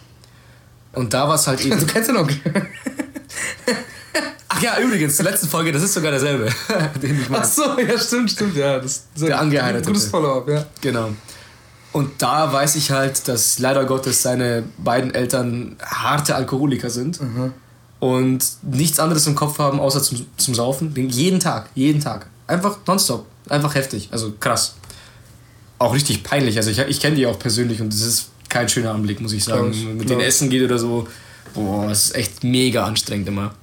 Und 0.93 1.13
da 1.13 1.29
war 1.29 1.35
es 1.35 1.47
halt 1.47 1.61
eben. 1.65 1.79
Du 1.79 1.87
kennst 1.87 2.09
den 2.09 2.17
Onkel. 2.17 2.39
Ach 4.49 4.63
ja, 4.63 4.81
übrigens, 4.81 5.17
zur 5.17 5.27
letzten 5.27 5.47
Folge, 5.47 5.71
das 5.71 5.83
ist 5.83 5.95
sogar 5.95 6.11
derselbe, 6.11 6.49
den 7.03 7.21
ich 7.21 7.27
Ach 7.31 7.45
so, 7.45 7.79
ja, 7.79 7.99
stimmt, 7.99 8.31
stimmt, 8.31 8.57
ja. 8.57 8.79
Das, 8.81 9.05
das 9.15 9.27
Der 9.27 9.39
Angeheiratete. 9.39 9.87
Gutes 9.87 10.07
Follow-up, 10.07 10.49
ja. 10.49 10.67
Genau. 10.81 11.11
Und 11.93 12.11
da 12.23 12.53
weiß 12.53 12.77
ich 12.77 12.91
halt, 12.91 13.27
dass 13.29 13.59
leider 13.59 13.85
Gottes 13.87 14.23
seine 14.23 14.65
beiden 14.79 15.15
Eltern 15.15 15.77
harte 15.85 16.35
Alkoholiker 16.35 16.91
sind 16.91 17.19
und 18.01 18.45
nichts 18.63 19.01
anderes 19.01 19.27
im 19.27 19.35
Kopf 19.35 19.59
haben, 19.59 19.81
außer 19.81 20.03
zum, 20.03 20.27
zum 20.37 20.55
Saufen. 20.55 20.93
Den- 20.95 21.09
Jeden 21.09 21.41
Tag, 21.41 21.71
jeden 21.75 22.01
Tag. 22.01 22.27
Einfach 22.47 22.79
nonstop. 22.87 23.27
Einfach 23.49 23.75
heftig. 23.75 24.09
Also 24.13 24.33
krass. 24.39 24.75
Auch 25.79 25.95
richtig 25.95 26.23
peinlich. 26.23 26.57
Also 26.57 26.71
ich, 26.71 26.79
ich 26.79 27.01
kenne 27.01 27.17
die 27.17 27.27
auch 27.27 27.39
persönlich 27.39 27.81
und 27.81 27.93
das 27.93 28.01
ist 28.03 28.29
kein 28.49 28.69
schöner 28.69 28.93
Anblick, 28.93 29.21
muss 29.21 29.33
ich 29.33 29.45
sagen. 29.45 29.71
Ich, 29.73 29.85
Mit 29.85 29.99
glaub 29.99 30.09
denen 30.09 30.21
essen 30.23 30.51
geht 30.51 30.63
oder 30.63 30.79
so. 30.79 31.09
Boah, 31.55 31.87
das 31.89 32.07
ist 32.07 32.15
echt 32.17 32.45
mega 32.45 32.85
anstrengend 32.85 33.29
immer. 33.29 33.55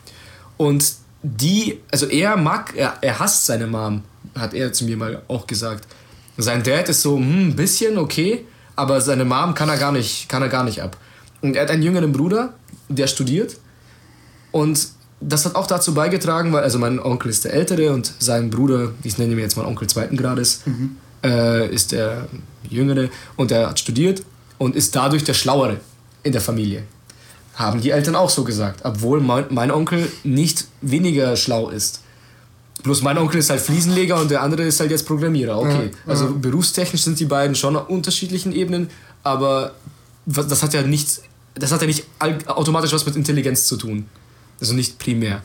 Und 0.58 0.94
die, 1.22 1.80
also 1.92 2.06
er 2.08 2.38
mag, 2.38 2.74
er, 2.76 2.98
er 3.02 3.20
hasst 3.20 3.46
seine 3.46 3.68
Mom, 3.68 4.04
hat 4.36 4.54
er 4.54 4.74
zu 4.74 4.86
mir 4.86 4.98
mal 4.98 5.22
auch 5.28 5.46
gesagt. 5.48 5.88
Sein 6.38 6.64
Dad 6.64 6.90
ist 6.90 7.02
so, 7.02 7.18
hm, 7.18 7.50
ein 7.50 7.56
bisschen 7.56 7.98
okay, 7.98 8.46
aber 8.76 9.00
seine 9.02 9.26
Mom 9.26 9.54
kann 9.54 9.70
er 9.70 9.78
gar 9.78 9.92
nicht, 9.92 10.28
kann 10.28 10.42
er 10.42 10.50
gar 10.50 10.64
nicht 10.64 10.82
ab. 10.82 10.98
Und 11.42 11.56
er 11.56 11.64
hat 11.64 11.72
einen 11.72 11.84
jüngeren 11.84 12.12
Bruder, 12.12 12.54
der 12.90 13.08
studiert. 13.08 13.58
Und 14.52 14.88
das 15.22 15.46
hat 15.46 15.56
auch 15.56 15.68
dazu 15.68 15.94
beigetragen, 15.94 16.52
weil, 16.54 16.64
also 16.64 16.78
mein 16.80 17.00
Onkel 17.00 17.30
ist 17.30 17.46
der 17.46 17.54
Ältere 17.54 17.94
und 17.94 18.14
sein 18.20 18.50
Bruder, 18.50 18.92
ich 19.04 19.18
nenne 19.18 19.34
ihn 19.34 19.40
jetzt 19.40 19.58
mal 19.58 19.66
Onkel 19.66 19.88
zweiten 19.88 20.18
Grades, 20.18 20.62
äh, 21.24 21.74
ist 21.74 21.92
der 21.92 22.28
Jüngere 22.70 23.10
und 23.36 23.52
der 23.52 23.70
hat 23.70 23.80
studiert 23.80 24.24
und 24.58 24.76
ist 24.76 24.96
dadurch 24.96 25.24
der 25.24 25.34
Schlauere 25.34 25.78
in 26.24 26.32
der 26.32 26.42
Familie. 26.42 26.84
Haben 27.56 27.82
die 27.82 27.92
Eltern 27.92 28.16
auch 28.16 28.30
so 28.30 28.44
gesagt, 28.44 28.82
obwohl 28.84 29.22
mein, 29.22 29.46
mein 29.50 29.72
Onkel 29.72 30.12
nicht 30.24 30.68
weniger 30.82 31.36
schlau 31.38 31.70
ist. 31.70 32.02
Bloß 32.86 33.02
mein 33.02 33.18
Onkel 33.18 33.40
ist 33.40 33.50
halt 33.50 33.60
Fliesenleger 33.60 34.20
und 34.20 34.32
der 34.32 34.42
andere 34.42 34.64
ist 34.64 34.80
halt 34.80 34.92
jetzt 34.92 35.06
Programmierer. 35.06 35.58
Okay, 35.58 35.92
also 36.08 36.34
berufstechnisch 36.34 37.04
sind 37.04 37.20
die 37.20 37.26
beiden 37.26 37.56
schon 37.56 37.76
auf 37.76 37.90
unterschiedlichen 37.90 38.54
Ebenen, 38.54 38.90
aber 39.24 39.74
das 40.26 40.64
hat 40.64 40.74
ja 40.74 40.82
nichts 40.82 41.22
das 41.56 41.72
hat 41.72 41.82
ja 41.82 41.88
nicht 41.88 42.06
automatisch 42.48 42.94
was 42.94 43.06
mit 43.06 43.16
Intelligenz 43.16 43.66
zu 43.66 43.78
tun. 43.78 44.06
Also 44.60 44.74
nicht 44.74 45.00
primär. 45.00 45.42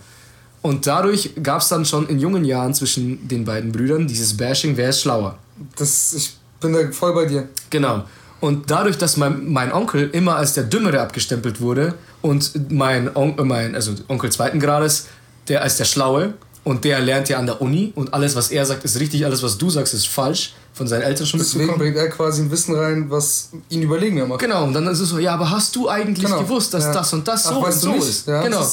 Und 0.62 0.86
dadurch 0.86 1.30
gab 1.42 1.62
es 1.62 1.68
dann 1.68 1.84
schon 1.84 2.06
in 2.08 2.18
jungen 2.18 2.44
Jahren 2.44 2.74
zwischen 2.74 3.26
den 3.26 3.44
beiden 3.44 3.72
Brüdern 3.72 4.06
dieses 4.06 4.36
Bashing, 4.36 4.76
wer 4.76 4.90
ist 4.90 5.00
schlauer. 5.00 5.38
Das, 5.76 6.12
ich 6.12 6.36
bin 6.60 6.72
da 6.72 6.90
voll 6.92 7.14
bei 7.14 7.24
dir. 7.24 7.48
Genau. 7.70 8.04
Und 8.40 8.70
dadurch, 8.70 8.98
dass 8.98 9.16
mein, 9.16 9.50
mein 9.50 9.72
Onkel 9.72 10.10
immer 10.12 10.36
als 10.36 10.54
der 10.54 10.64
Dümmere 10.64 11.00
abgestempelt 11.00 11.60
wurde 11.60 11.94
und 12.22 12.70
mein, 12.70 13.14
On 13.16 13.34
mein 13.46 13.74
also 13.74 13.94
Onkel 14.08 14.30
zweiten 14.30 14.60
Grades, 14.60 15.06
der 15.48 15.62
als 15.62 15.76
der 15.76 15.84
Schlaue 15.84 16.34
und 16.62 16.84
der 16.84 17.00
lernt 17.00 17.28
ja 17.28 17.38
an 17.38 17.46
der 17.46 17.60
Uni 17.62 17.92
und 17.94 18.12
alles, 18.12 18.36
was 18.36 18.50
er 18.50 18.66
sagt, 18.66 18.84
ist 18.84 19.00
richtig, 19.00 19.24
alles, 19.24 19.42
was 19.42 19.56
du 19.56 19.70
sagst, 19.70 19.94
ist 19.94 20.08
falsch. 20.08 20.54
Von 20.72 20.86
seinen 20.86 21.02
Eltern 21.02 21.26
schon 21.26 21.40
Deswegen 21.40 21.76
bringt 21.76 21.96
er 21.96 22.08
quasi 22.08 22.42
ein 22.42 22.50
Wissen 22.50 22.74
rein, 22.74 23.10
was 23.10 23.50
ihn 23.70 23.82
überlegener 23.82 24.24
macht. 24.26 24.40
Genau, 24.40 24.64
und 24.64 24.72
dann 24.72 24.86
ist 24.86 25.00
es 25.00 25.08
so, 25.08 25.18
ja, 25.18 25.34
aber 25.34 25.50
hast 25.50 25.74
du 25.74 25.88
eigentlich 25.88 26.24
genau. 26.24 26.40
gewusst, 26.40 26.72
dass 26.72 26.84
ja. 26.84 26.92
das 26.92 27.12
und 27.12 27.26
das 27.26 27.46
Ach, 27.46 27.52
so 27.52 27.64
und 27.64 27.72
so 27.72 27.92
ist? 27.94 28.26
Ja, 28.28 28.42
genau. 28.42 28.64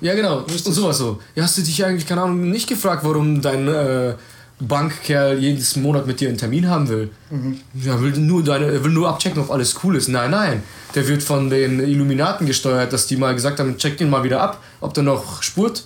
Ja, 0.00 0.14
genau. 0.14 0.40
Richtig. 0.40 0.66
Und 0.66 0.74
sowas 0.74 0.98
so. 0.98 1.18
Ja, 1.34 1.44
hast 1.44 1.56
du 1.56 1.62
dich 1.62 1.84
eigentlich, 1.84 2.06
keine 2.06 2.22
Ahnung, 2.22 2.50
nicht 2.50 2.68
gefragt, 2.68 3.02
warum 3.02 3.40
dein 3.40 3.66
äh, 3.66 4.14
Bankkerl 4.60 5.38
jedes 5.38 5.76
Monat 5.76 6.06
mit 6.06 6.20
dir 6.20 6.28
einen 6.28 6.38
Termin 6.38 6.68
haben 6.68 6.88
will? 6.88 7.10
Mhm. 7.30 7.60
Ja, 7.74 8.00
will 8.00 8.12
nur 8.18 8.44
deine, 8.44 8.66
er 8.66 8.84
will 8.84 8.92
nur 8.92 9.08
abchecken, 9.08 9.40
ob 9.42 9.50
alles 9.50 9.74
cool 9.82 9.96
ist. 9.96 10.08
Nein, 10.08 10.30
nein. 10.30 10.62
Der 10.94 11.08
wird 11.08 11.22
von 11.22 11.48
den 11.48 11.80
Illuminaten 11.80 12.46
gesteuert, 12.46 12.92
dass 12.92 13.06
die 13.06 13.16
mal 13.16 13.34
gesagt 13.34 13.58
haben, 13.58 13.78
check 13.78 13.96
den 13.96 14.10
mal 14.10 14.22
wieder 14.22 14.40
ab, 14.40 14.62
ob 14.80 14.92
der 14.92 15.02
noch 15.02 15.42
spurt, 15.42 15.84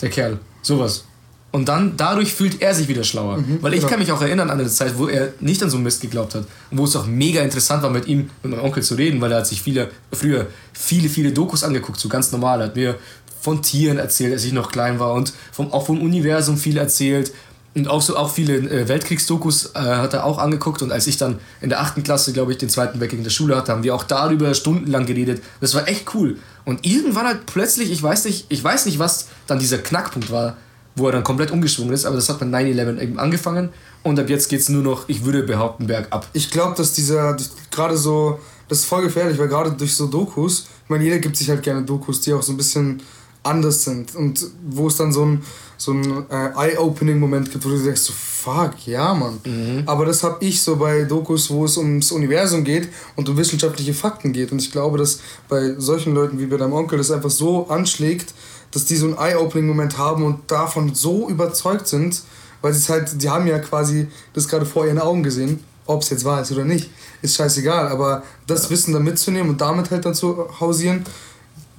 der 0.00 0.10
Kerl. 0.10 0.38
Sowas. 0.62 1.04
Und 1.50 1.68
dann, 1.68 1.98
dadurch 1.98 2.32
fühlt 2.32 2.62
er 2.62 2.74
sich 2.74 2.88
wieder 2.88 3.04
schlauer. 3.04 3.36
Mhm, 3.36 3.58
Weil 3.60 3.74
ich 3.74 3.80
genau. 3.80 3.90
kann 3.90 4.00
mich 4.00 4.10
auch 4.10 4.22
erinnern 4.22 4.48
an 4.48 4.58
eine 4.58 4.70
Zeit, 4.70 4.96
wo 4.96 5.06
er 5.06 5.34
nicht 5.40 5.62
an 5.62 5.68
so 5.68 5.76
Mist 5.76 6.00
geglaubt 6.00 6.34
hat. 6.34 6.44
Und 6.70 6.78
wo 6.78 6.84
es 6.84 6.96
auch 6.96 7.06
mega 7.06 7.42
interessant 7.42 7.82
war, 7.82 7.90
mit 7.90 8.06
ihm, 8.06 8.30
mit 8.42 8.52
meinem 8.52 8.64
Onkel 8.64 8.82
zu 8.82 8.94
reden, 8.94 9.20
weil 9.20 9.32
er 9.32 9.38
hat 9.38 9.46
sich 9.46 9.60
viele, 9.60 9.90
früher 10.12 10.46
viele, 10.72 11.10
viele 11.10 11.30
Dokus 11.30 11.62
angeguckt, 11.62 12.00
so 12.00 12.08
ganz 12.08 12.32
normal. 12.32 12.60
Er 12.60 12.66
hat 12.68 12.76
mir 12.76 12.98
von 13.42 13.60
Tieren 13.60 13.98
erzählt, 13.98 14.32
als 14.32 14.44
ich 14.44 14.52
noch 14.52 14.72
klein 14.72 14.98
war 14.98 15.12
und 15.12 15.34
vom, 15.52 15.70
auch 15.72 15.84
vom 15.84 16.00
Universum 16.00 16.56
viel 16.56 16.78
erzählt. 16.78 17.32
Und 17.74 17.88
auch 17.88 18.02
so 18.02 18.16
auch 18.16 18.30
viele 18.30 18.56
äh, 18.56 18.86
Weltkriegsdokus 18.88 19.72
äh, 19.74 19.78
hat 19.78 20.12
er 20.12 20.24
auch 20.24 20.38
angeguckt. 20.38 20.82
Und 20.82 20.92
als 20.92 21.06
ich 21.06 21.16
dann 21.16 21.38
in 21.60 21.70
der 21.70 21.80
achten 21.80 22.02
Klasse, 22.02 22.32
glaube 22.32 22.52
ich, 22.52 22.58
den 22.58 22.68
zweiten 22.68 23.00
Weltkrieg 23.00 23.20
in 23.20 23.24
der 23.24 23.30
Schule 23.30 23.56
hatte, 23.56 23.72
haben 23.72 23.82
wir 23.82 23.94
auch 23.94 24.04
darüber 24.04 24.52
stundenlang 24.54 25.06
geredet. 25.06 25.42
Das 25.60 25.74
war 25.74 25.88
echt 25.88 26.14
cool. 26.14 26.36
Und 26.64 26.86
irgendwann 26.86 27.26
halt 27.26 27.46
plötzlich, 27.46 27.90
ich 27.90 28.02
weiß 28.02 28.26
nicht, 28.26 28.46
ich 28.50 28.62
weiß 28.62 28.86
nicht, 28.86 28.98
was 28.98 29.28
dann 29.46 29.58
dieser 29.58 29.78
Knackpunkt 29.78 30.30
war, 30.30 30.56
wo 30.94 31.06
er 31.06 31.12
dann 31.12 31.24
komplett 31.24 31.50
umgeschwungen 31.50 31.92
ist, 31.92 32.04
aber 32.04 32.16
das 32.16 32.28
hat 32.28 32.40
mit 32.40 32.50
9-11 32.50 33.00
eben 33.00 33.18
angefangen 33.18 33.70
und 34.02 34.18
ab 34.18 34.28
jetzt 34.28 34.48
geht 34.48 34.60
es 34.60 34.68
nur 34.68 34.82
noch, 34.82 35.08
ich 35.08 35.24
würde 35.24 35.42
behaupten, 35.42 35.86
bergab. 35.86 36.26
Ich 36.32 36.50
glaube, 36.50 36.76
dass 36.76 36.92
dieser, 36.92 37.36
gerade 37.70 37.96
so, 37.96 38.38
das 38.68 38.80
ist 38.80 38.84
voll 38.84 39.02
gefährlich, 39.02 39.38
weil 39.38 39.48
gerade 39.48 39.72
durch 39.72 39.94
so 39.94 40.06
Dokus, 40.06 40.66
ich 40.84 40.90
meine, 40.90 41.04
jeder 41.04 41.18
gibt 41.18 41.36
sich 41.36 41.48
halt 41.48 41.62
gerne 41.62 41.82
Dokus, 41.82 42.20
die 42.20 42.32
auch 42.32 42.42
so 42.42 42.52
ein 42.52 42.56
bisschen 42.56 43.00
anders 43.42 43.84
sind 43.84 44.14
und 44.14 44.44
wo 44.68 44.88
es 44.88 44.96
dann 44.96 45.12
so 45.12 45.24
ein, 45.24 45.42
so 45.82 45.92
ein 45.92 46.24
äh, 46.30 46.50
Eye-Opening-Moment 46.56 47.50
gibt, 47.50 47.64
wo 47.64 47.70
du 47.70 47.82
denkst, 47.82 48.02
so, 48.02 48.12
fuck, 48.12 48.86
ja, 48.86 49.14
Mann. 49.14 49.40
Mhm. 49.44 49.82
Aber 49.86 50.06
das 50.06 50.22
habe 50.22 50.44
ich 50.44 50.62
so 50.62 50.76
bei 50.76 51.02
Dokus, 51.04 51.50
wo 51.50 51.64
es 51.64 51.76
ums 51.76 52.12
Universum 52.12 52.64
geht 52.64 52.88
und 53.16 53.28
um 53.28 53.36
wissenschaftliche 53.36 53.94
Fakten 53.94 54.32
geht. 54.32 54.52
Und 54.52 54.60
ich 54.60 54.70
glaube, 54.70 54.98
dass 54.98 55.20
bei 55.48 55.74
solchen 55.78 56.14
Leuten 56.14 56.38
wie 56.38 56.46
bei 56.46 56.56
deinem 56.56 56.72
Onkel 56.72 56.98
das 56.98 57.10
einfach 57.10 57.30
so 57.30 57.68
anschlägt, 57.68 58.34
dass 58.70 58.84
die 58.84 58.96
so 58.96 59.06
einen 59.06 59.16
Eye-Opening-Moment 59.16 59.98
haben 59.98 60.24
und 60.24 60.50
davon 60.50 60.94
so 60.94 61.28
überzeugt 61.28 61.86
sind, 61.88 62.22
weil 62.62 62.72
sie 62.72 62.78
es 62.78 62.88
halt, 62.88 63.22
die 63.22 63.28
haben 63.28 63.46
ja 63.46 63.58
quasi 63.58 64.08
das 64.34 64.48
gerade 64.48 64.64
vor 64.64 64.86
ihren 64.86 64.98
Augen 64.98 65.22
gesehen, 65.22 65.60
ob 65.86 66.02
es 66.02 66.10
jetzt 66.10 66.24
wahr 66.24 66.42
ist 66.42 66.52
oder 66.52 66.64
nicht, 66.64 66.90
ist 67.22 67.36
scheißegal, 67.36 67.88
aber 67.88 68.22
das 68.46 68.64
ja. 68.64 68.70
Wissen 68.70 68.92
dann 68.92 69.02
mitzunehmen 69.02 69.50
und 69.50 69.60
damit 69.60 69.90
halt 69.90 70.04
dann 70.04 70.14
zu 70.14 70.48
hausieren, 70.60 71.04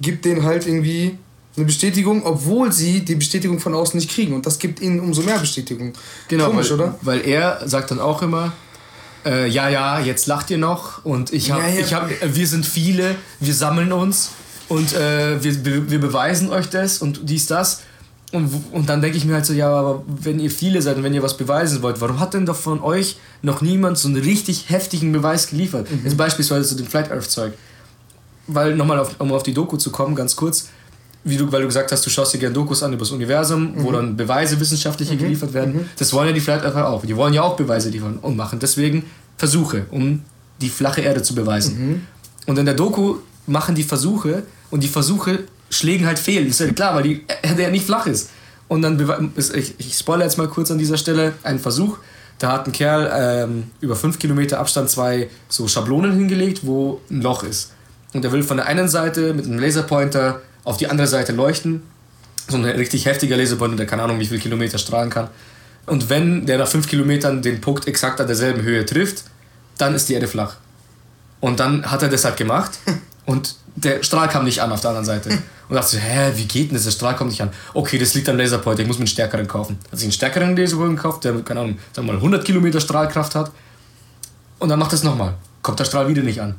gibt 0.00 0.24
denen 0.24 0.44
halt 0.44 0.66
irgendwie 0.66 1.18
eine 1.56 1.66
Bestätigung, 1.66 2.24
obwohl 2.24 2.72
sie 2.72 3.04
die 3.04 3.14
Bestätigung 3.14 3.60
von 3.60 3.74
außen 3.74 3.98
nicht 3.98 4.10
kriegen 4.10 4.34
und 4.34 4.44
das 4.46 4.58
gibt 4.58 4.80
ihnen 4.80 5.00
umso 5.00 5.22
mehr 5.22 5.38
Bestätigung. 5.38 5.92
Genau, 6.28 6.46
Komisch, 6.46 6.70
weil, 6.70 6.80
oder? 6.80 6.98
Weil 7.02 7.20
er 7.26 7.68
sagt 7.68 7.90
dann 7.90 8.00
auch 8.00 8.22
immer, 8.22 8.52
äh, 9.24 9.48
ja, 9.48 9.68
ja, 9.68 10.00
jetzt 10.00 10.26
lacht 10.26 10.50
ihr 10.50 10.58
noch 10.58 11.04
und 11.04 11.32
ich 11.32 11.50
hab, 11.50 11.60
ja, 11.60 11.68
ja. 11.68 11.80
ich 11.80 11.94
hab, 11.94 12.10
wir 12.22 12.46
sind 12.46 12.66
viele, 12.66 13.14
wir 13.40 13.54
sammeln 13.54 13.92
uns 13.92 14.30
und 14.68 14.94
äh, 14.94 15.42
wir, 15.42 15.90
wir 15.90 16.00
beweisen 16.00 16.50
euch 16.50 16.68
das 16.68 16.98
und 16.98 17.20
dies, 17.28 17.46
das. 17.46 17.82
Und, 18.32 18.50
und 18.72 18.88
dann 18.88 19.00
denke 19.00 19.16
ich 19.16 19.24
mir 19.24 19.34
halt 19.34 19.46
so, 19.46 19.52
ja, 19.52 19.68
aber 19.68 20.02
wenn 20.06 20.40
ihr 20.40 20.50
viele 20.50 20.82
seid 20.82 20.96
und 20.96 21.04
wenn 21.04 21.14
ihr 21.14 21.22
was 21.22 21.36
beweisen 21.36 21.82
wollt, 21.82 22.00
warum 22.00 22.18
hat 22.18 22.34
denn 22.34 22.46
doch 22.46 22.56
von 22.56 22.82
euch 22.82 23.16
noch 23.42 23.60
niemand 23.60 23.96
so 23.96 24.08
einen 24.08 24.20
richtig 24.20 24.70
heftigen 24.70 25.12
Beweis 25.12 25.46
geliefert? 25.46 25.88
Mhm. 25.88 26.00
Jetzt 26.02 26.16
beispielsweise 26.16 26.68
zu 26.68 26.74
dem 26.74 26.86
Flat 26.86 27.12
Earth 27.12 27.30
Zeug. 27.30 27.52
Weil, 28.48 28.74
nochmal 28.74 29.06
um 29.18 29.32
auf 29.32 29.44
die 29.44 29.54
Doku 29.54 29.76
zu 29.76 29.90
kommen, 29.90 30.16
ganz 30.16 30.34
kurz, 30.34 30.68
wie 31.24 31.36
du, 31.36 31.50
weil 31.50 31.62
du 31.62 31.66
gesagt 31.66 31.90
hast, 31.90 32.04
du 32.04 32.10
schaust 32.10 32.34
dir 32.34 32.38
gerne 32.38 32.54
Dokus 32.54 32.82
an 32.82 32.92
über 32.92 33.00
das 33.00 33.10
Universum, 33.10 33.72
mhm. 33.72 33.84
wo 33.84 33.92
dann 33.92 34.16
Beweise 34.16 34.60
wissenschaftliche 34.60 35.14
mhm. 35.14 35.18
geliefert 35.18 35.54
werden. 35.54 35.74
Mhm. 35.74 35.88
Das 35.98 36.12
wollen 36.12 36.28
ja 36.28 36.34
die 36.34 36.40
Flat 36.40 36.62
Earther 36.62 36.88
auch. 36.88 37.04
Die 37.04 37.16
wollen 37.16 37.34
ja 37.34 37.42
auch 37.42 37.56
Beweise 37.56 37.88
liefern 37.88 38.18
und 38.20 38.36
machen 38.36 38.58
deswegen 38.58 39.04
Versuche, 39.36 39.86
um 39.90 40.22
die 40.60 40.68
flache 40.68 41.00
Erde 41.00 41.22
zu 41.22 41.34
beweisen. 41.34 41.88
Mhm. 41.88 42.00
Und 42.46 42.58
in 42.58 42.66
der 42.66 42.74
Doku 42.74 43.16
machen 43.46 43.74
die 43.74 43.82
Versuche 43.82 44.44
und 44.70 44.82
die 44.82 44.88
Versuche 44.88 45.44
schlägen 45.70 46.06
halt 46.06 46.18
fehl. 46.18 46.46
Ist 46.46 46.60
ja 46.60 46.70
klar, 46.72 46.94
weil 46.94 47.02
die 47.02 47.24
Erde 47.42 47.62
ja 47.62 47.70
nicht 47.70 47.86
flach 47.86 48.06
ist. 48.06 48.30
Und 48.68 48.82
dann, 48.82 49.32
ich, 49.36 49.74
ich 49.78 49.94
spoilere 49.94 50.24
jetzt 50.24 50.38
mal 50.38 50.48
kurz 50.48 50.70
an 50.70 50.78
dieser 50.78 50.96
Stelle, 50.96 51.32
einen 51.42 51.58
Versuch. 51.58 51.98
Da 52.38 52.52
hat 52.52 52.66
ein 52.66 52.72
Kerl 52.72 53.10
ähm, 53.14 53.64
über 53.80 53.94
5 53.94 54.18
Kilometer 54.18 54.58
Abstand 54.58 54.90
zwei 54.90 55.28
so 55.48 55.68
Schablonen 55.68 56.12
hingelegt, 56.12 56.60
wo 56.62 57.00
ein 57.10 57.22
Loch 57.22 57.44
ist. 57.44 57.72
Und 58.12 58.24
er 58.24 58.32
will 58.32 58.42
von 58.42 58.56
der 58.56 58.66
einen 58.66 58.88
Seite 58.88 59.34
mit 59.34 59.44
einem 59.44 59.58
Laserpointer 59.58 60.40
auf 60.64 60.76
die 60.76 60.88
andere 60.88 61.06
Seite 61.06 61.32
leuchten. 61.32 61.82
So 62.48 62.56
ein 62.56 62.64
richtig 62.64 63.06
heftiger 63.06 63.36
Laserpointer, 63.36 63.76
der 63.76 63.86
keine 63.86 64.02
Ahnung, 64.02 64.18
wie 64.18 64.26
viel 64.26 64.38
Kilometer 64.38 64.78
strahlen 64.78 65.10
kann. 65.10 65.28
Und 65.86 66.08
wenn 66.08 66.46
der 66.46 66.58
nach 66.58 66.68
5 66.68 66.88
Kilometern 66.88 67.42
den 67.42 67.60
Punkt 67.60 67.86
exakt 67.86 68.20
an 68.20 68.26
derselben 68.26 68.62
Höhe 68.62 68.84
trifft, 68.84 69.24
dann 69.78 69.94
ist 69.94 70.08
die 70.08 70.14
Erde 70.14 70.28
flach. 70.28 70.56
Und 71.40 71.60
dann 71.60 71.90
hat 71.90 72.02
er 72.02 72.08
das 72.08 72.24
halt 72.24 72.36
gemacht. 72.36 72.72
Und 73.26 73.56
der 73.76 74.02
Strahl 74.02 74.28
kam 74.28 74.44
nicht 74.44 74.60
an 74.60 74.70
auf 74.72 74.80
der 74.80 74.90
anderen 74.90 75.06
Seite. 75.06 75.30
Und 75.68 75.76
dachte 75.76 75.96
so, 75.96 75.98
hä, 75.98 76.32
wie 76.36 76.44
geht 76.44 76.68
denn 76.68 76.74
das? 76.74 76.84
Der 76.84 76.90
Strahl 76.90 77.16
kommt 77.16 77.30
nicht 77.30 77.40
an. 77.40 77.50
Okay, 77.72 77.98
das 77.98 78.14
liegt 78.14 78.28
am 78.28 78.36
Laserpointer, 78.36 78.82
ich 78.82 78.88
muss 78.88 78.98
mir 78.98 79.02
einen 79.02 79.08
stärkeren 79.08 79.46
kaufen. 79.46 79.78
Hat 79.90 79.98
sich 79.98 80.06
einen 80.06 80.12
stärkeren 80.12 80.56
Laserpointer 80.56 80.94
gekauft, 80.94 81.24
der, 81.24 81.32
keine 81.40 81.60
Ahnung, 81.60 81.78
sagen 81.92 82.06
wir 82.06 82.12
mal 82.12 82.18
100 82.18 82.44
Kilometer 82.44 82.80
Strahlkraft 82.80 83.34
hat. 83.34 83.50
Und 84.58 84.68
dann 84.68 84.78
macht 84.78 84.92
das 84.92 85.02
nochmal. 85.02 85.34
Kommt 85.62 85.80
der 85.80 85.84
Strahl 85.84 86.08
wieder 86.08 86.22
nicht 86.22 86.40
an. 86.40 86.54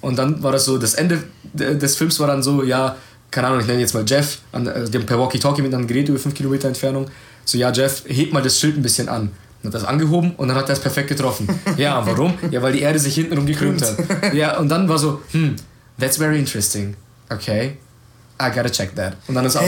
Und 0.00 0.16
dann 0.16 0.42
war 0.42 0.52
das 0.52 0.64
so, 0.64 0.78
das 0.78 0.94
Ende 0.94 1.24
des 1.52 1.96
Films 1.96 2.20
war 2.20 2.28
dann 2.28 2.42
so, 2.42 2.62
ja, 2.62 2.96
keine 3.30 3.48
Ahnung, 3.48 3.60
ich 3.60 3.66
nenne 3.66 3.80
jetzt 3.80 3.94
mal 3.94 4.04
Jeff, 4.06 4.38
an, 4.52 4.68
also 4.68 4.90
dem 4.90 5.04
per 5.06 5.18
Walkie-Talkie 5.18 5.62
mit 5.62 5.74
einem 5.74 5.86
Gerät 5.86 6.08
über 6.08 6.18
5 6.18 6.34
Kilometer 6.34 6.68
Entfernung. 6.68 7.06
So, 7.44 7.58
ja, 7.58 7.70
Jeff, 7.70 8.04
heb 8.06 8.32
mal 8.32 8.42
das 8.42 8.58
Schild 8.58 8.76
ein 8.76 8.82
bisschen 8.82 9.08
an. 9.08 9.30
Und 9.62 9.68
hat 9.68 9.74
das 9.74 9.84
angehoben 9.84 10.34
und 10.36 10.48
dann 10.48 10.56
hat 10.56 10.68
er 10.68 10.74
es 10.74 10.80
perfekt 10.80 11.08
getroffen. 11.08 11.48
Ja, 11.76 12.06
warum? 12.06 12.34
Ja, 12.50 12.62
weil 12.62 12.72
die 12.72 12.80
Erde 12.80 12.98
sich 12.98 13.14
hintenrum 13.14 13.44
gekrümmt 13.44 13.82
hat. 13.82 14.34
Ja, 14.34 14.58
und 14.58 14.68
dann 14.68 14.88
war 14.88 14.98
so, 14.98 15.20
hm, 15.32 15.56
That's 15.98 16.16
very 16.16 16.38
interesting. 16.38 16.96
Okay. 17.28 17.76
I 18.40 18.50
gotta 18.54 18.70
check 18.70 18.94
that. 18.94 19.16
Und 19.26 19.34
dann 19.34 19.44
ist 19.44 19.56
auch. 19.56 19.64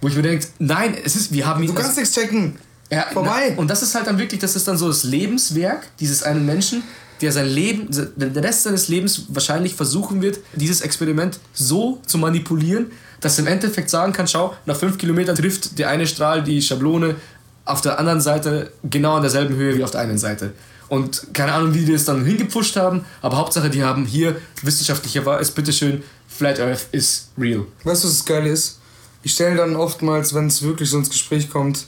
Wo 0.00 0.08
ich 0.08 0.14
mir 0.14 0.22
denke, 0.22 0.46
nein, 0.58 0.96
es 1.04 1.16
ist, 1.16 1.32
wir 1.32 1.46
haben 1.46 1.62
ihn. 1.62 1.68
Du 1.68 1.74
kannst 1.74 1.96
nichts 1.96 2.14
checken. 2.14 2.56
Ja, 2.90 3.06
Vorbei. 3.12 3.50
Na, 3.50 3.56
und 3.58 3.68
das 3.68 3.82
ist 3.82 3.94
halt 3.94 4.06
dann 4.06 4.18
wirklich, 4.18 4.40
das 4.40 4.56
ist 4.56 4.66
dann 4.66 4.78
so 4.78 4.88
das 4.88 5.02
Lebenswerk 5.04 5.88
dieses 6.00 6.22
einen 6.22 6.46
Menschen, 6.46 6.82
der 7.20 7.32
sein 7.32 7.46
Leben, 7.46 7.88
der 8.16 8.42
Rest 8.42 8.64
seines 8.64 8.88
Lebens 8.88 9.26
wahrscheinlich 9.28 9.74
versuchen 9.74 10.22
wird, 10.22 10.38
dieses 10.54 10.80
Experiment 10.80 11.38
so 11.52 12.00
zu 12.06 12.18
manipulieren, 12.18 12.86
dass 13.20 13.38
er 13.38 13.46
im 13.46 13.52
Endeffekt 13.52 13.90
sagen 13.90 14.12
kann, 14.12 14.28
schau, 14.28 14.54
nach 14.66 14.76
fünf 14.76 14.98
Kilometern 14.98 15.36
trifft 15.36 15.78
der 15.78 15.88
eine 15.88 16.06
Strahl 16.06 16.42
die 16.42 16.62
Schablone 16.62 17.16
auf 17.64 17.80
der 17.80 17.98
anderen 17.98 18.20
Seite 18.20 18.72
genau 18.84 19.16
an 19.16 19.22
derselben 19.22 19.56
Höhe 19.56 19.76
wie 19.76 19.84
auf 19.84 19.90
der 19.90 20.00
einen 20.00 20.18
Seite. 20.18 20.52
Und 20.88 21.34
keine 21.34 21.52
Ahnung, 21.52 21.74
wie 21.74 21.84
die 21.84 21.92
das 21.92 22.06
dann 22.06 22.24
hingepusht 22.24 22.76
haben, 22.76 23.04
aber 23.20 23.36
Hauptsache, 23.36 23.68
die 23.68 23.84
haben 23.84 24.06
hier 24.06 24.36
wissenschaftlicher 24.62 25.26
war 25.26 25.40
es, 25.40 25.50
bitteschön, 25.50 26.02
Flat 26.26 26.60
Earth 26.60 26.86
is 26.92 27.28
real. 27.36 27.66
Weißt 27.84 28.04
du, 28.04 28.08
was 28.08 28.16
das 28.18 28.24
geil 28.24 28.46
ist? 28.46 28.78
Ich 29.22 29.32
stelle 29.32 29.56
dann 29.56 29.76
oftmals, 29.76 30.34
wenn 30.34 30.46
es 30.46 30.62
wirklich 30.62 30.88
so 30.88 30.98
ins 30.98 31.10
Gespräch 31.10 31.50
kommt, 31.50 31.86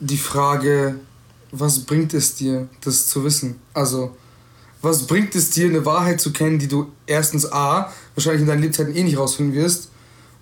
die 0.00 0.18
Frage, 0.18 0.96
was 1.52 1.80
bringt 1.80 2.14
es 2.14 2.34
dir, 2.34 2.68
das 2.80 3.06
zu 3.06 3.22
wissen? 3.24 3.60
Also, 3.74 4.16
was 4.80 5.06
bringt 5.06 5.34
es 5.36 5.50
dir, 5.50 5.68
eine 5.68 5.84
Wahrheit 5.86 6.20
zu 6.20 6.32
kennen, 6.32 6.58
die 6.58 6.66
du 6.66 6.90
erstens 7.06 7.50
A, 7.52 7.92
wahrscheinlich 8.16 8.42
in 8.42 8.48
deinen 8.48 8.62
Lebzeiten 8.62 8.96
eh 8.96 9.04
nicht 9.04 9.18
rausfinden 9.18 9.54
wirst, 9.54 9.90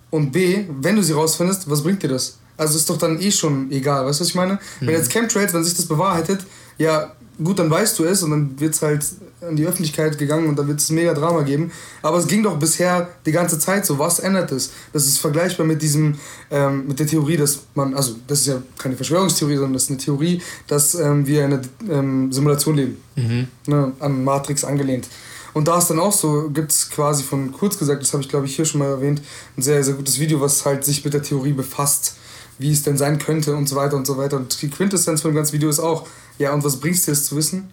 und 0.09 0.31
B, 0.31 0.65
wenn 0.81 0.95
du 0.95 1.03
sie 1.03 1.13
rausfindest, 1.13 1.69
was 1.69 1.83
bringt 1.83 2.01
dir 2.03 2.09
das? 2.09 2.37
Also 2.57 2.77
ist 2.77 2.89
doch 2.89 2.97
dann 2.97 3.19
eh 3.21 3.31
schon 3.31 3.71
egal, 3.71 4.05
weißt 4.05 4.19
du, 4.19 4.23
was 4.23 4.29
ich 4.29 4.35
meine? 4.35 4.53
Mhm. 4.53 4.87
Wenn 4.87 4.95
jetzt 4.95 5.11
Chemtrails, 5.11 5.53
wenn 5.53 5.63
sich 5.63 5.75
das 5.75 5.85
bewahrheitet, 5.85 6.45
ja, 6.77 7.15
gut, 7.43 7.59
dann 7.59 7.69
weißt 7.69 7.97
du 7.99 8.05
es 8.05 8.23
und 8.23 8.31
dann 8.31 8.59
wird 8.59 8.73
es 8.73 8.81
halt 8.81 9.05
an 9.41 9.55
die 9.55 9.65
Öffentlichkeit 9.65 10.17
gegangen 10.17 10.47
und 10.47 10.57
dann 10.57 10.67
wird 10.67 10.79
es 10.79 10.89
mega 10.91 11.13
Drama 11.13 11.41
geben. 11.41 11.71
Aber 12.01 12.17
es 12.17 12.27
ging 12.27 12.43
doch 12.43 12.57
bisher 12.57 13.09
die 13.25 13.31
ganze 13.31 13.57
Zeit 13.57 13.85
so. 13.85 13.97
Was 13.97 14.19
ändert 14.19 14.51
es? 14.51 14.71
Das 14.93 15.05
ist 15.05 15.17
vergleichbar 15.17 15.65
mit 15.65 15.81
diesem, 15.81 16.15
ähm, 16.51 16.87
mit 16.87 16.99
der 16.99 17.07
Theorie, 17.07 17.37
dass 17.37 17.61
man, 17.73 17.93
also 17.95 18.15
das 18.27 18.41
ist 18.41 18.47
ja 18.47 18.61
keine 18.77 18.95
Verschwörungstheorie, 18.95 19.55
sondern 19.55 19.73
das 19.73 19.83
ist 19.83 19.89
eine 19.89 19.97
Theorie, 19.97 20.41
dass 20.67 20.95
ähm, 20.95 21.25
wir 21.25 21.45
in 21.45 21.53
einer 21.53 21.61
ähm, 21.89 22.31
Simulation 22.31 22.75
leben. 22.75 22.97
Mhm. 23.15 23.47
Ne, 23.67 23.91
an 23.99 24.23
Matrix 24.23 24.63
angelehnt. 24.63 25.07
Und 25.53 25.67
da 25.67 25.77
ist 25.77 25.87
dann 25.87 25.99
auch 25.99 26.13
so, 26.13 26.49
gibt 26.49 26.71
es 26.71 26.89
quasi 26.89 27.23
von 27.23 27.51
kurz 27.51 27.77
gesagt, 27.77 28.01
das 28.01 28.13
habe 28.13 28.23
ich 28.23 28.29
glaube 28.29 28.45
ich 28.45 28.55
hier 28.55 28.65
schon 28.65 28.79
mal 28.79 28.89
erwähnt, 28.89 29.21
ein 29.57 29.61
sehr, 29.61 29.83
sehr 29.83 29.95
gutes 29.95 30.19
Video, 30.19 30.39
was 30.39 30.65
halt 30.65 30.85
sich 30.85 31.03
mit 31.03 31.13
der 31.13 31.23
Theorie 31.23 31.53
befasst, 31.53 32.15
wie 32.57 32.71
es 32.71 32.83
denn 32.83 32.97
sein 32.97 33.17
könnte 33.17 33.55
und 33.55 33.67
so 33.67 33.75
weiter 33.75 33.97
und 33.97 34.07
so 34.07 34.17
weiter. 34.17 34.37
Und 34.37 34.61
die 34.61 34.69
Quintessenz 34.69 35.21
von 35.21 35.31
dem 35.31 35.35
ganzen 35.35 35.53
Video 35.53 35.69
ist 35.69 35.79
auch, 35.79 36.07
ja, 36.41 36.53
und 36.53 36.63
was 36.63 36.79
bringst 36.79 37.07
dir 37.07 37.11
das 37.11 37.25
zu 37.25 37.35
wissen? 37.35 37.69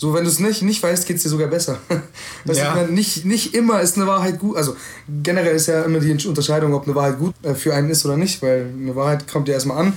So, 0.00 0.14
wenn 0.14 0.24
du 0.24 0.30
es 0.30 0.40
nicht, 0.40 0.62
nicht 0.62 0.82
weißt, 0.82 1.06
geht 1.06 1.18
es 1.18 1.24
dir 1.24 1.28
sogar 1.28 1.48
besser. 1.48 1.78
Weißt 2.46 2.58
ja. 2.58 2.84
du, 2.84 2.90
nicht, 2.90 3.26
nicht 3.26 3.54
immer 3.54 3.82
ist 3.82 3.98
eine 3.98 4.06
Wahrheit 4.06 4.38
gut. 4.38 4.56
Also 4.56 4.74
generell 5.22 5.54
ist 5.54 5.66
ja 5.66 5.82
immer 5.82 6.00
die 6.00 6.26
Unterscheidung, 6.26 6.72
ob 6.72 6.86
eine 6.86 6.94
Wahrheit 6.94 7.18
gut 7.18 7.34
äh, 7.42 7.54
für 7.54 7.74
einen 7.74 7.90
ist 7.90 8.06
oder 8.06 8.16
nicht, 8.16 8.40
weil 8.40 8.72
eine 8.74 8.96
Wahrheit 8.96 9.30
kommt 9.30 9.46
ja 9.48 9.54
erstmal 9.54 9.76
an. 9.76 9.92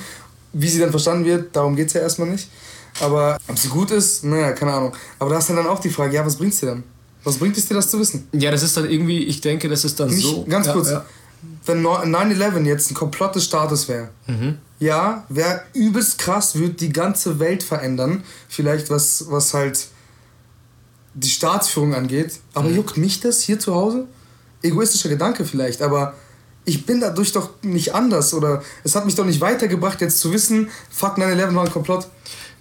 Wie 0.52 0.68
sie 0.68 0.80
dann 0.80 0.92
verstanden 0.92 1.24
wird, 1.24 1.56
darum 1.56 1.78
geht 1.78 1.88
es 1.88 1.94
ja 1.94 2.02
erstmal 2.02 2.28
nicht. 2.28 2.50
Aber 3.00 3.38
ob 3.48 3.58
sie 3.58 3.70
gut 3.70 3.92
ist, 3.92 4.26
naja, 4.26 4.52
keine 4.52 4.74
Ahnung. 4.74 4.94
Aber 5.20 5.30
da 5.30 5.40
ist 5.40 5.50
dann 5.50 5.66
auch 5.66 5.80
die 5.80 5.90
Frage, 5.90 6.16
ja, 6.16 6.26
was 6.26 6.36
bringt 6.36 6.54
es 6.54 6.60
dir 6.60 6.66
dann? 6.68 6.84
Was 7.24 7.38
bringt 7.38 7.58
es 7.58 7.68
dir, 7.68 7.76
das 7.76 7.90
zu 7.90 7.98
wissen? 7.98 8.28
Ja, 8.34 8.52
das 8.52 8.64
ist 8.64 8.76
dann 8.76 8.90
irgendwie, 8.90 9.24
ich 9.24 9.40
denke, 9.40 9.70
das 9.70 9.86
ist 9.86 10.00
dann 10.02 10.10
nicht, 10.10 10.22
so. 10.22 10.44
Ganz 10.44 10.70
kurz, 10.70 10.90
ja, 10.90 10.98
ja. 10.98 11.06
wenn 11.66 11.82
9-11 11.82 12.66
jetzt 12.66 12.92
ein 12.92 12.94
Komplott 12.94 13.36
des 13.36 13.46
Staates 13.46 13.88
wäre, 13.88 14.10
mhm. 14.28 14.58
Ja, 14.84 15.26
wäre 15.30 15.62
übelst 15.74 16.18
krass, 16.18 16.56
würde 16.56 16.74
die 16.74 16.92
ganze 16.92 17.40
Welt 17.40 17.64
verändern. 17.64 18.24
Vielleicht 18.50 18.90
was, 18.90 19.26
was 19.30 19.54
halt 19.54 19.88
die 21.14 21.30
Staatsführung 21.30 21.94
angeht. 21.96 22.40
Aber 22.54 22.70
mhm. 22.70 22.76
juckt 22.76 22.98
mich 22.98 23.20
das 23.20 23.42
hier 23.42 23.60
zu 23.60 23.74
Hause? 23.74 24.08
Egoistischer 24.62 25.10
Gedanke 25.10 25.46
vielleicht, 25.46 25.82
aber 25.82 26.14
ich 26.66 26.86
bin 26.86 27.02
dadurch 27.02 27.34
doch 27.34 27.50
nicht 27.62 27.94
anders 27.94 28.34
oder 28.34 28.64
es 28.84 28.96
hat 28.96 29.06
mich 29.06 29.16
doch 29.16 29.26
nicht 29.26 29.42
weitergebracht, 29.42 30.00
jetzt 30.00 30.20
zu 30.20 30.32
wissen, 30.32 30.70
fuck 30.90 31.18
9-11 31.18 31.56
war 31.56 31.66
ein 31.66 31.72
Komplott. 31.72 32.08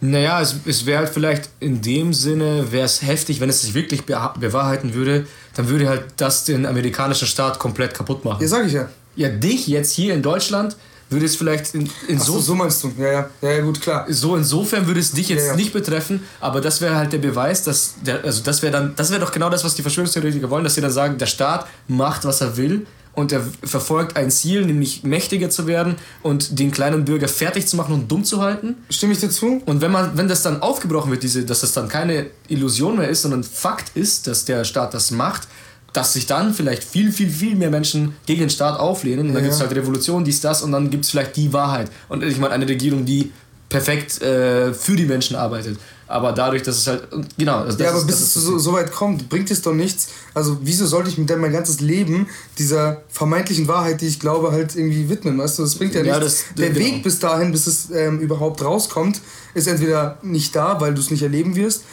Naja, 0.00 0.40
es, 0.40 0.56
es 0.64 0.84
wäre 0.84 0.98
halt 0.98 1.10
vielleicht 1.10 1.48
in 1.60 1.80
dem 1.80 2.12
Sinne, 2.12 2.72
wäre 2.72 2.86
es 2.86 3.02
heftig, 3.02 3.40
wenn 3.40 3.48
es 3.48 3.62
sich 3.62 3.74
wirklich 3.74 4.04
bewahrheiten 4.04 4.94
würde, 4.94 5.26
dann 5.54 5.68
würde 5.68 5.88
halt 5.88 6.06
das 6.16 6.44
den 6.44 6.66
amerikanischen 6.66 7.28
Staat 7.28 7.60
komplett 7.60 7.94
kaputt 7.94 8.24
machen. 8.24 8.42
Ja, 8.42 8.48
sag 8.48 8.66
ich 8.66 8.72
ja. 8.72 8.88
Ja, 9.14 9.28
dich 9.28 9.68
jetzt 9.68 9.92
hier 9.92 10.14
in 10.14 10.22
Deutschland 10.22 10.76
würde 11.12 11.26
es 11.26 11.36
vielleicht 11.36 11.74
in, 11.74 11.88
in 12.08 12.18
so, 12.18 12.38
so 12.40 12.54
meinst 12.54 12.82
du, 12.82 12.92
ja, 12.98 13.28
ja, 13.40 13.50
ja, 13.50 13.60
gut, 13.60 13.80
klar. 13.80 14.06
So 14.08 14.36
insofern 14.36 14.86
würde 14.86 15.00
es 15.00 15.12
dich 15.12 15.28
jetzt 15.28 15.42
ja, 15.42 15.46
ja. 15.48 15.56
nicht 15.56 15.72
betreffen, 15.72 16.22
aber 16.40 16.60
das 16.60 16.80
wäre 16.80 16.96
halt 16.96 17.12
der 17.12 17.18
Beweis, 17.18 17.62
dass 17.62 17.94
der, 18.04 18.24
also 18.24 18.42
das 18.42 18.62
wäre 18.62 18.72
dann, 18.72 18.94
das 18.96 19.10
wäre 19.10 19.20
doch 19.20 19.32
genau 19.32 19.50
das, 19.50 19.64
was 19.64 19.74
die 19.74 19.82
Verschwörungstheoretiker 19.82 20.50
wollen, 20.50 20.64
dass 20.64 20.74
sie 20.74 20.80
dann 20.80 20.90
sagen, 20.90 21.18
der 21.18 21.26
Staat 21.26 21.66
macht, 21.86 22.24
was 22.24 22.40
er 22.40 22.56
will 22.56 22.86
und 23.14 23.32
er 23.32 23.42
verfolgt 23.62 24.16
ein 24.16 24.30
Ziel, 24.30 24.64
nämlich 24.64 25.02
mächtiger 25.02 25.50
zu 25.50 25.66
werden 25.66 25.96
und 26.22 26.58
den 26.58 26.70
kleinen 26.70 27.04
Bürger 27.04 27.28
fertig 27.28 27.66
zu 27.66 27.76
machen 27.76 27.94
und 27.94 28.10
dumm 28.10 28.24
zu 28.24 28.40
halten. 28.40 28.76
Stimme 28.88 29.12
ich 29.12 29.20
dazu? 29.20 29.62
Und 29.66 29.80
wenn 29.80 29.92
man, 29.92 30.16
wenn 30.16 30.28
das 30.28 30.42
dann 30.42 30.62
aufgebrochen 30.62 31.10
wird, 31.10 31.22
diese, 31.22 31.44
dass 31.44 31.60
das 31.60 31.72
dann 31.72 31.88
keine 31.88 32.26
Illusion 32.48 32.96
mehr 32.96 33.08
ist, 33.08 33.22
sondern 33.22 33.44
Fakt 33.44 33.96
ist, 33.96 34.26
dass 34.26 34.44
der 34.44 34.64
Staat 34.64 34.94
das 34.94 35.10
macht, 35.10 35.46
dass 35.92 36.14
sich 36.14 36.26
dann 36.26 36.54
vielleicht 36.54 36.84
viel, 36.84 37.12
viel, 37.12 37.30
viel 37.30 37.54
mehr 37.54 37.70
Menschen 37.70 38.14
gegen 38.26 38.40
den 38.40 38.50
Staat 38.50 38.78
auflehnen. 38.78 39.28
Und 39.28 39.34
dann 39.34 39.42
ja. 39.42 39.50
gibt 39.50 39.54
es 39.54 39.60
halt 39.60 39.74
Revolution, 39.74 40.24
dies, 40.24 40.40
das, 40.40 40.62
und 40.62 40.72
dann 40.72 40.90
gibt 40.90 41.04
es 41.04 41.10
vielleicht 41.10 41.36
die 41.36 41.52
Wahrheit. 41.52 41.90
Und 42.08 42.22
ich 42.22 42.38
meine, 42.38 42.54
eine 42.54 42.68
Regierung, 42.68 43.04
die 43.04 43.30
perfekt 43.68 44.20
äh, 44.22 44.72
für 44.72 44.96
die 44.96 45.06
Menschen 45.06 45.36
arbeitet. 45.36 45.78
Aber 46.06 46.32
dadurch, 46.32 46.62
dass 46.62 46.76
es 46.76 46.86
halt. 46.86 47.08
Genau. 47.38 47.60
Also 47.60 47.82
ja, 47.82 47.88
aber 47.88 48.00
ist, 48.00 48.06
bis 48.06 48.20
es 48.20 48.34
so, 48.34 48.58
so, 48.58 48.74
weit 48.74 48.92
kommt, 48.92 49.30
bringt 49.30 49.50
es 49.50 49.62
doch 49.62 49.72
nichts. 49.72 50.08
Also, 50.34 50.58
wieso 50.60 50.86
sollte 50.86 51.08
ich 51.08 51.16
mir 51.16 51.24
denn 51.24 51.40
mein 51.40 51.52
ganzes 51.52 51.80
Leben 51.80 52.28
dieser 52.58 53.00
vermeintlichen 53.08 53.66
Wahrheit, 53.66 54.02
die 54.02 54.08
ich 54.08 54.20
glaube, 54.20 54.52
halt 54.52 54.76
irgendwie 54.76 55.08
widmen? 55.08 55.38
Weißt 55.38 55.58
du, 55.58 55.62
das 55.62 55.76
bringt 55.76 55.94
ja, 55.94 56.02
ja 56.02 56.18
nichts. 56.18 56.44
Das, 56.44 56.54
Der 56.54 56.68
genau. 56.68 56.84
Weg 56.84 57.02
bis 57.02 57.18
dahin, 57.18 57.50
bis 57.50 57.66
es 57.66 57.90
ähm, 57.90 58.18
überhaupt 58.20 58.62
rauskommt, 58.62 59.22
ist 59.54 59.66
entweder 59.66 60.18
nicht 60.22 60.54
da, 60.54 60.78
weil 60.82 60.92
du 60.92 61.00
es 61.00 61.10
nicht 61.10 61.22
erleben 61.22 61.56
wirst, 61.56 61.84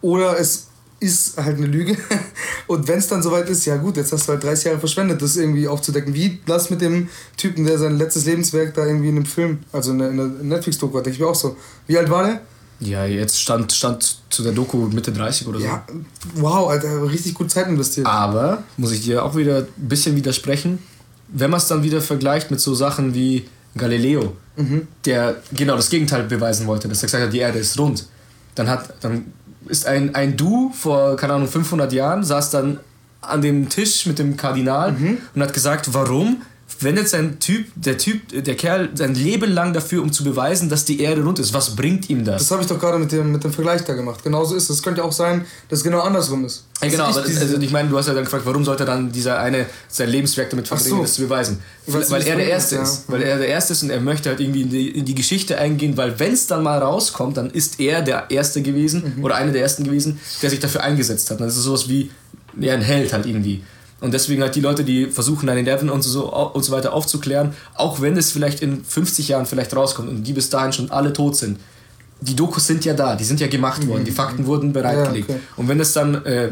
oder 0.00 0.38
es 0.38 0.65
ist 0.98 1.36
halt 1.36 1.58
eine 1.58 1.66
Lüge. 1.66 1.96
Und 2.66 2.88
wenn 2.88 2.98
es 2.98 3.08
dann 3.08 3.22
soweit 3.22 3.48
ist, 3.48 3.64
ja 3.66 3.76
gut, 3.76 3.96
jetzt 3.96 4.12
hast 4.12 4.26
du 4.26 4.32
halt 4.32 4.42
30 4.42 4.64
Jahre 4.66 4.78
verschwendet, 4.78 5.20
das 5.20 5.36
irgendwie 5.36 5.68
aufzudecken. 5.68 6.14
Wie 6.14 6.40
das 6.46 6.70
mit 6.70 6.80
dem 6.80 7.08
Typen, 7.36 7.64
der 7.64 7.78
sein 7.78 7.98
letztes 7.98 8.24
Lebenswerk 8.24 8.74
da 8.74 8.86
irgendwie 8.86 9.08
in 9.08 9.16
einem 9.16 9.26
Film, 9.26 9.58
also 9.72 9.92
in 9.92 10.02
einer 10.02 10.26
Netflix-Doku 10.26 10.96
hat, 10.98 11.06
denke 11.06 11.16
ich 11.16 11.20
mir 11.20 11.28
auch 11.28 11.34
so. 11.34 11.56
Wie 11.86 11.98
alt 11.98 12.10
war 12.10 12.24
der? 12.24 12.40
Ja, 12.78 13.06
jetzt 13.06 13.40
stand, 13.40 13.72
stand 13.72 14.18
zu 14.28 14.42
der 14.42 14.52
Doku 14.52 14.88
Mitte 14.88 15.12
30 15.12 15.46
oder 15.46 15.58
so. 15.60 15.64
Ja, 15.64 15.84
wow, 16.34 16.68
Alter, 16.68 17.10
richtig 17.10 17.34
gut 17.34 17.50
Zeit 17.50 17.68
investiert. 17.68 18.06
Aber, 18.06 18.64
muss 18.76 18.92
ich 18.92 19.02
dir 19.02 19.24
auch 19.24 19.34
wieder 19.34 19.58
ein 19.58 19.88
bisschen 19.88 20.14
widersprechen, 20.16 20.78
wenn 21.28 21.50
man 21.50 21.58
es 21.58 21.68
dann 21.68 21.82
wieder 21.82 22.00
vergleicht 22.00 22.50
mit 22.50 22.60
so 22.60 22.74
Sachen 22.74 23.14
wie 23.14 23.48
Galileo, 23.76 24.36
mhm. 24.56 24.88
der 25.04 25.36
genau 25.52 25.76
das 25.76 25.88
Gegenteil 25.88 26.24
beweisen 26.24 26.66
wollte, 26.66 26.88
dass 26.88 27.02
er 27.02 27.06
gesagt 27.06 27.24
hat, 27.24 27.32
die 27.32 27.38
Erde 27.38 27.58
ist 27.58 27.78
rund, 27.78 28.06
dann, 28.54 28.68
hat, 28.68 28.94
dann 29.00 29.32
ist 29.68 29.86
ein, 29.86 30.14
ein 30.14 30.36
Du 30.36 30.70
vor, 30.72 31.16
keine 31.16 31.34
Ahnung, 31.34 31.48
500 31.48 31.92
Jahren, 31.92 32.24
saß 32.24 32.50
dann 32.50 32.80
an 33.20 33.42
dem 33.42 33.68
Tisch 33.68 34.06
mit 34.06 34.18
dem 34.18 34.36
Kardinal 34.36 34.92
mhm. 34.92 35.18
und 35.34 35.42
hat 35.42 35.52
gesagt, 35.52 35.92
warum 35.94 36.42
wendet 36.80 37.08
sein 37.08 37.38
Typ, 37.38 37.66
der 37.74 37.96
Typ, 37.96 38.44
der 38.44 38.56
Kerl 38.56 38.90
sein 38.94 39.14
Leben 39.14 39.52
lang 39.52 39.72
dafür, 39.72 40.02
um 40.02 40.12
zu 40.12 40.24
beweisen, 40.24 40.68
dass 40.68 40.84
die 40.84 41.00
Erde 41.00 41.22
rund 41.22 41.38
ist. 41.38 41.54
Was 41.54 41.76
bringt 41.76 42.10
ihm 42.10 42.24
das? 42.24 42.42
Das 42.42 42.50
habe 42.50 42.62
ich 42.62 42.68
doch 42.68 42.78
gerade 42.78 42.98
mit 42.98 43.12
dem, 43.12 43.32
mit 43.32 43.44
dem 43.44 43.52
Vergleich 43.52 43.82
da 43.84 43.94
gemacht. 43.94 44.22
Genauso 44.22 44.56
ist 44.56 44.64
es. 44.64 44.76
Es 44.76 44.82
könnte 44.82 45.02
auch 45.04 45.12
sein, 45.12 45.44
dass 45.68 45.78
es 45.78 45.84
genau 45.84 46.00
andersrum 46.00 46.44
ist. 46.44 46.64
Ja, 46.82 46.88
genau, 46.88 47.04
aber 47.04 47.20
also 47.20 47.56
ich 47.58 47.70
meine, 47.70 47.88
du 47.88 47.96
hast 47.96 48.08
ja 48.08 48.14
dann 48.14 48.24
gefragt, 48.24 48.44
warum 48.44 48.64
sollte 48.64 48.84
dann 48.84 49.10
dieser 49.10 49.38
eine 49.38 49.66
sein 49.88 50.10
Lebenswerk 50.10 50.50
damit 50.50 50.68
verbringen, 50.68 50.96
so. 50.96 51.02
das 51.02 51.14
zu 51.14 51.22
beweisen? 51.22 51.62
Weil, 51.86 52.10
weil 52.10 52.22
er 52.22 52.36
der 52.36 52.48
Erste 52.48 52.76
ist. 52.76 53.04
Ja. 53.06 53.14
Weil 53.14 53.22
er 53.22 53.38
der 53.38 53.48
Erste 53.48 53.72
ist 53.72 53.82
und 53.82 53.90
er 53.90 54.00
möchte 54.00 54.28
halt 54.28 54.40
irgendwie 54.40 54.62
in 54.62 54.70
die, 54.70 54.88
in 54.90 55.04
die 55.04 55.14
Geschichte 55.14 55.56
eingehen, 55.58 55.96
weil 55.96 56.18
wenn 56.18 56.32
es 56.32 56.46
dann 56.46 56.62
mal 56.62 56.78
rauskommt, 56.78 57.36
dann 57.38 57.50
ist 57.50 57.80
er 57.80 58.02
der 58.02 58.30
Erste 58.30 58.60
gewesen 58.60 59.14
mhm. 59.16 59.24
oder 59.24 59.36
einer 59.36 59.52
der 59.52 59.62
Ersten 59.62 59.84
gewesen, 59.84 60.20
der 60.42 60.50
sich 60.50 60.60
dafür 60.60 60.82
eingesetzt 60.82 61.30
hat. 61.30 61.40
Dann 61.40 61.48
ist 61.48 61.56
es 61.56 61.62
sowas 61.62 61.88
wie 61.88 62.10
ja, 62.58 62.74
ein 62.74 62.82
Held 62.82 63.12
halt 63.12 63.24
irgendwie. 63.24 63.62
Und 64.00 64.12
deswegen 64.12 64.42
halt 64.42 64.54
die 64.54 64.60
Leute, 64.60 64.84
die 64.84 65.06
versuchen, 65.06 65.48
9-11 65.48 65.88
und 65.88 66.02
so, 66.02 66.32
und 66.32 66.62
so 66.62 66.72
weiter 66.72 66.92
aufzuklären, 66.92 67.54
auch 67.74 68.00
wenn 68.00 68.16
es 68.16 68.30
vielleicht 68.30 68.60
in 68.60 68.84
50 68.84 69.28
Jahren 69.28 69.46
vielleicht 69.46 69.74
rauskommt 69.74 70.08
und 70.08 70.24
die 70.24 70.34
bis 70.34 70.50
dahin 70.50 70.72
schon 70.72 70.90
alle 70.90 71.12
tot 71.12 71.36
sind, 71.36 71.58
die 72.20 72.36
Dokus 72.36 72.66
sind 72.66 72.84
ja 72.84 72.94
da, 72.94 73.16
die 73.16 73.24
sind 73.24 73.40
ja 73.40 73.46
gemacht 73.46 73.82
mhm. 73.84 73.88
worden, 73.88 74.04
die 74.04 74.10
Fakten 74.10 74.46
wurden 74.46 74.72
bereitgelegt. 74.72 75.28
Ja, 75.28 75.34
okay. 75.36 75.44
Und 75.56 75.68
wenn 75.68 75.80
es 75.80 75.92
dann 75.92 76.24
äh, 76.24 76.50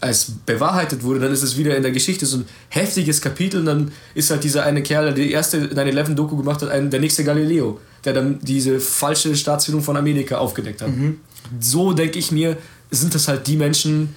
als 0.00 0.32
bewahrheitet 0.44 1.02
wurde, 1.02 1.20
dann 1.20 1.32
ist 1.32 1.42
es 1.42 1.56
wieder 1.56 1.76
in 1.76 1.82
der 1.82 1.92
Geschichte 1.92 2.26
so 2.26 2.38
ein 2.38 2.44
heftiges 2.68 3.20
Kapitel 3.20 3.60
und 3.60 3.66
dann 3.66 3.92
ist 4.14 4.30
halt 4.30 4.44
dieser 4.44 4.64
eine 4.64 4.82
Kerl, 4.82 5.06
der 5.06 5.24
die 5.24 5.32
erste 5.32 5.66
9-11-Doku 5.66 6.36
gemacht 6.36 6.62
hat, 6.62 6.68
ein, 6.68 6.90
der 6.90 7.00
nächste 7.00 7.24
Galileo, 7.24 7.80
der 8.04 8.12
dann 8.12 8.38
diese 8.42 8.80
falsche 8.80 9.34
Staatsführung 9.34 9.82
von 9.82 9.96
Amerika 9.96 10.38
aufgedeckt 10.38 10.82
hat. 10.82 10.88
Mhm. 10.88 11.20
So 11.58 11.92
denke 11.92 12.18
ich 12.18 12.30
mir, 12.30 12.56
sind 12.90 13.14
das 13.14 13.28
halt 13.28 13.46
die 13.46 13.56
Menschen, 13.56 14.14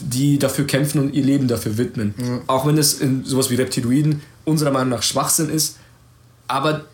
die 0.00 0.38
dafür 0.38 0.66
kämpfen 0.66 1.00
und 1.00 1.14
ihr 1.14 1.24
Leben 1.24 1.48
dafür 1.48 1.78
widmen. 1.78 2.14
Ja. 2.18 2.40
Auch 2.46 2.66
wenn 2.66 2.78
es 2.78 3.00
in 3.00 3.24
sowas 3.24 3.50
wie 3.50 3.56
Reptiloiden 3.56 4.22
unserer 4.44 4.70
Meinung 4.70 4.90
nach 4.90 5.02
Schwachsinn 5.02 5.50
ist. 5.50 5.76
Aber 6.46 6.84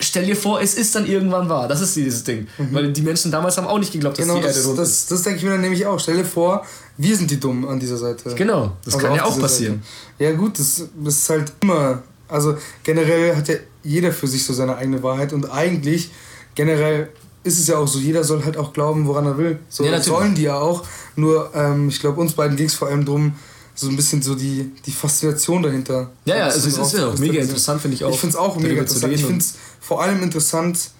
stell 0.00 0.26
dir 0.26 0.36
vor, 0.36 0.60
es 0.60 0.74
ist 0.74 0.94
dann 0.94 1.06
irgendwann 1.06 1.48
wahr. 1.48 1.68
Das 1.68 1.80
ist 1.80 1.96
dieses 1.96 2.24
Ding. 2.24 2.48
Mhm. 2.58 2.68
Weil 2.72 2.92
die 2.92 3.02
Menschen 3.02 3.30
damals 3.30 3.56
haben 3.56 3.66
auch 3.66 3.78
nicht 3.78 3.92
geglaubt, 3.92 4.18
dass 4.18 4.26
genau, 4.26 4.38
die 4.38 4.46
Erde 4.46 4.64
rund 4.64 4.78
das, 4.78 4.90
ist. 4.90 5.10
Das 5.10 5.22
denke 5.22 5.38
ich 5.38 5.44
mir 5.44 5.50
dann 5.50 5.60
nämlich 5.60 5.86
auch. 5.86 5.98
Stell 5.98 6.16
dir 6.16 6.24
vor, 6.24 6.66
wir 6.98 7.16
sind 7.16 7.30
die 7.30 7.40
Dummen 7.40 7.68
an 7.68 7.80
dieser 7.80 7.96
Seite. 7.96 8.34
Genau, 8.34 8.76
das 8.84 8.94
also 8.94 9.06
kann 9.06 9.16
ja 9.16 9.24
auch 9.24 9.38
passieren. 9.38 9.82
Seite. 10.18 10.30
Ja 10.30 10.36
gut, 10.36 10.58
das, 10.58 10.84
das 11.02 11.14
ist 11.14 11.30
halt 11.30 11.52
immer... 11.60 12.02
Also 12.28 12.56
generell 12.82 13.36
hat 13.36 13.48
ja 13.48 13.56
jeder 13.82 14.10
für 14.10 14.26
sich 14.26 14.42
so 14.42 14.54
seine 14.54 14.76
eigene 14.76 15.02
Wahrheit 15.02 15.34
und 15.34 15.50
eigentlich 15.50 16.10
generell 16.54 17.10
ist 17.44 17.58
es 17.58 17.66
ja 17.66 17.76
auch 17.78 17.88
so, 17.88 17.98
jeder 17.98 18.24
soll 18.24 18.44
halt 18.44 18.56
auch 18.56 18.72
glauben, 18.72 19.06
woran 19.06 19.26
er 19.26 19.36
will. 19.36 19.58
So 19.68 19.84
ja, 19.84 20.00
sollen 20.00 20.34
die 20.34 20.42
ja 20.42 20.58
auch. 20.58 20.84
Nur, 21.16 21.50
ähm, 21.54 21.88
ich 21.88 22.00
glaube, 22.00 22.20
uns 22.20 22.34
beiden 22.34 22.56
ging 22.56 22.66
es 22.66 22.74
vor 22.74 22.88
allem 22.88 23.04
darum, 23.04 23.34
so 23.74 23.88
ein 23.88 23.96
bisschen 23.96 24.22
so 24.22 24.34
die, 24.34 24.70
die 24.84 24.92
Faszination 24.92 25.62
dahinter. 25.62 26.10
Ja, 26.24 26.36
ja, 26.36 26.44
also 26.44 26.68
es 26.68 26.76
ist 26.76 26.92
ja 26.92 27.08
auch 27.08 27.18
mega 27.18 27.40
interessant, 27.40 27.80
finde 27.80 27.96
ich 27.96 28.04
auch. 28.04 28.10
Ich 28.10 28.20
finde 28.20 28.34
es 28.34 28.36
auch 28.36 28.56
mega 28.56 28.80
interessant. 28.80 29.12
Ich 29.12 29.24
finde 29.24 29.38
es 29.38 29.54
vor 29.80 30.02
allem 30.02 30.22
interessant, 30.22 30.90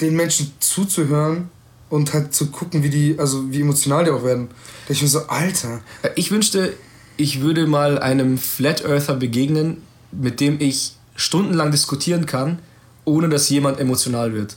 den 0.00 0.16
Menschen 0.16 0.52
zuzuhören 0.58 1.48
und 1.88 2.12
halt 2.12 2.34
zu 2.34 2.46
gucken, 2.46 2.82
wie 2.82 2.90
die, 2.90 3.18
also 3.18 3.50
wie 3.52 3.60
emotional 3.60 4.04
die 4.04 4.10
auch 4.10 4.24
werden. 4.24 4.48
Da 4.86 4.94
ich 4.94 5.02
mir 5.02 5.08
so, 5.08 5.26
Alter. 5.26 5.80
Ich 6.16 6.30
wünschte, 6.30 6.74
ich 7.16 7.40
würde 7.40 7.66
mal 7.66 7.98
einem 7.98 8.38
Flat 8.38 8.84
Earther 8.84 9.14
begegnen, 9.14 9.82
mit 10.10 10.40
dem 10.40 10.60
ich 10.60 10.96
stundenlang 11.16 11.70
diskutieren 11.70 12.26
kann, 12.26 12.60
ohne 13.04 13.28
dass 13.28 13.48
jemand 13.48 13.78
emotional 13.78 14.32
wird. 14.32 14.56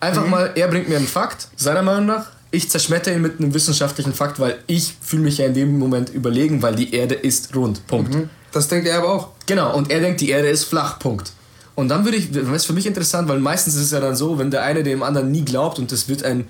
Einfach 0.00 0.24
mhm. 0.24 0.30
mal, 0.30 0.50
er 0.54 0.68
bringt 0.68 0.88
mir 0.88 0.96
einen 0.96 1.06
Fakt, 1.06 1.48
seiner 1.56 1.82
Meinung 1.82 2.06
nach. 2.06 2.26
Ich 2.50 2.70
zerschmetter 2.70 3.12
ihn 3.12 3.22
mit 3.22 3.40
einem 3.40 3.52
wissenschaftlichen 3.54 4.14
Fakt, 4.14 4.38
weil 4.38 4.58
ich 4.66 4.94
fühle 5.00 5.22
mich 5.22 5.38
ja 5.38 5.46
in 5.46 5.54
dem 5.54 5.78
Moment 5.78 6.10
überlegen, 6.10 6.62
weil 6.62 6.74
die 6.74 6.94
Erde 6.94 7.14
ist 7.14 7.54
rund. 7.54 7.86
Punkt. 7.86 8.14
Mhm. 8.14 8.30
Das 8.52 8.68
denkt 8.68 8.88
er 8.88 8.98
aber 8.98 9.12
auch. 9.12 9.28
Genau, 9.46 9.76
und 9.76 9.90
er 9.90 10.00
denkt, 10.00 10.20
die 10.20 10.30
Erde 10.30 10.48
ist 10.48 10.64
flach. 10.64 10.98
Punkt. 10.98 11.32
Und 11.74 11.88
dann 11.88 12.04
würde 12.04 12.16
ich, 12.16 12.30
das 12.30 12.48
ist 12.48 12.66
für 12.66 12.72
mich 12.72 12.86
interessant, 12.86 13.28
weil 13.28 13.38
meistens 13.38 13.74
ist 13.74 13.82
es 13.82 13.90
ja 13.90 14.00
dann 14.00 14.16
so, 14.16 14.38
wenn 14.38 14.50
der 14.50 14.62
eine 14.62 14.82
dem 14.82 15.02
anderen 15.02 15.30
nie 15.30 15.44
glaubt 15.44 15.78
und 15.78 15.92
es 15.92 16.08
wird 16.08 16.24
ein 16.24 16.46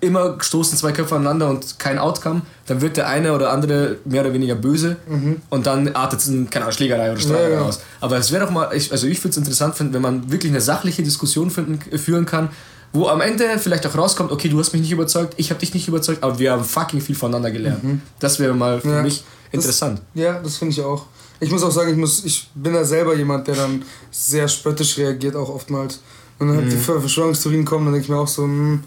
immer 0.00 0.36
stoßen 0.38 0.76
zwei 0.76 0.92
Köpfe 0.92 1.14
aneinander 1.14 1.48
und 1.48 1.78
kein 1.78 1.98
Outcome, 1.98 2.42
dann 2.66 2.80
wird 2.82 2.96
der 2.96 3.08
eine 3.08 3.32
oder 3.32 3.50
andere 3.50 3.96
mehr 4.04 4.20
oder 4.22 4.34
weniger 4.34 4.54
böse 4.54 4.96
mhm. 5.08 5.40
und 5.48 5.66
dann 5.66 5.94
artet 5.94 6.20
es 6.20 6.28
in, 6.28 6.50
keine 6.50 6.66
Ahnung, 6.66 6.76
Schlägerei 6.76 7.12
oder 7.12 7.20
Streiterei 7.20 7.50
ja, 7.50 7.60
ja. 7.60 7.62
aus. 7.62 7.80
Aber 8.00 8.18
es 8.18 8.30
wäre 8.30 8.44
doch 8.44 8.52
mal, 8.52 8.70
ich, 8.74 8.92
also 8.92 9.06
ich 9.06 9.18
würde 9.20 9.30
es 9.30 9.36
interessant 9.38 9.74
finden, 9.74 9.94
wenn 9.94 10.02
man 10.02 10.30
wirklich 10.30 10.52
eine 10.52 10.60
sachliche 10.60 11.02
Diskussion 11.02 11.50
finden, 11.50 11.80
führen 11.98 12.26
kann, 12.26 12.50
wo 12.92 13.08
am 13.08 13.20
Ende 13.20 13.58
vielleicht 13.58 13.86
auch 13.86 13.96
rauskommt, 13.96 14.32
okay, 14.32 14.48
du 14.48 14.58
hast 14.58 14.72
mich 14.72 14.82
nicht 14.82 14.92
überzeugt, 14.92 15.34
ich 15.36 15.50
habe 15.50 15.60
dich 15.60 15.74
nicht 15.74 15.86
überzeugt, 15.88 16.22
aber 16.22 16.38
wir 16.38 16.52
haben 16.52 16.64
fucking 16.64 17.00
viel 17.00 17.14
voneinander 17.14 17.50
gelernt. 17.50 18.00
Das 18.18 18.38
wäre 18.38 18.54
mal 18.54 18.80
für 18.80 18.88
Mhm. 18.88 18.94
Ja. 18.94 19.02
mich 19.02 19.24
interessant. 19.52 20.00
Das, 20.14 20.22
ja, 20.22 20.40
das 20.40 20.56
finde 20.56 20.72
ich 20.72 20.80
auch. 20.82 21.06
Ich 21.40 21.50
muss 21.50 21.62
auch 21.62 21.70
sagen, 21.70 21.90
ich, 21.90 21.96
muss, 21.98 22.24
ich 22.24 22.48
bin 22.54 22.72
da 22.72 22.82
selber 22.84 23.14
jemand, 23.14 23.46
der 23.46 23.56
dann 23.56 23.82
sehr 24.10 24.48
spöttisch 24.48 24.96
reagiert, 24.96 25.36
auch 25.36 25.50
oftmals. 25.50 26.00
Und 26.38 26.48
dann 26.48 26.56
halt 26.56 26.66
Mhm. 26.66 26.70
die 26.70 26.76
Ver- 26.78 27.00
Verschwörungstheorien 27.00 27.64
kommen, 27.66 27.84
dann 27.84 27.92
denke 27.94 28.04
ich 28.06 28.10
mir 28.10 28.18
auch 28.18 28.28
so, 28.28 28.42
hm, 28.44 28.82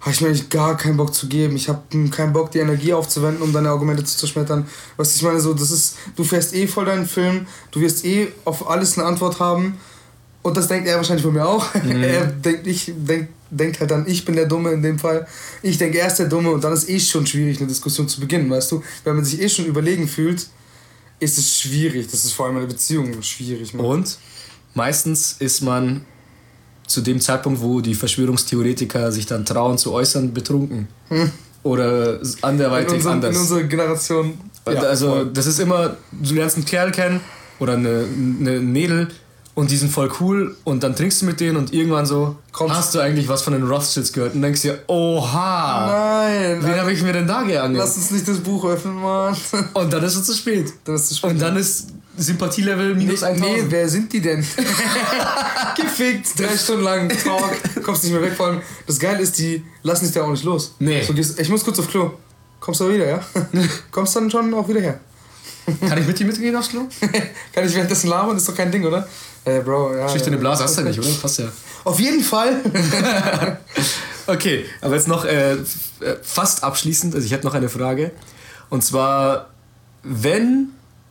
habe 0.00 0.10
ich 0.12 0.20
mir 0.20 0.28
eigentlich 0.28 0.48
gar 0.50 0.76
keinen 0.76 0.96
Bock 0.98 1.14
zu 1.14 1.28
geben. 1.28 1.56
Ich 1.56 1.68
habe 1.68 1.80
keinen 2.10 2.32
Bock, 2.32 2.50
die 2.50 2.58
Energie 2.58 2.92
aufzuwenden, 2.94 3.42
um 3.42 3.52
deine 3.52 3.70
Argumente 3.70 4.04
zu 4.04 4.16
zerschmettern. 4.18 4.66
Was 4.98 5.14
ich 5.16 5.22
meine, 5.22 5.40
so, 5.40 5.52
das 5.54 5.70
ist, 5.70 5.96
du 6.16 6.24
fährst 6.24 6.54
eh 6.54 6.66
voll 6.66 6.84
deinen 6.86 7.06
Film, 7.06 7.46
du 7.70 7.80
wirst 7.80 8.04
eh 8.04 8.28
auf 8.44 8.68
alles 8.68 8.98
eine 8.98 9.06
Antwort 9.06 9.40
haben. 9.40 9.78
Und 10.44 10.58
das 10.58 10.68
denkt 10.68 10.86
er 10.86 10.98
wahrscheinlich 10.98 11.24
von 11.24 11.32
mir 11.32 11.46
auch. 11.48 11.74
er 12.02 12.26
denkt, 12.26 12.66
ich 12.66 12.92
denk, 12.94 13.30
denkt 13.48 13.80
halt 13.80 13.90
dann, 13.90 14.06
ich 14.06 14.26
bin 14.26 14.36
der 14.36 14.44
Dumme 14.44 14.72
in 14.72 14.82
dem 14.82 14.98
Fall. 14.98 15.26
Ich 15.62 15.78
denke, 15.78 15.98
er 15.98 16.06
ist 16.06 16.18
der 16.18 16.28
Dumme 16.28 16.50
und 16.50 16.62
dann 16.62 16.74
ist 16.74 16.86
eh 16.86 17.00
schon 17.00 17.26
schwierig, 17.26 17.58
eine 17.58 17.66
Diskussion 17.66 18.06
zu 18.06 18.20
beginnen, 18.20 18.50
weißt 18.50 18.72
du? 18.72 18.82
Wenn 19.04 19.16
man 19.16 19.24
sich 19.24 19.40
eh 19.40 19.48
schon 19.48 19.64
überlegen 19.64 20.06
fühlt, 20.06 20.46
ist 21.18 21.38
es 21.38 21.58
schwierig. 21.60 22.10
Das 22.10 22.26
ist 22.26 22.32
vor 22.32 22.44
allem 22.44 22.56
in 22.56 22.62
einer 22.62 22.70
Beziehung 22.70 23.22
schwierig. 23.22 23.72
Mann. 23.72 23.86
Und 23.86 24.18
meistens 24.74 25.36
ist 25.38 25.62
man 25.62 26.04
zu 26.86 27.00
dem 27.00 27.22
Zeitpunkt, 27.22 27.62
wo 27.62 27.80
die 27.80 27.94
Verschwörungstheoretiker 27.94 29.10
sich 29.12 29.24
dann 29.24 29.46
trauen 29.46 29.78
zu 29.78 29.92
äußern, 29.92 30.34
betrunken. 30.34 30.88
Oder 31.62 32.20
in, 32.20 32.34
anderweitig 32.42 32.96
unserem, 32.96 33.18
in 33.20 33.24
anders. 33.24 33.40
unserer 33.40 33.62
Generation. 33.62 34.38
Und 34.66 34.76
also, 34.76 35.24
das 35.24 35.46
ist 35.46 35.58
immer, 35.58 35.96
du 36.12 36.34
lernst 36.34 36.56
einen 36.56 36.66
Kerl 36.66 36.90
kennen 36.90 37.20
oder 37.58 37.72
eine, 37.72 38.04
eine 38.40 38.60
Mädel 38.60 39.08
und 39.54 39.70
die 39.70 39.76
sind 39.76 39.92
voll 39.92 40.10
cool 40.20 40.56
und 40.64 40.82
dann 40.82 40.96
trinkst 40.96 41.22
du 41.22 41.26
mit 41.26 41.38
denen 41.40 41.56
und 41.56 41.72
irgendwann 41.72 42.06
so, 42.06 42.36
Kommst- 42.52 42.74
hast 42.76 42.94
du 42.94 43.00
eigentlich 43.00 43.28
was 43.28 43.42
von 43.42 43.52
den 43.52 43.62
Rothschilds 43.64 44.12
gehört 44.12 44.34
und 44.34 44.42
denkst 44.42 44.62
dir, 44.62 44.82
oha, 44.88 45.86
Nein, 46.26 46.58
wen 46.62 46.80
habe 46.80 46.92
ich 46.92 47.02
mir 47.02 47.12
denn 47.12 47.26
da 47.26 47.42
geangelt? 47.42 47.78
lass 47.78 47.96
uns 47.96 48.10
nicht 48.10 48.26
das 48.26 48.38
Buch 48.38 48.64
öffnen, 48.64 48.94
Mann. 49.00 49.36
Und 49.74 49.92
dann 49.92 50.02
ist 50.02 50.16
es 50.16 50.24
zu 50.24 50.34
spät. 50.34 50.72
Das 50.84 51.02
ist 51.02 51.08
zu 51.10 51.14
spät. 51.16 51.30
Und 51.30 51.38
dann 51.40 51.56
ist 51.56 51.88
Sympathielevel 52.16 52.94
minus 52.94 53.20
Nee, 53.22 53.26
1000. 53.28 53.40
nee, 53.56 53.64
wer 53.68 53.88
sind 53.88 54.12
die 54.12 54.20
denn? 54.20 54.44
Gefickt, 55.76 56.38
drei 56.38 56.56
Stunden 56.56 56.84
lang, 56.84 57.08
Talk, 57.08 57.82
kommst 57.82 58.04
nicht 58.04 58.12
mehr 58.12 58.22
weg. 58.22 58.34
Vor 58.36 58.46
allem, 58.46 58.60
das 58.86 58.98
Geile 58.98 59.20
ist, 59.20 59.38
die 59.38 59.64
lassen 59.82 60.04
dich 60.04 60.14
da 60.14 60.22
auch 60.22 60.30
nicht 60.30 60.44
los. 60.44 60.74
Nee. 60.78 61.02
So, 61.02 61.12
ich 61.14 61.48
muss 61.48 61.64
kurz 61.64 61.78
auf 61.78 61.88
Klo. 61.88 62.10
Kommst 62.60 62.80
du 62.80 62.88
wieder, 62.92 63.06
ja? 63.08 63.20
Kommst 63.90 64.14
dann 64.16 64.30
schon 64.30 64.52
auch 64.54 64.68
wieder 64.68 64.80
her. 64.80 65.00
Kann 65.88 65.98
ich 65.98 66.06
mit 66.06 66.18
dir 66.18 66.26
mitgehen 66.26 66.54
aufs 66.56 66.68
Klo? 66.68 66.82
Kann 67.52 67.66
ich 67.66 67.74
währenddessen 67.74 68.08
labern? 68.08 68.36
Ist 68.36 68.48
doch 68.48 68.54
kein 68.54 68.70
Ding, 68.70 68.84
oder? 68.84 69.08
Äh, 69.44 69.60
Bro, 69.60 69.94
ja. 69.94 70.08
Schüchterne. 70.08 70.38
Blase 70.38 70.64
hast 70.64 70.76
du 70.76 70.82
ja 70.82 70.88
nicht, 70.88 70.98
oder? 70.98 71.08
Passt 71.20 71.38
ja. 71.38 71.46
Auf 71.84 72.00
jeden 72.00 72.22
Fall. 72.22 72.60
Okay, 74.26 74.64
aber 74.80 74.94
jetzt 74.94 75.08
noch 75.08 75.24
äh, 75.24 75.56
fast 76.22 76.64
abschließend, 76.64 77.14
also 77.14 77.26
ich 77.26 77.32
hätte 77.32 77.46
noch 77.46 77.54
eine 77.54 77.68
Frage. 77.68 78.12
Und 78.70 78.82
zwar, 78.82 79.50
wenn 80.02 80.68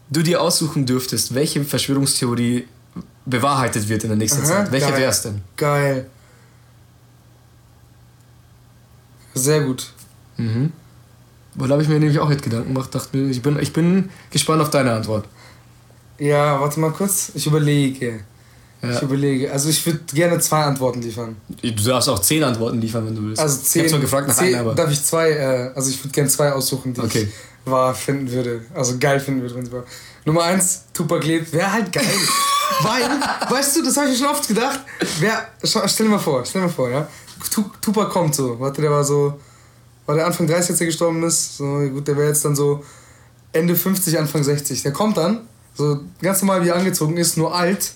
du 0.09 0.23
dir 0.23 0.41
aussuchen 0.41 0.85
dürftest, 0.85 1.35
welche 1.35 1.63
Verschwörungstheorie 1.63 2.67
bewahrheitet 3.25 3.87
wird 3.87 4.03
in 4.03 4.09
der 4.09 4.17
nächsten 4.17 4.41
Aha, 4.41 4.47
Zeit, 4.47 4.71
welche 4.71 4.97
wäre 4.97 5.11
es 5.11 5.21
denn? 5.21 5.41
Geil. 5.57 6.07
Sehr 9.35 9.61
gut. 9.61 9.91
Mhm. 10.37 10.71
Weil 11.55 11.67
da 11.67 11.73
habe 11.73 11.83
ich 11.83 11.89
mir 11.89 11.99
nämlich 11.99 12.19
auch 12.19 12.29
jetzt 12.29 12.43
Gedanken 12.43 12.73
gemacht, 12.73 12.93
dachte 12.93 13.15
mir, 13.15 13.29
ich 13.29 13.41
bin, 13.41 13.59
ich 13.59 13.73
bin 13.73 14.09
gespannt 14.31 14.61
auf 14.61 14.71
deine 14.71 14.93
Antwort. 14.93 15.25
Ja, 16.19 16.59
warte 16.61 16.79
mal 16.79 16.91
kurz. 16.91 17.31
Ich 17.33 17.45
überlege. 17.47 18.19
Ja. 18.81 18.91
Ich 18.91 19.01
überlege. 19.01 19.51
Also 19.51 19.69
ich 19.69 19.85
würde 19.85 19.99
gerne 20.13 20.39
zwei 20.39 20.63
Antworten 20.63 21.01
liefern. 21.01 21.37
Du 21.61 21.71
darfst 21.71 22.09
auch 22.09 22.19
zehn 22.19 22.43
Antworten 22.43 22.81
liefern, 22.81 23.05
wenn 23.05 23.15
du 23.15 23.21
willst. 23.23 23.41
Also 23.41 23.59
ich 23.61 23.67
zehn. 23.67 23.81
habe 23.83 23.89
zwar 23.91 23.99
gefragt 24.01 24.27
nach 24.27 24.35
zehn 24.35 24.47
einer, 24.49 24.59
aber. 24.61 24.75
Darf 24.75 24.91
ich 24.91 25.03
zwei, 25.03 25.29
äh, 25.31 25.71
also 25.73 25.89
ich 25.89 25.99
würde 26.03 26.09
gerne 26.11 26.29
zwei 26.29 26.51
aussuchen, 26.51 26.93
die 26.93 26.99
Okay. 27.01 27.27
ich 27.65 27.71
wahr 27.71 27.95
finden 27.95 28.29
würde. 28.31 28.61
Also 28.73 28.97
geil 28.99 29.19
finden 29.19 29.41
würde. 29.41 29.55
wenn 29.55 29.63
es 29.63 29.71
wahr- 29.71 29.85
Nummer 30.25 30.43
eins, 30.43 30.83
Tupac 30.93 31.25
lebt. 31.25 31.51
Wäre 31.53 31.71
halt 31.71 31.91
geil. 31.91 32.03
Weil, 32.81 33.03
weißt 33.49 33.77
du, 33.77 33.83
das 33.83 33.95
habe 33.97 34.07
ich 34.07 34.13
mir 34.19 34.25
schon 34.25 34.35
oft 34.35 34.47
gedacht. 34.47 34.79
Wer, 35.19 35.47
stell 35.63 36.05
dir 36.07 36.11
mal 36.13 36.19
vor, 36.19 36.43
stell 36.45 36.61
dir 36.61 36.67
mal 36.67 36.73
vor, 36.73 36.89
ja. 36.89 37.07
Tu- 37.51 37.63
Tupac 37.81 38.09
kommt 38.09 38.33
so. 38.35 38.59
Warte, 38.59 38.81
der 38.81 38.89
war 38.91 39.03
so, 39.03 39.39
war 40.05 40.15
der 40.15 40.25
Anfang 40.25 40.47
30, 40.47 40.71
als 40.71 40.79
er 40.81 40.87
gestorben 40.87 41.23
ist. 41.23 41.57
So, 41.57 41.65
gut, 41.93 42.07
der 42.07 42.17
wäre 42.17 42.27
jetzt 42.29 42.43
dann 42.45 42.55
so 42.55 42.83
Ende 43.51 43.75
50, 43.75 44.17
Anfang 44.19 44.43
60. 44.43 44.81
Der 44.83 44.91
kommt 44.93 45.17
dann, 45.17 45.41
so 45.75 46.01
ganz 46.21 46.41
normal 46.41 46.63
wie 46.63 46.69
er 46.69 46.75
angezogen 46.75 47.17
ist, 47.17 47.37
nur 47.37 47.53
alt 47.53 47.93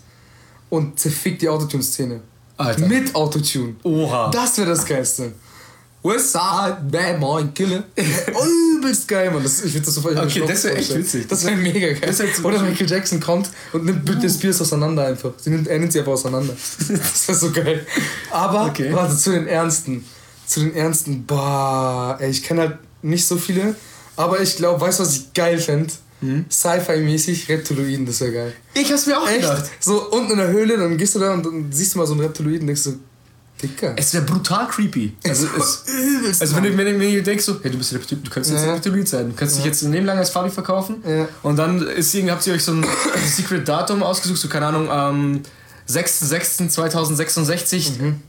und 0.69 0.99
zerfickt 0.99 1.41
die 1.41 1.49
Autotune-Szene. 1.49 2.21
Alter. 2.57 2.87
Mit 2.87 3.13
Autotune. 3.15 3.75
Oha. 3.83 4.29
Das 4.31 4.57
wäre 4.57 4.69
das 4.69 4.85
Geilste. 4.85 5.31
Westside, 6.03 6.77
Bad 6.89 7.19
Boy, 7.19 7.47
Killer. 7.53 7.83
Übelst 8.77 9.07
geil, 9.07 9.29
Mann. 9.31 9.43
Das, 9.43 9.61
ich 9.63 9.73
würde 9.73 9.85
das 9.85 9.95
so 9.95 10.01
voll 10.01 10.17
Okay, 10.17 10.43
das 10.47 10.63
wär 10.63 10.77
echt 10.77 10.95
witzig. 10.95 11.27
Das 11.27 11.43
wäre 11.45 11.55
mega 11.55 11.87
geil. 11.87 11.99
Das 12.05 12.19
jetzt- 12.19 12.43
Oder 12.45 12.61
Michael 12.61 12.89
Jackson 12.89 13.19
kommt 13.19 13.49
und 13.73 13.83
nimmt 13.85 14.05
Britney 14.05 14.29
Spears 14.29 14.61
auseinander 14.61 15.05
einfach. 15.05 15.31
Sie 15.37 15.49
nimmt, 15.49 15.67
er 15.67 15.79
nimmt 15.79 15.91
sie 15.91 15.99
einfach 15.99 16.13
auseinander. 16.13 16.53
Das 16.87 17.27
wäre 17.27 17.37
so 17.37 17.51
geil. 17.51 17.85
Aber, 18.31 18.65
Okay. 18.67 18.93
warte, 18.93 19.17
zu 19.17 19.31
den 19.31 19.47
Ernsten. 19.47 20.05
Zu 20.45 20.61
den 20.61 20.75
Ernsten, 20.75 21.25
boah, 21.25 22.17
ey, 22.21 22.29
ich 22.29 22.41
kenne 22.43 22.61
halt 22.61 22.77
nicht 23.01 23.27
so 23.27 23.35
viele. 23.35 23.75
Aber 24.15 24.39
ich 24.39 24.55
glaube, 24.55 24.79
weißt 24.79 24.99
du, 24.99 25.03
was 25.03 25.15
ich 25.15 25.33
geil 25.33 25.57
fände? 25.59 25.91
Hm? 26.21 26.45
Sci-Fi-mäßig 26.49 27.49
Reptiloiden, 27.49 28.05
das 28.05 28.21
wäre 28.21 28.31
geil. 28.31 28.53
Ich 28.73 28.89
hab's 28.91 29.05
mir 29.05 29.19
auch 29.19 29.27
Echt? 29.27 29.41
gedacht. 29.41 29.65
So 29.79 30.09
unten 30.09 30.31
in 30.31 30.37
der 30.37 30.47
Höhle, 30.49 30.77
dann 30.77 30.97
gehst 30.97 31.13
du 31.15 31.19
da 31.19 31.33
und 31.33 31.45
dann 31.45 31.71
siehst 31.71 31.93
du 31.93 31.99
mal 31.99 32.07
so 32.07 32.13
einen 32.13 32.21
Reptiloiden 32.21 32.61
und 32.61 32.67
denkst 32.67 32.81
so, 32.81 32.93
Dicker. 33.61 33.93
Es 33.95 34.13
wäre 34.13 34.23
brutal 34.23 34.67
creepy. 34.67 35.13
Also, 35.25 35.47
es, 35.57 35.83
also 36.41 36.55
wenn, 36.57 36.63
du, 36.63 36.77
wenn, 36.77 36.85
du, 36.85 36.99
wenn 36.99 37.11
du 37.13 37.23
denkst 37.23 37.43
so, 37.43 37.57
hey, 37.63 37.71
du 37.71 37.77
bist 37.79 37.91
Reptil, 37.91 38.19
du 38.23 38.29
kannst 38.29 38.51
jetzt 38.51 38.63
Ja. 38.63 38.73
Reptiloid 38.73 39.07
sein, 39.07 39.29
du 39.29 39.35
kannst 39.35 39.57
dich 39.57 39.65
jetzt 39.65 39.81
ein 39.81 39.91
Leben 39.91 40.05
lang 40.05 40.19
als 40.19 40.29
Fabi 40.29 40.51
verkaufen 40.51 40.97
Ja. 41.07 41.27
und 41.41 41.55
dann 41.57 41.81
ist 41.87 42.13
habt 42.13 42.45
ihr 42.45 42.53
euch 42.53 42.63
so 42.63 42.73
ein 42.73 42.85
Secret 43.35 43.67
Datum 43.67 44.03
ausgesucht, 44.03 44.37
so 44.37 44.47
keine 44.47 44.67
Ahnung, 44.67 44.91
am 44.91 45.41
6.6.2066 45.89 47.99
Mhm. 47.99 48.21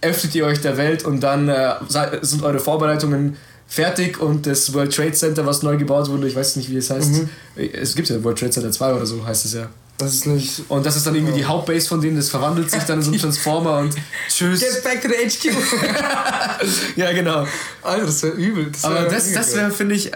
öffnet 0.00 0.34
ihr 0.34 0.44
euch 0.46 0.60
der 0.60 0.76
Welt 0.76 1.04
und 1.04 1.20
dann 1.20 1.48
äh, 1.48 1.74
sind 2.22 2.42
eure 2.42 2.58
Vorbereitungen 2.58 3.36
fertig 3.74 4.20
und 4.20 4.46
das 4.46 4.72
World 4.72 4.94
Trade 4.94 5.12
Center, 5.12 5.44
was 5.46 5.62
neu 5.62 5.76
gebaut 5.76 6.08
wurde, 6.08 6.26
ich 6.28 6.34
weiß 6.36 6.56
nicht, 6.56 6.70
wie 6.70 6.76
es 6.76 6.90
heißt, 6.90 7.10
Mhm. 7.12 7.28
es 7.72 7.94
gibt 7.94 8.08
ja 8.08 8.22
World 8.22 8.38
Trade 8.38 8.50
Center 8.52 8.70
2 8.70 8.94
oder 8.94 9.06
so, 9.06 9.24
heißt 9.26 9.44
es 9.44 9.54
ja. 9.54 9.68
Das 9.98 10.12
ist 10.12 10.26
nicht. 10.26 10.62
Und 10.68 10.84
das 10.84 10.96
ist 10.96 11.06
dann 11.06 11.14
irgendwie 11.14 11.34
die 11.34 11.44
Hauptbase 11.44 11.86
von 11.88 12.00
denen, 12.00 12.16
das 12.16 12.28
verwandelt 12.28 12.68
sich 12.70 12.82
dann 12.82 12.98
in 12.98 13.04
so 13.04 13.10
einen 13.12 13.20
Transformer 13.20 13.78
und 13.78 13.94
tschüss. 14.28 14.58
Get 14.60 14.82
back 14.82 15.00
to 15.02 15.08
the 15.08 15.14
HQ! 15.28 15.54
Ja, 16.96 17.12
genau. 17.12 17.46
Alter, 17.82 18.06
das 18.06 18.22
wäre 18.22 18.34
übel. 18.34 18.70
Das 18.72 18.84
Aber 18.84 18.94
wär 18.96 19.08
das, 19.08 19.26
mega 19.26 19.38
das 19.38 19.48
geil. 19.50 19.56
wäre, 19.58 19.70
finde 19.70 19.94
ich, 19.94 20.10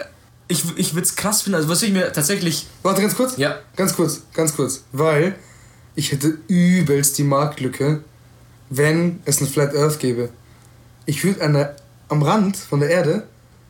ich, 0.49 0.65
ich 0.77 0.95
würde 0.95 1.07
es 1.07 1.15
krass 1.15 1.43
finden. 1.43 1.57
Also, 1.57 1.69
was 1.69 1.83
ich 1.83 1.93
mir 1.93 2.13
tatsächlich. 2.13 2.67
Warte, 2.83 3.03
ganz 3.03 3.15
kurz? 3.17 3.37
Ja. 3.37 3.59
Ganz 3.77 3.95
kurz, 3.95 4.23
ganz 4.35 4.55
kurz. 4.57 4.83
Weil 4.93 5.35
ich 5.95 6.11
hätte 6.13 6.39
übelst 6.49 7.19
die 7.19 7.25
Marktlücke, 7.25 8.03
wenn 8.71 9.21
es 9.27 9.39
eine 9.41 9.49
Flat 9.49 9.75
Earth 9.77 9.99
gäbe. 9.99 10.31
Ich 11.07 11.23
würde 11.25 11.75
am 12.09 12.23
Rand 12.23 12.57
von 12.57 12.81
der 12.81 12.91
Erde, 12.91 13.25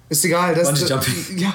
ist 0.08 0.24
egal, 0.24 0.54
das 0.54 0.68
Bungee 0.68 0.86
Jumping. 0.86 1.14
Ja, 1.38 1.52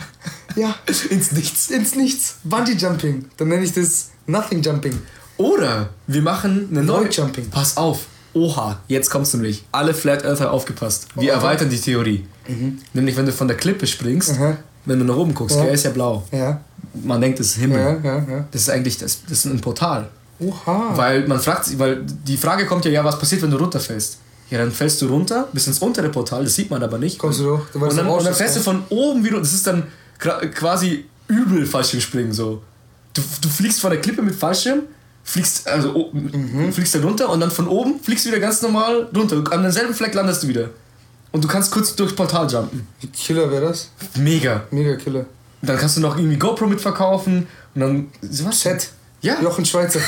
ja. 0.56 0.76
Ins 1.10 1.32
Nichts. 1.32 1.70
Ins 1.70 1.96
Nichts. 1.96 2.36
Bungee 2.44 2.74
Jumping. 2.74 3.26
Dann 3.38 3.48
nenne 3.48 3.64
ich 3.64 3.74
das 3.74 4.10
Nothing 4.28 4.62
Jumping. 4.62 4.98
Oder 5.38 5.90
wir 6.08 6.22
machen 6.22 6.68
eine 6.72 6.84
neue. 6.84 7.02
Void 7.06 7.16
Jumping. 7.18 7.50
Pass 7.50 7.78
auf. 7.78 8.06
Oha, 8.34 8.80
jetzt 8.88 9.10
kommst 9.10 9.34
du 9.34 9.38
nämlich. 9.38 9.64
Alle 9.72 9.94
Flat 9.94 10.24
Earther 10.26 10.52
aufgepasst. 10.52 11.08
Wir 11.16 11.34
Oh. 11.34 11.36
erweitern 11.36 11.70
die 11.70 11.80
Theorie. 11.80 12.26
Nämlich, 12.94 13.16
wenn 13.16 13.26
du 13.26 13.32
von 13.32 13.48
der 13.48 13.58
Klippe 13.58 13.86
springst, 13.88 14.32
Aha. 14.32 14.58
wenn 14.86 15.00
du 15.00 15.06
nach 15.06 15.16
oben 15.16 15.34
guckst, 15.34 15.56
Ja. 15.56 15.64
der 15.64 15.74
ist 15.74 15.84
ja 15.86 15.92
blau. 15.92 16.24
Ja, 16.32 16.62
Man 17.04 17.22
denkt, 17.22 17.40
das 17.40 17.48
ist 17.48 17.56
Himmel. 17.56 17.80
ja, 17.80 17.92
ja, 18.04 18.18
ja. 18.30 18.46
Das 18.52 18.62
ist 18.62 18.70
eigentlich 18.70 18.98
das, 18.98 19.22
das 19.24 19.40
ist 19.40 19.46
ein 19.46 19.62
Portal. 19.62 20.10
Oha. 20.40 20.92
Weil 20.96 21.28
man 21.28 21.40
fragt 21.40 21.66
sich, 21.66 21.78
weil 21.80 22.04
die 22.04 22.38
Frage 22.38 22.66
kommt 22.66 22.86
ja, 22.86 22.92
ja, 22.92 23.04
was 23.04 23.18
passiert, 23.18 23.42
wenn 23.44 23.52
du 23.52 23.58
runterfällst? 23.58 24.18
Ja, 24.50 24.60
dann 24.60 24.72
fällst 24.72 25.02
du 25.02 25.08
runter 25.08 25.48
bis 25.54 25.68
ins 25.68 25.80
untere 25.80 26.10
Portal, 26.10 26.44
das 26.44 26.56
sieht 26.56 26.70
man 26.70 26.84
aber 26.84 26.98
nicht. 27.00 27.18
Kommst 27.18 27.40
du 27.40 27.46
doch, 27.46 27.62
du 27.72 27.82
weißt 27.82 27.92
und, 27.92 27.98
dann, 27.98 28.08
auch, 28.08 28.18
und 28.20 28.26
dann 28.26 28.34
fährst 28.36 28.56
du 28.58 28.60
von 28.62 28.84
oben 28.90 29.24
wieder, 29.24 29.40
das 29.40 29.54
ist 29.54 29.66
dann 29.66 29.84
quasi 30.20 31.06
übel 31.28 31.66
Fallschirmspringen 31.66 32.34
so. 32.34 32.62
Du, 33.14 33.22
du 33.42 33.50
fliegst 33.50 33.80
von 33.82 33.90
der 33.92 34.02
Klippe 34.02 34.22
mit 34.22 34.36
Fallschirm, 34.36 34.82
fliegst 35.24 35.68
also 35.68 36.10
Mhm. 36.14 36.72
fliegst 36.74 36.94
dann 36.96 37.04
runter 37.04 37.30
und 37.30 37.40
dann 37.40 37.52
von 37.52 37.68
oben 37.68 38.00
fliegst 38.02 38.26
du 38.26 38.30
wieder 38.30 38.40
ganz 38.40 38.62
normal 38.62 39.08
runter. 39.16 39.44
An 39.52 39.64
demselben 39.64 39.94
Fleck 39.94 40.14
landest 40.14 40.44
du 40.44 40.48
wieder. 40.48 40.70
Und 41.32 41.44
du 41.44 41.48
kannst 41.48 41.72
kurz 41.72 41.96
durchs 41.96 42.16
Portal 42.16 42.48
jumpen. 42.52 42.88
Wie 43.02 43.08
Killer 43.08 43.50
wäre 43.50 43.68
das? 43.70 43.90
Mega. 44.16 44.64
Mega 44.70 44.96
Killer. 44.98 45.26
Dann 45.64 45.78
kannst 45.78 45.98
du 45.98 46.02
noch 46.02 46.18
irgendwie 46.18 46.38
GoPro 46.38 46.68
mitverkaufen 46.68 47.48
und 47.74 47.82
dann 47.82 48.08
was? 48.22 48.62
Chat. 48.62 48.90
Ja. 49.22 49.42
Jochen 49.42 49.66
Schweizer. 49.66 50.00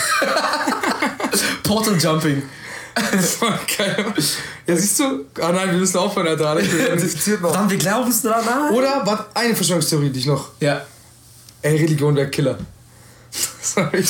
Portal 1.64 1.98
Jumping. 1.98 2.44
Das 2.96 3.42
war 3.42 3.60
geil. 3.78 4.06
Ja, 4.66 4.76
siehst 4.76 5.00
du? 5.00 5.26
Ah 5.42 5.52
nein, 5.52 5.72
wir 5.72 5.80
müssen 5.80 5.98
aufhören, 5.98 6.28
Alter. 6.28 6.56
Noch. 6.56 7.54
Dann 7.54 7.70
wir 7.70 7.78
glauben 7.78 8.10
es 8.10 8.22
dran. 8.22 8.44
nein. 8.46 8.72
Oder, 8.74 9.02
warte, 9.06 9.26
eine 9.34 9.56
Verschwörungstheorie, 9.56 10.10
die 10.10 10.20
ich 10.20 10.26
noch. 10.26 10.50
Ja. 10.62 10.82
Ey, 11.62 11.78
Religion 11.78 12.16
wäre 12.16 12.30
Killer. 12.30 12.58
Sorry. 13.62 14.04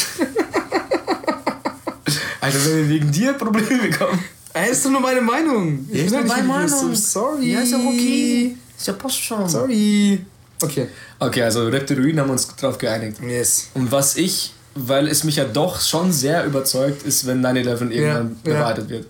Alter, 2.41 2.65
wenn 2.65 2.77
wir 2.77 2.89
wegen 2.89 3.11
dir 3.11 3.33
Probleme 3.33 3.81
bekommen. 3.89 4.23
Ey, 4.53 4.71
ist 4.71 4.85
doch 4.85 4.91
nur 4.91 5.01
meine 5.01 5.21
Meinung. 5.21 5.87
Ich 5.91 6.05
ist 6.05 6.11
bin 6.11 6.13
doch 6.13 6.23
nicht 6.23 6.35
meine 6.35 6.47
Meinung. 6.47 6.95
Sorry. 6.95 7.51
Ja, 7.51 7.61
ist 7.61 7.71
ja 7.71 7.77
okay. 7.77 8.55
Ist 8.77 8.87
ja 8.87 8.93
passt 8.93 9.21
schon. 9.21 9.49
Sorry. 9.49 10.23
Okay. 10.61 10.87
Okay, 11.19 11.41
also 11.43 11.67
Reptiloiden 11.67 12.19
haben 12.19 12.27
wir 12.27 12.33
uns 12.33 12.47
drauf 12.55 12.77
geeinigt. 12.77 13.17
Yes. 13.21 13.69
Und 13.73 13.91
was 13.91 14.15
ich, 14.15 14.53
weil 14.75 15.07
es 15.07 15.23
mich 15.23 15.37
ja 15.37 15.45
doch 15.45 15.79
schon 15.81 16.11
sehr 16.11 16.45
überzeugt, 16.45 17.03
ist, 17.03 17.25
wenn 17.25 17.43
9-11 17.43 17.57
irgendwann 17.57 17.91
Ja, 17.93 18.13
ja. 18.13 18.29
bewahrheitet 18.43 18.89
wird. 18.89 19.07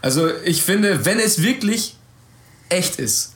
Also 0.00 0.28
ich 0.44 0.62
finde, 0.62 1.04
wenn 1.04 1.18
es 1.18 1.42
wirklich 1.42 1.96
echt 2.68 2.98
ist, 3.00 3.32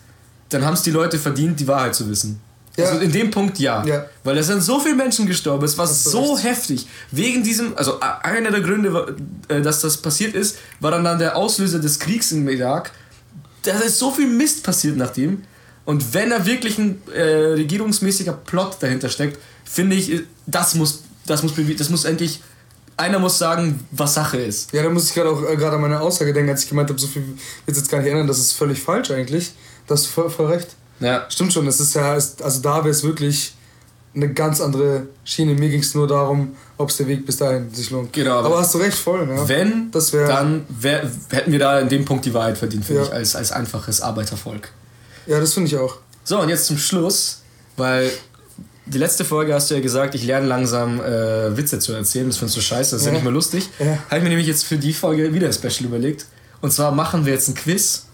dann 0.48 0.64
haben 0.64 0.74
es 0.74 0.82
die 0.82 0.90
Leute 0.90 1.18
verdient, 1.18 1.58
die 1.58 1.66
Wahrheit 1.66 1.94
zu 1.94 2.08
wissen. 2.08 2.40
Ja. 2.76 2.86
Also 2.86 3.00
in 3.00 3.12
dem 3.12 3.30
Punkt 3.30 3.58
ja. 3.58 3.84
Ja. 3.84 4.06
Weil 4.24 4.38
es 4.38 4.46
sind 4.46 4.62
so 4.62 4.78
viele 4.80 4.94
Menschen 4.94 5.26
gestorben, 5.26 5.64
es 5.64 5.76
war 5.76 5.86
so 5.86 6.34
recht. 6.34 6.44
heftig. 6.44 6.86
Wegen 7.10 7.42
diesem, 7.42 7.76
also 7.76 8.00
einer 8.00 8.50
der 8.50 8.60
Gründe, 8.60 9.16
äh, 9.48 9.60
dass 9.60 9.80
das 9.80 9.96
passiert 9.98 10.34
ist, 10.34 10.56
war 10.80 10.90
dann, 10.90 11.04
dann 11.04 11.18
der 11.18 11.36
Auslöser 11.36 11.80
des 11.80 11.98
Kriegs 11.98 12.32
im 12.32 12.48
Irak. 12.48 12.92
Da 13.64 13.78
ist 13.80 13.98
so 13.98 14.10
viel 14.10 14.26
Mist 14.26 14.62
passiert 14.62 14.96
nach 14.96 15.10
dem. 15.10 15.42
Und 15.84 16.14
wenn 16.14 16.30
da 16.30 16.46
wirklich 16.46 16.78
ein 16.78 17.02
äh, 17.14 17.22
regierungsmäßiger 17.22 18.32
Plot 18.32 18.76
dahinter 18.80 19.08
steckt, 19.08 19.38
finde 19.64 19.96
ich, 19.96 20.12
äh, 20.12 20.22
das 20.46 20.74
muss, 20.74 21.02
das 21.26 21.42
muss, 21.42 21.52
das 21.78 21.88
muss 21.88 22.04
endlich, 22.04 22.40
einer 22.96 23.18
muss 23.18 23.38
sagen, 23.38 23.80
was 23.90 24.14
Sache 24.14 24.38
ist. 24.38 24.72
Ja, 24.72 24.82
da 24.82 24.90
muss 24.90 25.08
ich 25.08 25.14
gerade 25.14 25.30
auch 25.30 25.42
äh, 25.48 25.56
gerade 25.56 25.76
an 25.76 25.82
meine 25.82 26.00
Aussage 26.00 26.32
denken, 26.32 26.50
als 26.50 26.64
ich 26.64 26.68
gemeint 26.68 26.88
habe, 26.88 27.00
so 27.00 27.06
viel 27.06 27.24
jetzt 27.66 27.76
jetzt 27.76 27.90
gar 27.90 27.98
nicht 27.98 28.06
erinnern, 28.08 28.26
das 28.26 28.38
ist 28.38 28.52
völlig 28.52 28.80
falsch 28.80 29.10
eigentlich. 29.10 29.52
Da 29.86 29.94
hast 29.94 30.06
du 30.06 30.10
voll, 30.10 30.30
voll 30.30 30.46
recht. 30.46 30.68
Ja. 31.00 31.26
Stimmt 31.28 31.52
schon, 31.52 31.66
es 31.66 31.80
ist 31.80 31.94
ja, 31.94 32.14
es- 32.16 32.40
also 32.40 32.60
da 32.60 32.76
wäre 32.78 32.90
es 32.90 33.02
wirklich 33.02 33.54
eine 34.14 34.32
ganz 34.32 34.60
andere 34.60 35.06
Schiene. 35.24 35.54
Mir 35.54 35.70
ging 35.70 35.80
es 35.80 35.94
nur 35.94 36.06
darum, 36.06 36.54
ob 36.76 36.90
es 36.90 36.98
der 36.98 37.06
Weg 37.08 37.24
bis 37.24 37.38
dahin 37.38 37.72
sich 37.74 37.90
lohnt. 37.90 38.12
Genau, 38.12 38.38
aber- 38.38 38.46
Aber 38.48 38.58
hast 38.60 38.74
du 38.74 38.78
recht, 38.78 38.96
voll. 38.98 39.26
Ja. 39.28 39.48
Wenn, 39.48 39.90
Das 39.90 40.12
wär- 40.12 40.28
dann 40.28 40.66
wär, 40.68 41.10
hätten 41.30 41.50
wir 41.50 41.58
da 41.58 41.80
in 41.80 41.88
dem 41.88 42.04
Punkt 42.04 42.24
die 42.26 42.34
Wahrheit 42.34 42.58
verdient, 42.58 42.84
finde 42.84 43.02
Ja. 43.02 43.08
ich, 43.08 43.14
als, 43.14 43.34
als 43.34 43.52
einfaches 43.52 44.00
Arbeitervolk. 44.02 44.68
Ja, 45.26 45.40
das 45.40 45.54
finde 45.54 45.68
ich 45.68 45.76
auch. 45.78 45.96
So, 46.24 46.38
und 46.40 46.48
jetzt 46.50 46.66
zum 46.66 46.76
Schluss, 46.78 47.40
weil 47.76 48.10
die 48.86 48.98
letzte 48.98 49.24
Folge 49.24 49.54
hast 49.54 49.70
du 49.70 49.74
ja 49.74 49.80
gesagt, 49.80 50.14
ich 50.14 50.24
lerne 50.24 50.46
langsam 50.46 51.00
äh, 51.00 51.56
Witze 51.56 51.78
zu 51.78 51.92
erzählen. 51.92 52.26
Das 52.28 52.36
findest 52.38 52.56
du 52.56 52.60
scheiße, 52.60 52.92
das 52.92 53.00
ist 53.02 53.06
ja, 53.06 53.12
Ja. 53.12 53.14
nicht 53.14 53.24
mehr 53.24 53.32
lustig. 53.32 53.68
Ja. 53.78 53.98
Habe 54.08 54.16
ich 54.18 54.22
mir 54.22 54.28
nämlich 54.30 54.46
jetzt 54.48 54.64
für 54.64 54.76
die 54.76 54.92
Folge 54.92 55.32
wieder 55.32 55.46
ein 55.46 55.52
Special 55.52 55.84
überlegt. 55.86 56.26
Und 56.60 56.72
zwar 56.72 56.90
machen 56.92 57.24
wir 57.24 57.32
jetzt 57.32 57.48
ein 57.48 57.54
Quiz, 57.54 58.06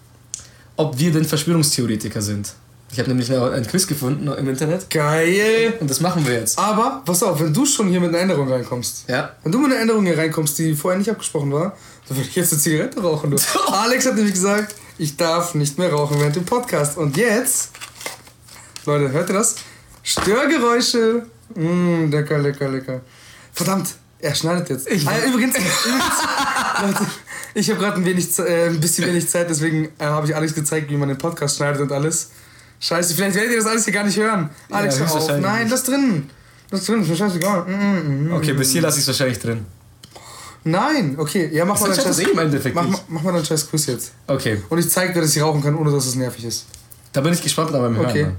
ob 0.77 0.99
wir 0.99 1.13
denn 1.13 1.25
Verschwörungstheoretiker 1.25 2.23
sind. 2.23 2.53
Ich 2.91 2.99
habe 2.99 3.09
nämlich 3.11 3.31
ein 3.31 3.67
Quiz 3.67 3.87
gefunden 3.87 4.29
im 4.29 4.49
Internet 4.49 4.89
Geil. 4.89 5.75
und 5.81 5.91
das 5.91 6.01
machen 6.01 6.27
wir 6.27 6.33
jetzt. 6.35 6.59
Aber, 6.59 7.03
pass 7.05 7.23
auf, 7.23 7.39
wenn 7.41 7.53
du 7.53 7.67
schon 7.67 7.89
hier 7.89 8.01
mit 8.01 8.09
einer 8.11 8.19
Änderung 8.21 8.51
reinkommst, 8.51 9.05
Ja. 9.09 9.33
wenn 9.43 9.53
du 9.53 9.59
mit 9.59 9.73
einer 9.73 9.81
Änderung 9.83 10.07
hier 10.07 10.17
reinkommst, 10.17 10.59
die 10.59 10.75
vorher 10.75 10.99
nicht 10.99 11.11
abgesprochen 11.11 11.53
war, 11.53 11.77
dann 12.09 12.17
würde 12.17 12.29
ich 12.31 12.35
jetzt 12.35 12.53
eine 12.53 12.63
Zigarette 12.63 13.03
rauchen. 13.03 13.31
Du. 13.31 13.37
Alex 13.73 14.07
hat 14.07 14.15
nämlich 14.15 14.33
gesagt, 14.33 14.75
ich 14.97 15.17
darf 15.19 15.55
nicht 15.55 15.77
mehr 15.79 15.93
rauchen 15.93 16.19
während 16.19 16.37
dem 16.37 16.47
Podcast. 16.47 16.97
Und 16.97 17.17
jetzt, 17.19 17.73
Leute, 18.87 19.13
hört 19.13 19.29
ihr 19.29 19.35
das? 19.35 19.57
Störgeräusche. 20.09 21.23
Mmm, 21.55 22.11
lecker, 22.11 22.39
lecker, 22.39 22.69
lecker. 22.69 23.01
Verdammt, 23.53 23.89
er 24.21 24.35
schneidet 24.35 24.69
jetzt. 24.71 24.89
Ich- 24.91 25.07
ah, 25.07 25.13
ja, 25.13 25.29
übrigens, 25.31 25.55
übrigens 25.59 26.05
Leute, 26.83 27.07
ich 27.55 27.69
habe 27.71 27.79
gerade 27.81 27.97
ein, 27.97 28.05
wenig 28.05 28.39
äh, 28.39 28.69
ein 28.69 28.81
bisschen 28.81 29.07
wenig 29.07 29.29
Zeit, 29.29 29.51
deswegen 29.51 29.87
äh, 29.99 30.05
habe 30.05 30.27
ich 30.27 30.35
Alex 30.35 30.55
gezeigt, 30.55 30.91
wie 30.91 30.97
man 30.97 31.09
den 31.09 31.19
Podcast 31.19 31.57
schneidet 31.57 31.81
und 31.83 31.93
alles. 31.93 32.31
Scheiße, 32.81 33.15
vielleicht 33.15 33.35
werdet 33.37 33.53
ihr 33.53 33.59
das 33.59 33.67
alles 33.67 33.85
hier 33.85 33.93
gar 33.93 34.05
nicht 34.05 34.17
hören. 34.17 34.49
Alex, 34.71 34.99
Ja, 34.99 35.07
hör 35.07 35.15
auf. 35.15 35.39
Nein, 35.41 35.69
lass 35.69 35.83
drin. 35.85 36.31
Lass 36.71 36.85
drin, 36.85 37.03
ist 37.03 37.09
mir 37.09 37.17
scheißegal. 37.17 37.65
Mm, 37.65 37.73
mm, 37.73 38.29
mm. 38.29 38.33
Okay, 38.35 38.53
bis 38.55 38.71
hier 38.71 38.83
lasse 38.83 38.99
ich 38.99 39.03
es 39.03 39.09
wahrscheinlich 39.09 39.39
drin. 39.39 39.67
Nein, 40.65 41.17
okay, 41.19 41.51
ja, 41.53 41.65
mach 41.65 41.79
mal 41.81 41.89
Das 41.89 41.99
deinen 41.99 42.11
ist 42.11 42.19
scheiß, 42.21 42.29
im 42.33 42.39
Endeffekt 42.39 42.75
mach, 42.75 42.87
mach 43.09 43.23
mal 43.23 43.33
deinen 43.33 43.45
scheiß 43.45 43.69
Quiz 43.71 43.87
jetzt. 43.87 44.13
Okay, 44.27 44.63
Und 44.69 44.79
ich 44.79 44.89
zeig 44.91 45.13
dir, 45.15 45.21
dass 45.21 45.35
ich 45.35 45.43
rauchen 45.43 45.63
kann, 45.63 45.75
ohne 45.77 45.91
dass 45.91 46.07
es 46.07 46.15
nervig 46.15 46.45
ist. 46.45 46.67
da 47.13 47.21
bin 47.21 47.33
ich 47.33 47.43
gespannt 47.43 47.73
beim 47.73 47.97
Hören. 47.97 48.07
Okay. 48.07 48.23
dann. 48.25 48.37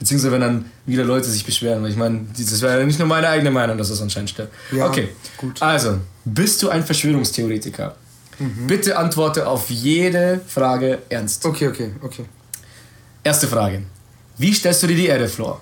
Beziehungsweise 0.00 0.32
wenn 0.32 0.40
dann 0.40 0.64
wieder 0.86 1.04
Leute 1.04 1.28
sich 1.28 1.44
beschweren. 1.44 1.82
Weil 1.82 1.90
ich 1.90 1.96
meine, 1.96 2.26
das 2.36 2.60
wäre 2.62 2.80
ja 2.80 2.86
nicht 2.86 2.98
nur 2.98 3.06
meine 3.06 3.28
eigene 3.28 3.52
Meinung, 3.52 3.78
dass 3.78 3.90
das 3.90 4.02
anscheinend 4.02 4.30
stimmt. 4.30 4.48
Ja, 4.72 4.88
okay, 4.88 5.10
gut. 5.36 5.62
Also, 5.62 5.98
bist 6.24 6.60
du 6.62 6.70
ein 6.70 6.84
Verschwörungstheoretiker? 6.84 7.94
Mhm. 8.38 8.66
Bitte 8.66 8.98
antworte 8.98 9.46
auf 9.46 9.68
jede 9.70 10.40
Frage 10.48 11.00
ernst. 11.10 11.44
Okay, 11.44 11.68
okay, 11.68 11.92
okay. 12.00 12.24
Erste 13.22 13.46
Frage. 13.46 13.82
Wie 14.38 14.52
stellst 14.54 14.82
du 14.82 14.86
dir 14.86 14.96
die 14.96 15.06
Erde 15.06 15.28
vor? 15.28 15.60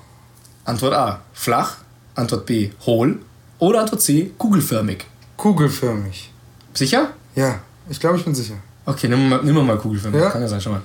Antwort 0.65 0.95
A. 0.95 1.21
Flach. 1.33 1.79
Antwort 2.15 2.47
B. 2.47 2.71
Hohl. 2.87 3.19
Oder 3.59 3.81
Antwort 3.81 4.01
C. 4.01 4.31
Kugelförmig. 4.39 5.05
Kugelförmig. 5.37 6.31
Sicher? 6.75 7.11
Ja, 7.35 7.59
ich 7.91 7.99
glaube, 7.99 8.19
ich 8.19 8.25
bin 8.25 8.35
sicher. 8.37 8.55
Okay, 8.87 9.09
nimm 9.09 9.29
mal, 9.29 9.43
nimm 9.43 9.67
mal 9.67 9.77
kugelförmig. 9.77 10.21
Ja. 10.21 10.31
Kann 10.31 10.43
ja 10.43 10.49
sein, 10.49 10.61
schon 10.61 10.73
mal. 10.73 10.83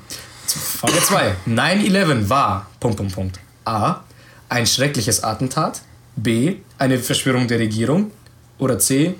Frage 0.47 0.99
2. 1.01 1.35
9-11 1.47 2.29
war. 2.29 2.67
Punkt, 2.79 2.97
Punkt, 2.97 3.13
Punkt. 3.15 3.39
A. 3.65 4.01
Ein 4.49 4.65
schreckliches 4.67 5.23
Attentat. 5.23 5.81
B. 6.15 6.57
Eine 6.77 6.99
Verschwörung 6.99 7.47
der 7.47 7.59
Regierung. 7.59 8.11
Oder 8.59 8.77
C. 8.79 9.15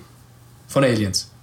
Von 0.68 0.84
Aliens. 0.84 1.30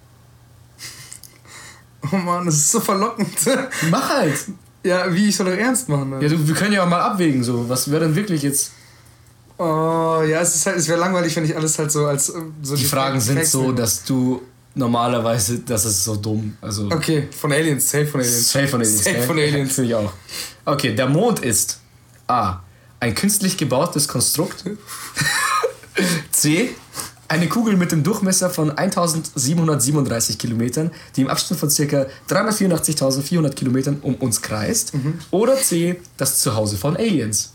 Oh 2.12 2.16
Mann, 2.16 2.46
das 2.46 2.54
ist 2.54 2.70
so 2.72 2.80
verlockend. 2.80 3.28
Mach 3.90 4.08
halt! 4.08 4.34
ja, 4.82 5.12
wie, 5.12 5.28
ich 5.28 5.36
soll 5.36 5.46
doch 5.46 5.58
ernst 5.58 5.88
machen. 5.88 6.10
Ne? 6.10 6.22
Ja, 6.22 6.28
du, 6.30 6.48
wir 6.48 6.54
können 6.54 6.72
ja 6.72 6.82
auch 6.82 6.88
mal 6.88 7.00
abwägen, 7.00 7.44
so. 7.44 7.68
Was 7.68 7.90
wäre 7.90 8.04
denn 8.04 8.16
wirklich 8.16 8.42
jetzt. 8.42 8.72
Oh, 9.58 10.22
ja, 10.26 10.40
es, 10.40 10.54
ist 10.56 10.66
halt, 10.66 10.78
es 10.78 10.88
wäre 10.88 10.98
langweilig, 10.98 11.36
wenn 11.36 11.44
ich 11.44 11.54
alles 11.54 11.78
halt 11.78 11.92
so 11.92 12.06
als... 12.06 12.30
ähm, 12.30 12.54
So 12.62 12.74
Die 12.76 12.84
Fragen 12.84 13.20
sind 13.20 13.44
so, 13.44 13.72
dass 13.72 14.04
du 14.04 14.40
normalerweise. 14.74 15.60
Das 15.60 15.84
ist 15.84 16.04
so 16.04 16.16
dumm. 16.16 16.56
Also. 16.60 16.86
Okay, 16.90 17.28
von 17.30 17.52
Aliens, 17.52 17.90
safe 17.90 18.06
von 18.06 18.20
Aliens. 18.20 18.52
Safe 18.52 18.68
von 18.68 18.80
Aliens. 18.80 19.04
Safe 19.04 19.16
gell? 19.16 19.26
von 19.26 19.38
Aliens. 19.38 19.72
Finde 19.74 19.90
ich 19.90 19.94
auch. 19.94 20.12
Okay, 20.64 20.94
der 20.94 21.08
Mond 21.08 21.40
ist 21.40 21.80
A. 22.26 22.60
Ein 23.00 23.14
künstlich 23.14 23.56
gebautes 23.56 24.08
Konstrukt. 24.08 24.64
C. 26.32 26.70
Eine 27.28 27.48
Kugel 27.48 27.76
mit 27.76 27.92
dem 27.92 28.02
Durchmesser 28.02 28.50
von 28.50 28.76
1737 28.76 30.36
Kilometern, 30.36 30.90
die 31.14 31.20
im 31.20 31.28
Abstand 31.28 31.60
von 31.60 31.68
ca. 31.68 32.06
384.400 32.28 33.50
Kilometern 33.54 33.98
um 34.02 34.16
uns 34.16 34.42
kreist. 34.42 34.94
Mhm. 34.94 35.18
Oder 35.30 35.56
C. 35.56 36.00
Das 36.16 36.38
Zuhause 36.38 36.76
von 36.76 36.96
Aliens. 36.96 37.52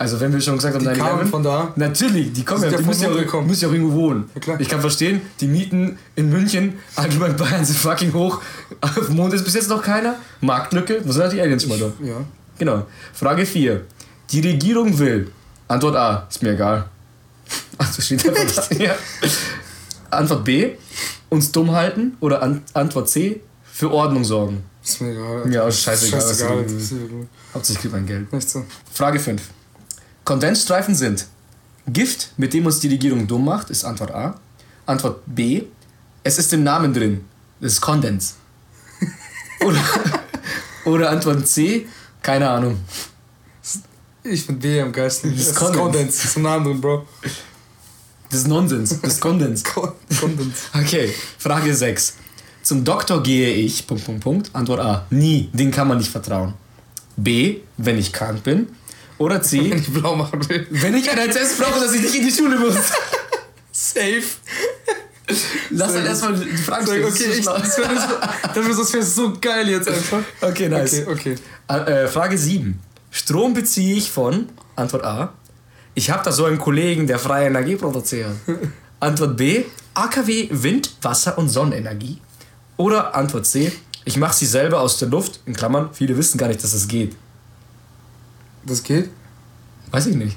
Also 0.00 0.20
wenn 0.20 0.32
wir 0.32 0.40
schon 0.40 0.54
gesagt 0.54 0.76
haben, 0.76 0.84
Die 0.84 0.90
9/11, 0.90 0.96
kamen 0.96 1.26
von 1.28 1.42
da. 1.42 1.72
Natürlich, 1.74 2.32
die 2.32 2.44
kommen 2.44 2.62
ja, 2.62 2.70
ja 2.70 2.78
die 2.78 2.84
müssen 2.84 3.02
ja, 3.02 3.08
auch, 3.10 3.42
müssen 3.44 3.62
ja 3.62 3.68
auch 3.68 3.72
irgendwo 3.72 3.94
wohnen. 3.94 4.30
Ja. 4.46 4.60
Ich 4.60 4.68
kann 4.68 4.80
verstehen, 4.80 5.20
die 5.40 5.48
Mieten 5.48 5.98
in 6.14 6.30
München, 6.30 6.78
allgemein 6.94 7.36
Bayern 7.36 7.64
sind 7.64 7.76
fucking 7.76 8.12
hoch. 8.12 8.40
Auf 8.80 9.06
dem 9.06 9.16
Mond 9.16 9.34
ist 9.34 9.42
bis 9.44 9.54
jetzt 9.54 9.68
noch 9.68 9.82
keiner. 9.82 10.14
Marktlücke, 10.40 11.00
wo 11.04 11.10
sind 11.10 11.22
halt 11.22 11.32
die 11.32 11.40
Aliens 11.40 11.66
mal 11.66 11.78
da? 11.78 11.92
Ja. 12.00 12.24
Genau. 12.58 12.86
Frage 13.12 13.44
4. 13.44 13.82
Die 14.30 14.40
Regierung 14.40 14.96
will. 14.98 15.32
Antwort 15.66 15.96
A, 15.96 16.26
ist 16.30 16.42
mir 16.42 16.52
egal. 16.52 16.88
Also 17.78 18.02
steht 18.02 18.28
einfach 18.28 18.68
da. 18.68 18.76
Ja. 18.76 18.94
Antwort 20.10 20.44
B, 20.44 20.70
uns 21.28 21.50
dumm 21.52 21.72
halten. 21.72 22.16
Oder 22.20 22.42
An 22.42 22.62
Antwort 22.74 23.08
C, 23.08 23.40
für 23.72 23.90
Ordnung 23.92 24.24
sorgen. 24.24 24.62
Ist 24.82 25.00
mir 25.00 25.12
egal. 25.12 25.52
Ja, 25.52 25.68
ist 25.68 25.82
scheißegal, 25.82 26.20
Scheißegal. 26.20 26.62
gut. 26.64 27.26
Hauptsächlich 27.54 27.82
kriegt 27.82 27.94
mein 27.94 28.06
Geld. 28.06 28.32
Nicht 28.32 28.48
so. 28.48 28.64
Frage 28.92 29.18
5. 29.20 29.40
Kondensstreifen 30.28 30.94
sind 30.94 31.26
Gift, 31.86 32.32
mit 32.36 32.52
dem 32.52 32.66
uns 32.66 32.80
die 32.80 32.88
Regierung 32.88 33.26
dumm 33.26 33.46
macht, 33.46 33.70
ist 33.70 33.82
Antwort 33.82 34.10
A. 34.10 34.38
Antwort 34.84 35.22
B. 35.24 35.62
Es 36.22 36.38
ist 36.38 36.52
im 36.52 36.62
Namen 36.64 36.92
drin. 36.92 37.24
Das 37.60 37.72
ist 37.72 37.80
Kondens. 37.80 38.34
Oder, 39.64 39.80
oder 40.84 41.10
Antwort 41.10 41.48
C. 41.48 41.86
Keine 42.20 42.46
Ahnung. 42.48 42.78
Ich 44.22 44.46
bin 44.46 44.58
B 44.58 44.80
am 44.82 44.92
geilsten. 44.92 45.34
Das 45.34 45.46
ist 45.46 45.56
Kondens. 45.56 45.78
Kondens. 45.80 46.16
Das 46.16 46.24
ist 46.26 46.36
ein 46.36 46.42
Namen 46.42 46.64
drin, 46.66 46.80
Bro. 46.82 47.06
Das 48.30 48.40
ist 48.40 48.48
Nonsens. 48.48 49.00
Das 49.00 49.14
ist 49.14 49.20
Kondens. 49.22 49.64
Kon- 49.74 49.92
Kondens. 50.20 50.56
Okay, 50.74 51.10
Frage 51.38 51.74
6. 51.74 52.16
Zum 52.62 52.84
Doktor 52.84 53.22
gehe 53.22 53.50
ich. 53.54 53.86
Punkt, 53.86 54.04
Punkt, 54.04 54.22
Punkt. 54.22 54.50
Antwort 54.52 54.80
A. 54.80 55.06
Nie. 55.08 55.48
Den 55.54 55.70
kann 55.70 55.88
man 55.88 55.96
nicht 55.96 56.10
vertrauen. 56.10 56.52
B. 57.16 57.60
Wenn 57.78 57.96
ich 57.98 58.12
krank 58.12 58.42
bin. 58.42 58.68
Oder 59.18 59.36
Wenn 59.36 59.42
C. 59.42 59.58
ich 59.74 59.92
blau 59.92 60.14
machen 60.14 60.48
will. 60.48 60.66
Wenn 60.70 60.94
ich 60.96 61.10
einen 61.10 61.30
Test 61.30 61.58
brauche, 61.60 61.80
dass 61.80 61.92
ich 61.92 62.02
nicht 62.02 62.14
in 62.14 62.26
die 62.26 62.32
Schule 62.32 62.58
muss. 62.58 62.76
Safe. 63.72 64.22
Lass 65.70 65.92
dann 65.92 66.06
erstmal 66.06 66.34
die 66.34 66.56
Fragen 66.56 66.86
Sag, 66.86 66.94
stellen. 66.96 67.12
okay, 67.12 67.38
ich, 67.38 67.44
das 67.44 67.78
wäre 67.78 67.94
so, 68.00 68.78
das 68.78 68.92
wär, 68.92 69.00
das 69.00 69.14
so 69.14 69.32
geil 69.40 69.68
jetzt 69.68 69.88
einfach. 69.88 70.20
Okay, 70.40 70.68
nice. 70.68 71.06
Okay, 71.06 71.36
okay. 71.68 71.92
Äh, 71.92 72.08
Frage 72.08 72.38
7. 72.38 72.78
Strom 73.10 73.54
beziehe 73.54 73.96
ich 73.96 74.10
von, 74.10 74.48
Antwort 74.76 75.04
A, 75.04 75.34
ich 75.94 76.10
habe 76.10 76.24
da 76.24 76.32
so 76.32 76.44
einen 76.44 76.58
Kollegen, 76.58 77.06
der 77.06 77.18
freie 77.18 77.48
Energie 77.48 77.76
produziert. 77.76 78.30
Antwort 79.00 79.36
B, 79.36 79.64
AKW 79.94 80.48
Wind, 80.50 80.96
Wasser 81.02 81.36
und 81.36 81.48
Sonnenenergie. 81.48 82.18
Oder 82.76 83.14
Antwort 83.14 83.46
C, 83.46 83.72
ich 84.04 84.16
mache 84.16 84.34
sie 84.34 84.46
selber 84.46 84.80
aus 84.80 84.98
der 84.98 85.08
Luft, 85.08 85.40
in 85.44 85.54
Klammern, 85.54 85.90
viele 85.92 86.16
wissen 86.16 86.38
gar 86.38 86.48
nicht, 86.48 86.62
dass 86.62 86.72
es 86.72 86.88
geht. 86.88 87.16
Das 88.68 88.82
geht? 88.82 89.10
Weiß 89.90 90.06
ich 90.06 90.16
nicht. 90.16 90.36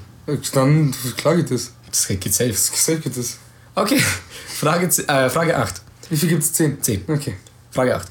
Dann, 0.52 0.94
klar 1.16 1.36
geht 1.36 1.50
das. 1.50 1.72
Das 1.86 2.08
geht 2.08 2.32
safe. 2.32 2.54
Safe 2.54 2.98
geht 2.98 3.16
das. 3.16 3.38
Okay, 3.74 4.02
Frage, 4.48 4.86
äh, 4.86 5.30
Frage 5.30 5.56
8. 5.56 5.82
Wie 6.10 6.16
viel 6.16 6.28
gibt's? 6.28 6.52
Zehn? 6.52 6.80
Zehn. 6.82 7.04
Okay. 7.08 7.36
Frage 7.70 7.96
8. 7.96 8.08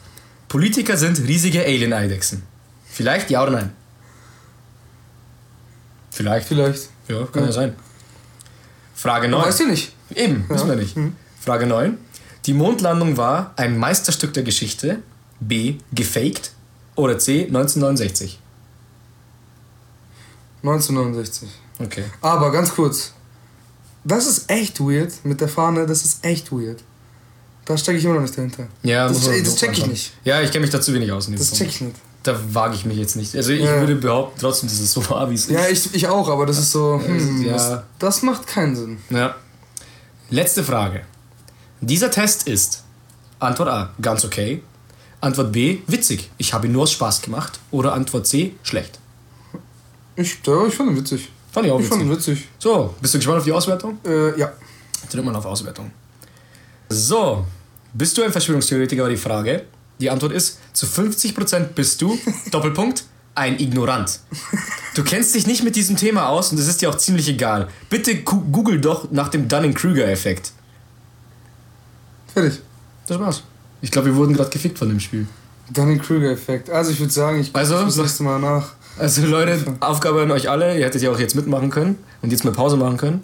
Politiker 0.47 0.97
sind 0.97 1.19
riesige 1.19 1.63
Alien-Eidechsen. 1.63 2.43
Vielleicht 2.89 3.29
ja 3.29 3.43
oder 3.43 3.51
nein? 3.51 3.71
Vielleicht. 6.09 6.47
Vielleicht. 6.47 6.89
Ja, 7.07 7.25
kann 7.25 7.45
ja, 7.45 7.51
sein. 7.51 7.75
Frage 8.93 9.27
9. 9.27 9.45
Weißt 9.45 9.59
du 9.61 9.67
nicht? 9.67 9.93
Eben, 10.13 10.45
wissen 10.49 10.67
wir 10.67 10.75
nicht. 10.75 10.95
Frage 11.39 11.65
9. 11.65 11.97
Die 12.45 12.53
Mondlandung 12.53 13.17
war 13.17 13.53
ein 13.55 13.77
Meisterstück 13.77 14.33
der 14.33 14.43
Geschichte. 14.43 14.99
B. 15.39 15.75
Gefaked. 15.93 16.51
Oder 16.95 17.17
C. 17.17 17.45
1969. 17.45 18.39
1969. 20.63 21.49
Okay. 21.79 22.03
Aber 22.21 22.51
ganz 22.51 22.73
kurz. 22.73 23.13
Das 24.03 24.25
ist 24.27 24.49
echt 24.49 24.79
weird 24.79 25.13
mit 25.23 25.41
der 25.41 25.47
Fahne, 25.47 25.85
das 25.85 26.03
ist 26.03 26.25
echt 26.25 26.51
weird. 26.51 26.83
Da 27.65 27.77
stecke 27.77 27.99
ich 27.99 28.05
immer 28.05 28.15
noch 28.15 28.21
nicht 28.21 28.35
dahinter. 28.37 28.67
Ja, 28.83 29.07
Das- 29.07 29.25
man- 29.27 29.43
das 29.43 29.55
check 29.55 29.71
ich 29.77 29.85
nicht. 29.85 30.13
Ja, 30.23 30.41
ich 30.41 30.51
kenne 30.51 30.61
mich 30.63 30.71
dazu 30.71 30.93
wenig 30.93 31.11
aus. 31.11 31.27
in 31.27 31.35
Das 31.35 31.47
Punkt. 31.49 31.57
check 31.59 31.67
ich 31.69 31.81
nicht. 31.81 31.95
Da 32.23 32.39
wage 32.53 32.75
ich 32.75 32.85
mich 32.85 32.97
jetzt 32.97 33.15
nicht. 33.15 33.35
Also 33.35 33.51
ich 33.51 33.61
Ja. 33.63 33.79
würde 33.79 33.95
behaupten 33.95 34.39
trotzdem, 34.39 34.69
dass 34.69 34.79
es 34.79 34.91
so 34.91 35.07
war, 35.09 35.29
wie 35.29 35.35
es 35.35 35.47
Ja, 35.47 35.61
ist. 35.65 35.87
ich, 35.87 35.95
ich 35.95 36.07
auch, 36.07 36.27
aber 36.29 36.45
das 36.45 36.57
ist 36.59 36.71
so. 36.71 36.99
Hm, 37.03 37.43
ja. 37.43 37.53
das, 37.53 37.83
das 37.99 38.21
macht 38.23 38.45
keinen 38.47 38.75
Sinn. 38.75 38.97
Ja. 39.09 39.35
Letzte 40.29 40.63
Frage. 40.63 41.01
Dieser 41.81 42.11
Test 42.11 42.47
ist 42.47 42.83
Antwort 43.39 43.69
A, 43.69 43.93
ganz 44.01 44.23
okay. 44.25 44.61
Antwort 45.19 45.51
B, 45.51 45.79
witzig. 45.87 46.29
Ich 46.37 46.53
habe 46.53 46.67
ihn 46.67 46.73
nur 46.73 46.83
aus 46.83 46.91
Spaß 46.91 47.21
gemacht. 47.21 47.59
Oder 47.71 47.93
Antwort 47.93 48.25
C, 48.27 48.55
schlecht. 48.63 48.99
Ich, 50.15 50.37
ja, 50.45 50.65
ich 50.67 50.73
fand 50.73 50.91
ihn 50.91 50.97
witzig. 50.97 51.29
Fand 51.51 51.65
ich 51.65 51.71
auch 51.71 51.79
Ich 51.79 51.87
fand 51.87 52.01
witzig. 52.09 52.27
ihn 52.29 52.35
witzig. 52.37 52.47
So, 52.59 52.95
bist 53.01 53.13
du 53.13 53.17
gespannt 53.17 53.39
auf 53.39 53.43
die 53.45 53.51
Auswertung? 53.51 53.97
Äh, 54.05 54.37
ja. 54.39 54.51
Drück 55.11 55.25
mal 55.25 55.35
auf 55.35 55.45
Auswertung. 55.45 55.91
So, 56.89 57.45
bist 57.93 58.17
du 58.17 58.23
ein 58.23 58.31
Verschwörungstheoretiker, 58.31 59.03
war 59.03 59.09
die 59.09 59.17
Frage. 59.17 59.63
Die 59.99 60.09
Antwort 60.09 60.31
ist, 60.33 60.59
zu 60.73 60.85
50% 60.85 61.59
bist 61.75 62.01
du, 62.01 62.17
Doppelpunkt, 62.51 63.03
ein 63.35 63.59
Ignorant. 63.59 64.19
Du 64.95 65.03
kennst 65.03 65.35
dich 65.35 65.47
nicht 65.47 65.63
mit 65.63 65.75
diesem 65.75 65.95
Thema 65.95 66.27
aus 66.29 66.51
und 66.51 66.59
es 66.59 66.67
ist 66.67 66.81
dir 66.81 66.89
auch 66.89 66.95
ziemlich 66.97 67.27
egal. 67.29 67.69
Bitte 67.89 68.21
google 68.23 68.79
doch 68.81 69.11
nach 69.11 69.29
dem 69.29 69.47
Dunning-Kruger-Effekt. 69.47 70.51
Fertig. 72.33 72.59
Das 73.07 73.19
war's. 73.19 73.43
Ich 73.81 73.91
glaube, 73.91 74.07
wir 74.09 74.15
wurden 74.15 74.33
gerade 74.33 74.49
gefickt 74.49 74.77
von 74.77 74.89
dem 74.89 74.99
Spiel. 74.99 75.27
Dunning-Kruger-Effekt. 75.71 76.69
Also, 76.69 76.91
ich 76.91 76.99
würde 76.99 77.11
sagen, 77.13 77.39
ich 77.39 77.55
Also, 77.55 77.81
das 77.83 77.95
nächste 77.97 78.23
Mal 78.23 78.39
nach. 78.39 78.73
Also 78.97 79.25
Leute, 79.25 79.59
Aufgabe 79.79 80.21
an 80.21 80.31
euch 80.31 80.49
alle. 80.49 80.77
Ihr 80.77 80.85
hättet 80.85 81.01
ja 81.01 81.11
auch 81.11 81.19
jetzt 81.19 81.35
mitmachen 81.35 81.69
können 81.69 81.97
und 82.21 82.31
jetzt 82.31 82.43
mal 82.45 82.51
Pause 82.51 82.77
machen 82.77 82.97
können, 82.97 83.23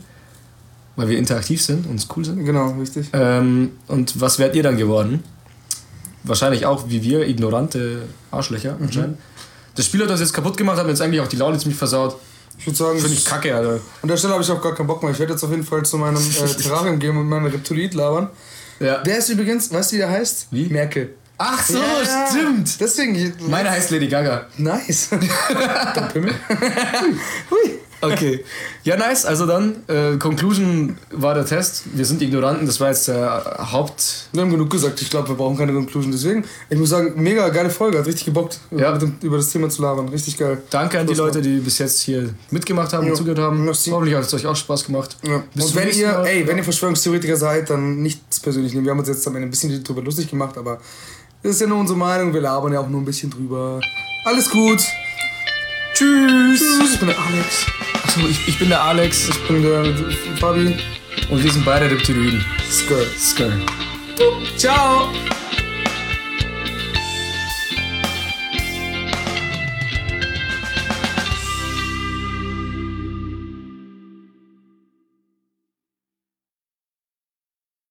weil 0.95 1.09
wir 1.09 1.17
interaktiv 1.17 1.61
sind 1.61 1.85
und 1.85 2.05
cool 2.15 2.25
sind. 2.25 2.43
Genau, 2.45 2.71
richtig. 2.79 3.09
Ähm, 3.13 3.71
und 3.87 4.19
was 4.19 4.39
wärt 4.39 4.55
ihr 4.55 4.63
dann 4.63 4.77
geworden? 4.77 5.23
Wahrscheinlich 6.23 6.65
auch 6.65 6.89
wie 6.89 7.03
wir, 7.03 7.27
ignorante 7.27 8.03
Arschlöcher 8.31 8.77
anscheinend. 8.81 9.17
Das 9.75 9.85
Spiel 9.85 10.01
hat 10.03 10.09
uns 10.09 10.19
jetzt 10.19 10.33
kaputt 10.33 10.57
gemacht, 10.57 10.77
hat 10.77 10.87
jetzt 10.87 11.01
eigentlich 11.01 11.21
auch 11.21 11.27
die 11.27 11.35
Laune 11.35 11.57
ziemlich 11.57 11.77
versaut. 11.77 12.17
Ich 12.57 12.65
würde 12.65 12.77
sagen, 12.77 12.99
Finde 12.99 13.13
ich 13.13 13.23
kacke, 13.23 13.55
Alter. 13.55 13.79
an 14.01 14.09
der 14.09 14.17
Stelle 14.17 14.33
habe 14.33 14.43
ich 14.43 14.49
auch 14.49 14.61
gar 14.61 14.73
keinen 14.73 14.87
Bock 14.87 15.03
mehr. 15.03 15.11
Ich 15.11 15.19
werde 15.19 15.33
jetzt 15.33 15.43
auf 15.43 15.51
jeden 15.51 15.63
Fall 15.63 15.83
zu 15.85 15.97
meinem 15.97 16.17
äh, 16.17 16.47
Terrarium 16.61 16.97
gehen 16.97 17.15
und 17.15 17.29
meinen 17.29 17.45
Reptiloid 17.45 17.93
labern. 17.93 18.29
Ja. 18.79 19.03
Der 19.03 19.19
ist 19.19 19.29
übrigens, 19.29 19.71
weißt 19.71 19.91
du, 19.91 19.95
wie 19.95 19.99
der 19.99 20.09
heißt? 20.09 20.47
Wie? 20.51 20.65
Merkel. 20.69 21.13
Ach 21.37 21.63
so, 21.65 21.77
Ja, 21.77 22.27
stimmt. 22.29 22.79
Deswegen. 22.79 23.33
Meine 23.47 23.69
heißt 23.69 23.91
Lady 23.91 24.07
Gaga. 24.07 24.47
Nice. 24.57 25.09
Der 25.95 26.01
Pimmel. 26.13 26.33
Hui. 27.51 27.79
Okay. 27.99 28.43
Ja, 28.83 28.95
nice. 28.95 29.25
Also 29.25 29.47
dann, 29.47 29.77
äh, 29.87 30.17
Conclusion 30.17 30.97
war 31.11 31.33
der 31.33 31.45
Test. 31.47 31.83
Wir 31.93 32.05
sind 32.05 32.21
Ignoranten. 32.21 32.67
Das 32.67 32.79
war 32.79 32.89
jetzt 32.89 33.07
der 33.07 33.57
Haupt... 33.71 34.27
Wir 34.33 34.43
haben 34.43 34.51
genug 34.51 34.69
gesagt. 34.69 35.01
Ich 35.01 35.09
glaube, 35.09 35.29
wir 35.29 35.35
brauchen 35.35 35.57
keine 35.57 35.73
Conclusion. 35.73 36.11
Deswegen, 36.11 36.43
ich 36.69 36.77
muss 36.77 36.89
sagen, 36.89 37.13
mega 37.15 37.49
geile 37.49 37.71
Folge. 37.71 37.97
Hat 37.97 38.05
richtig 38.05 38.25
gebockt, 38.25 38.59
Ja. 38.69 38.95
dem, 38.97 39.15
über 39.23 39.37
das 39.37 39.49
Thema 39.49 39.67
zu 39.69 39.81
labern. 39.81 40.09
Richtig 40.09 40.37
geil. 40.37 40.61
Danke 40.69 40.99
an 40.99 41.07
die 41.07 41.15
Leute, 41.15 41.41
die 41.41 41.57
bis 41.57 41.79
jetzt 41.79 42.01
hier 42.01 42.29
mitgemacht 42.51 42.93
haben 42.93 43.05
Ja. 43.05 43.11
und 43.13 43.17
zugehört 43.17 43.39
haben. 43.39 43.65
Merci. 43.65 43.89
Hoffentlich 43.89 44.15
hat 44.15 44.23
es 44.25 44.33
euch 44.35 44.45
auch 44.45 44.55
Spaß 44.55 44.85
gemacht. 44.85 45.17
Ja. 45.23 45.43
Und 45.55 45.75
wenn 45.75 45.89
ihr, 45.89 46.19
ey, 46.23 46.45
wenn 46.47 46.57
ihr 46.57 46.63
Verschwörungstheoretiker 46.63 47.35
seid, 47.35 47.71
dann 47.71 48.03
nichts 48.03 48.39
persönlich 48.39 48.73
nehmen. 48.73 48.85
Wir 48.85 48.91
haben 48.91 48.99
uns 48.99 49.07
jetzt 49.07 49.25
am 49.27 49.35
Ende 49.35 49.47
ein 49.47 49.51
bisschen 49.51 49.83
drüber 49.83 50.03
lustig 50.03 50.29
gemacht, 50.29 50.55
aber 50.55 50.79
das 51.43 51.53
ist 51.53 51.61
ja 51.61 51.67
nur 51.67 51.79
unsere 51.79 51.97
Meinung. 51.97 52.33
Wir 52.33 52.41
labern 52.41 52.73
ja 52.73 52.79
auch 52.79 52.89
nur 52.89 53.01
ein 53.01 53.05
bisschen 53.05 53.29
drüber. 53.29 53.79
Alles 54.25 54.49
gut. 54.49 54.79
Tschüss. 55.93 56.61
Ich 56.93 56.99
bin 56.99 57.07
der 57.07 57.17
Alex. 57.19 57.65
Achso, 58.03 58.19
ich, 58.27 58.47
ich 58.47 58.59
bin 58.59 58.69
der 58.69 58.81
Alex 58.83 59.29
Ich 59.29 59.47
bin 59.47 59.61
der 59.63 59.83
Fabi. 60.39 60.75
und 61.29 61.43
wir 61.43 61.51
sind 61.51 61.65
beide 61.65 61.89
Reptiloiden. 61.89 62.43
Skirt. 62.69 63.07
Skr. 63.17 63.51
Ciao. 64.57 65.09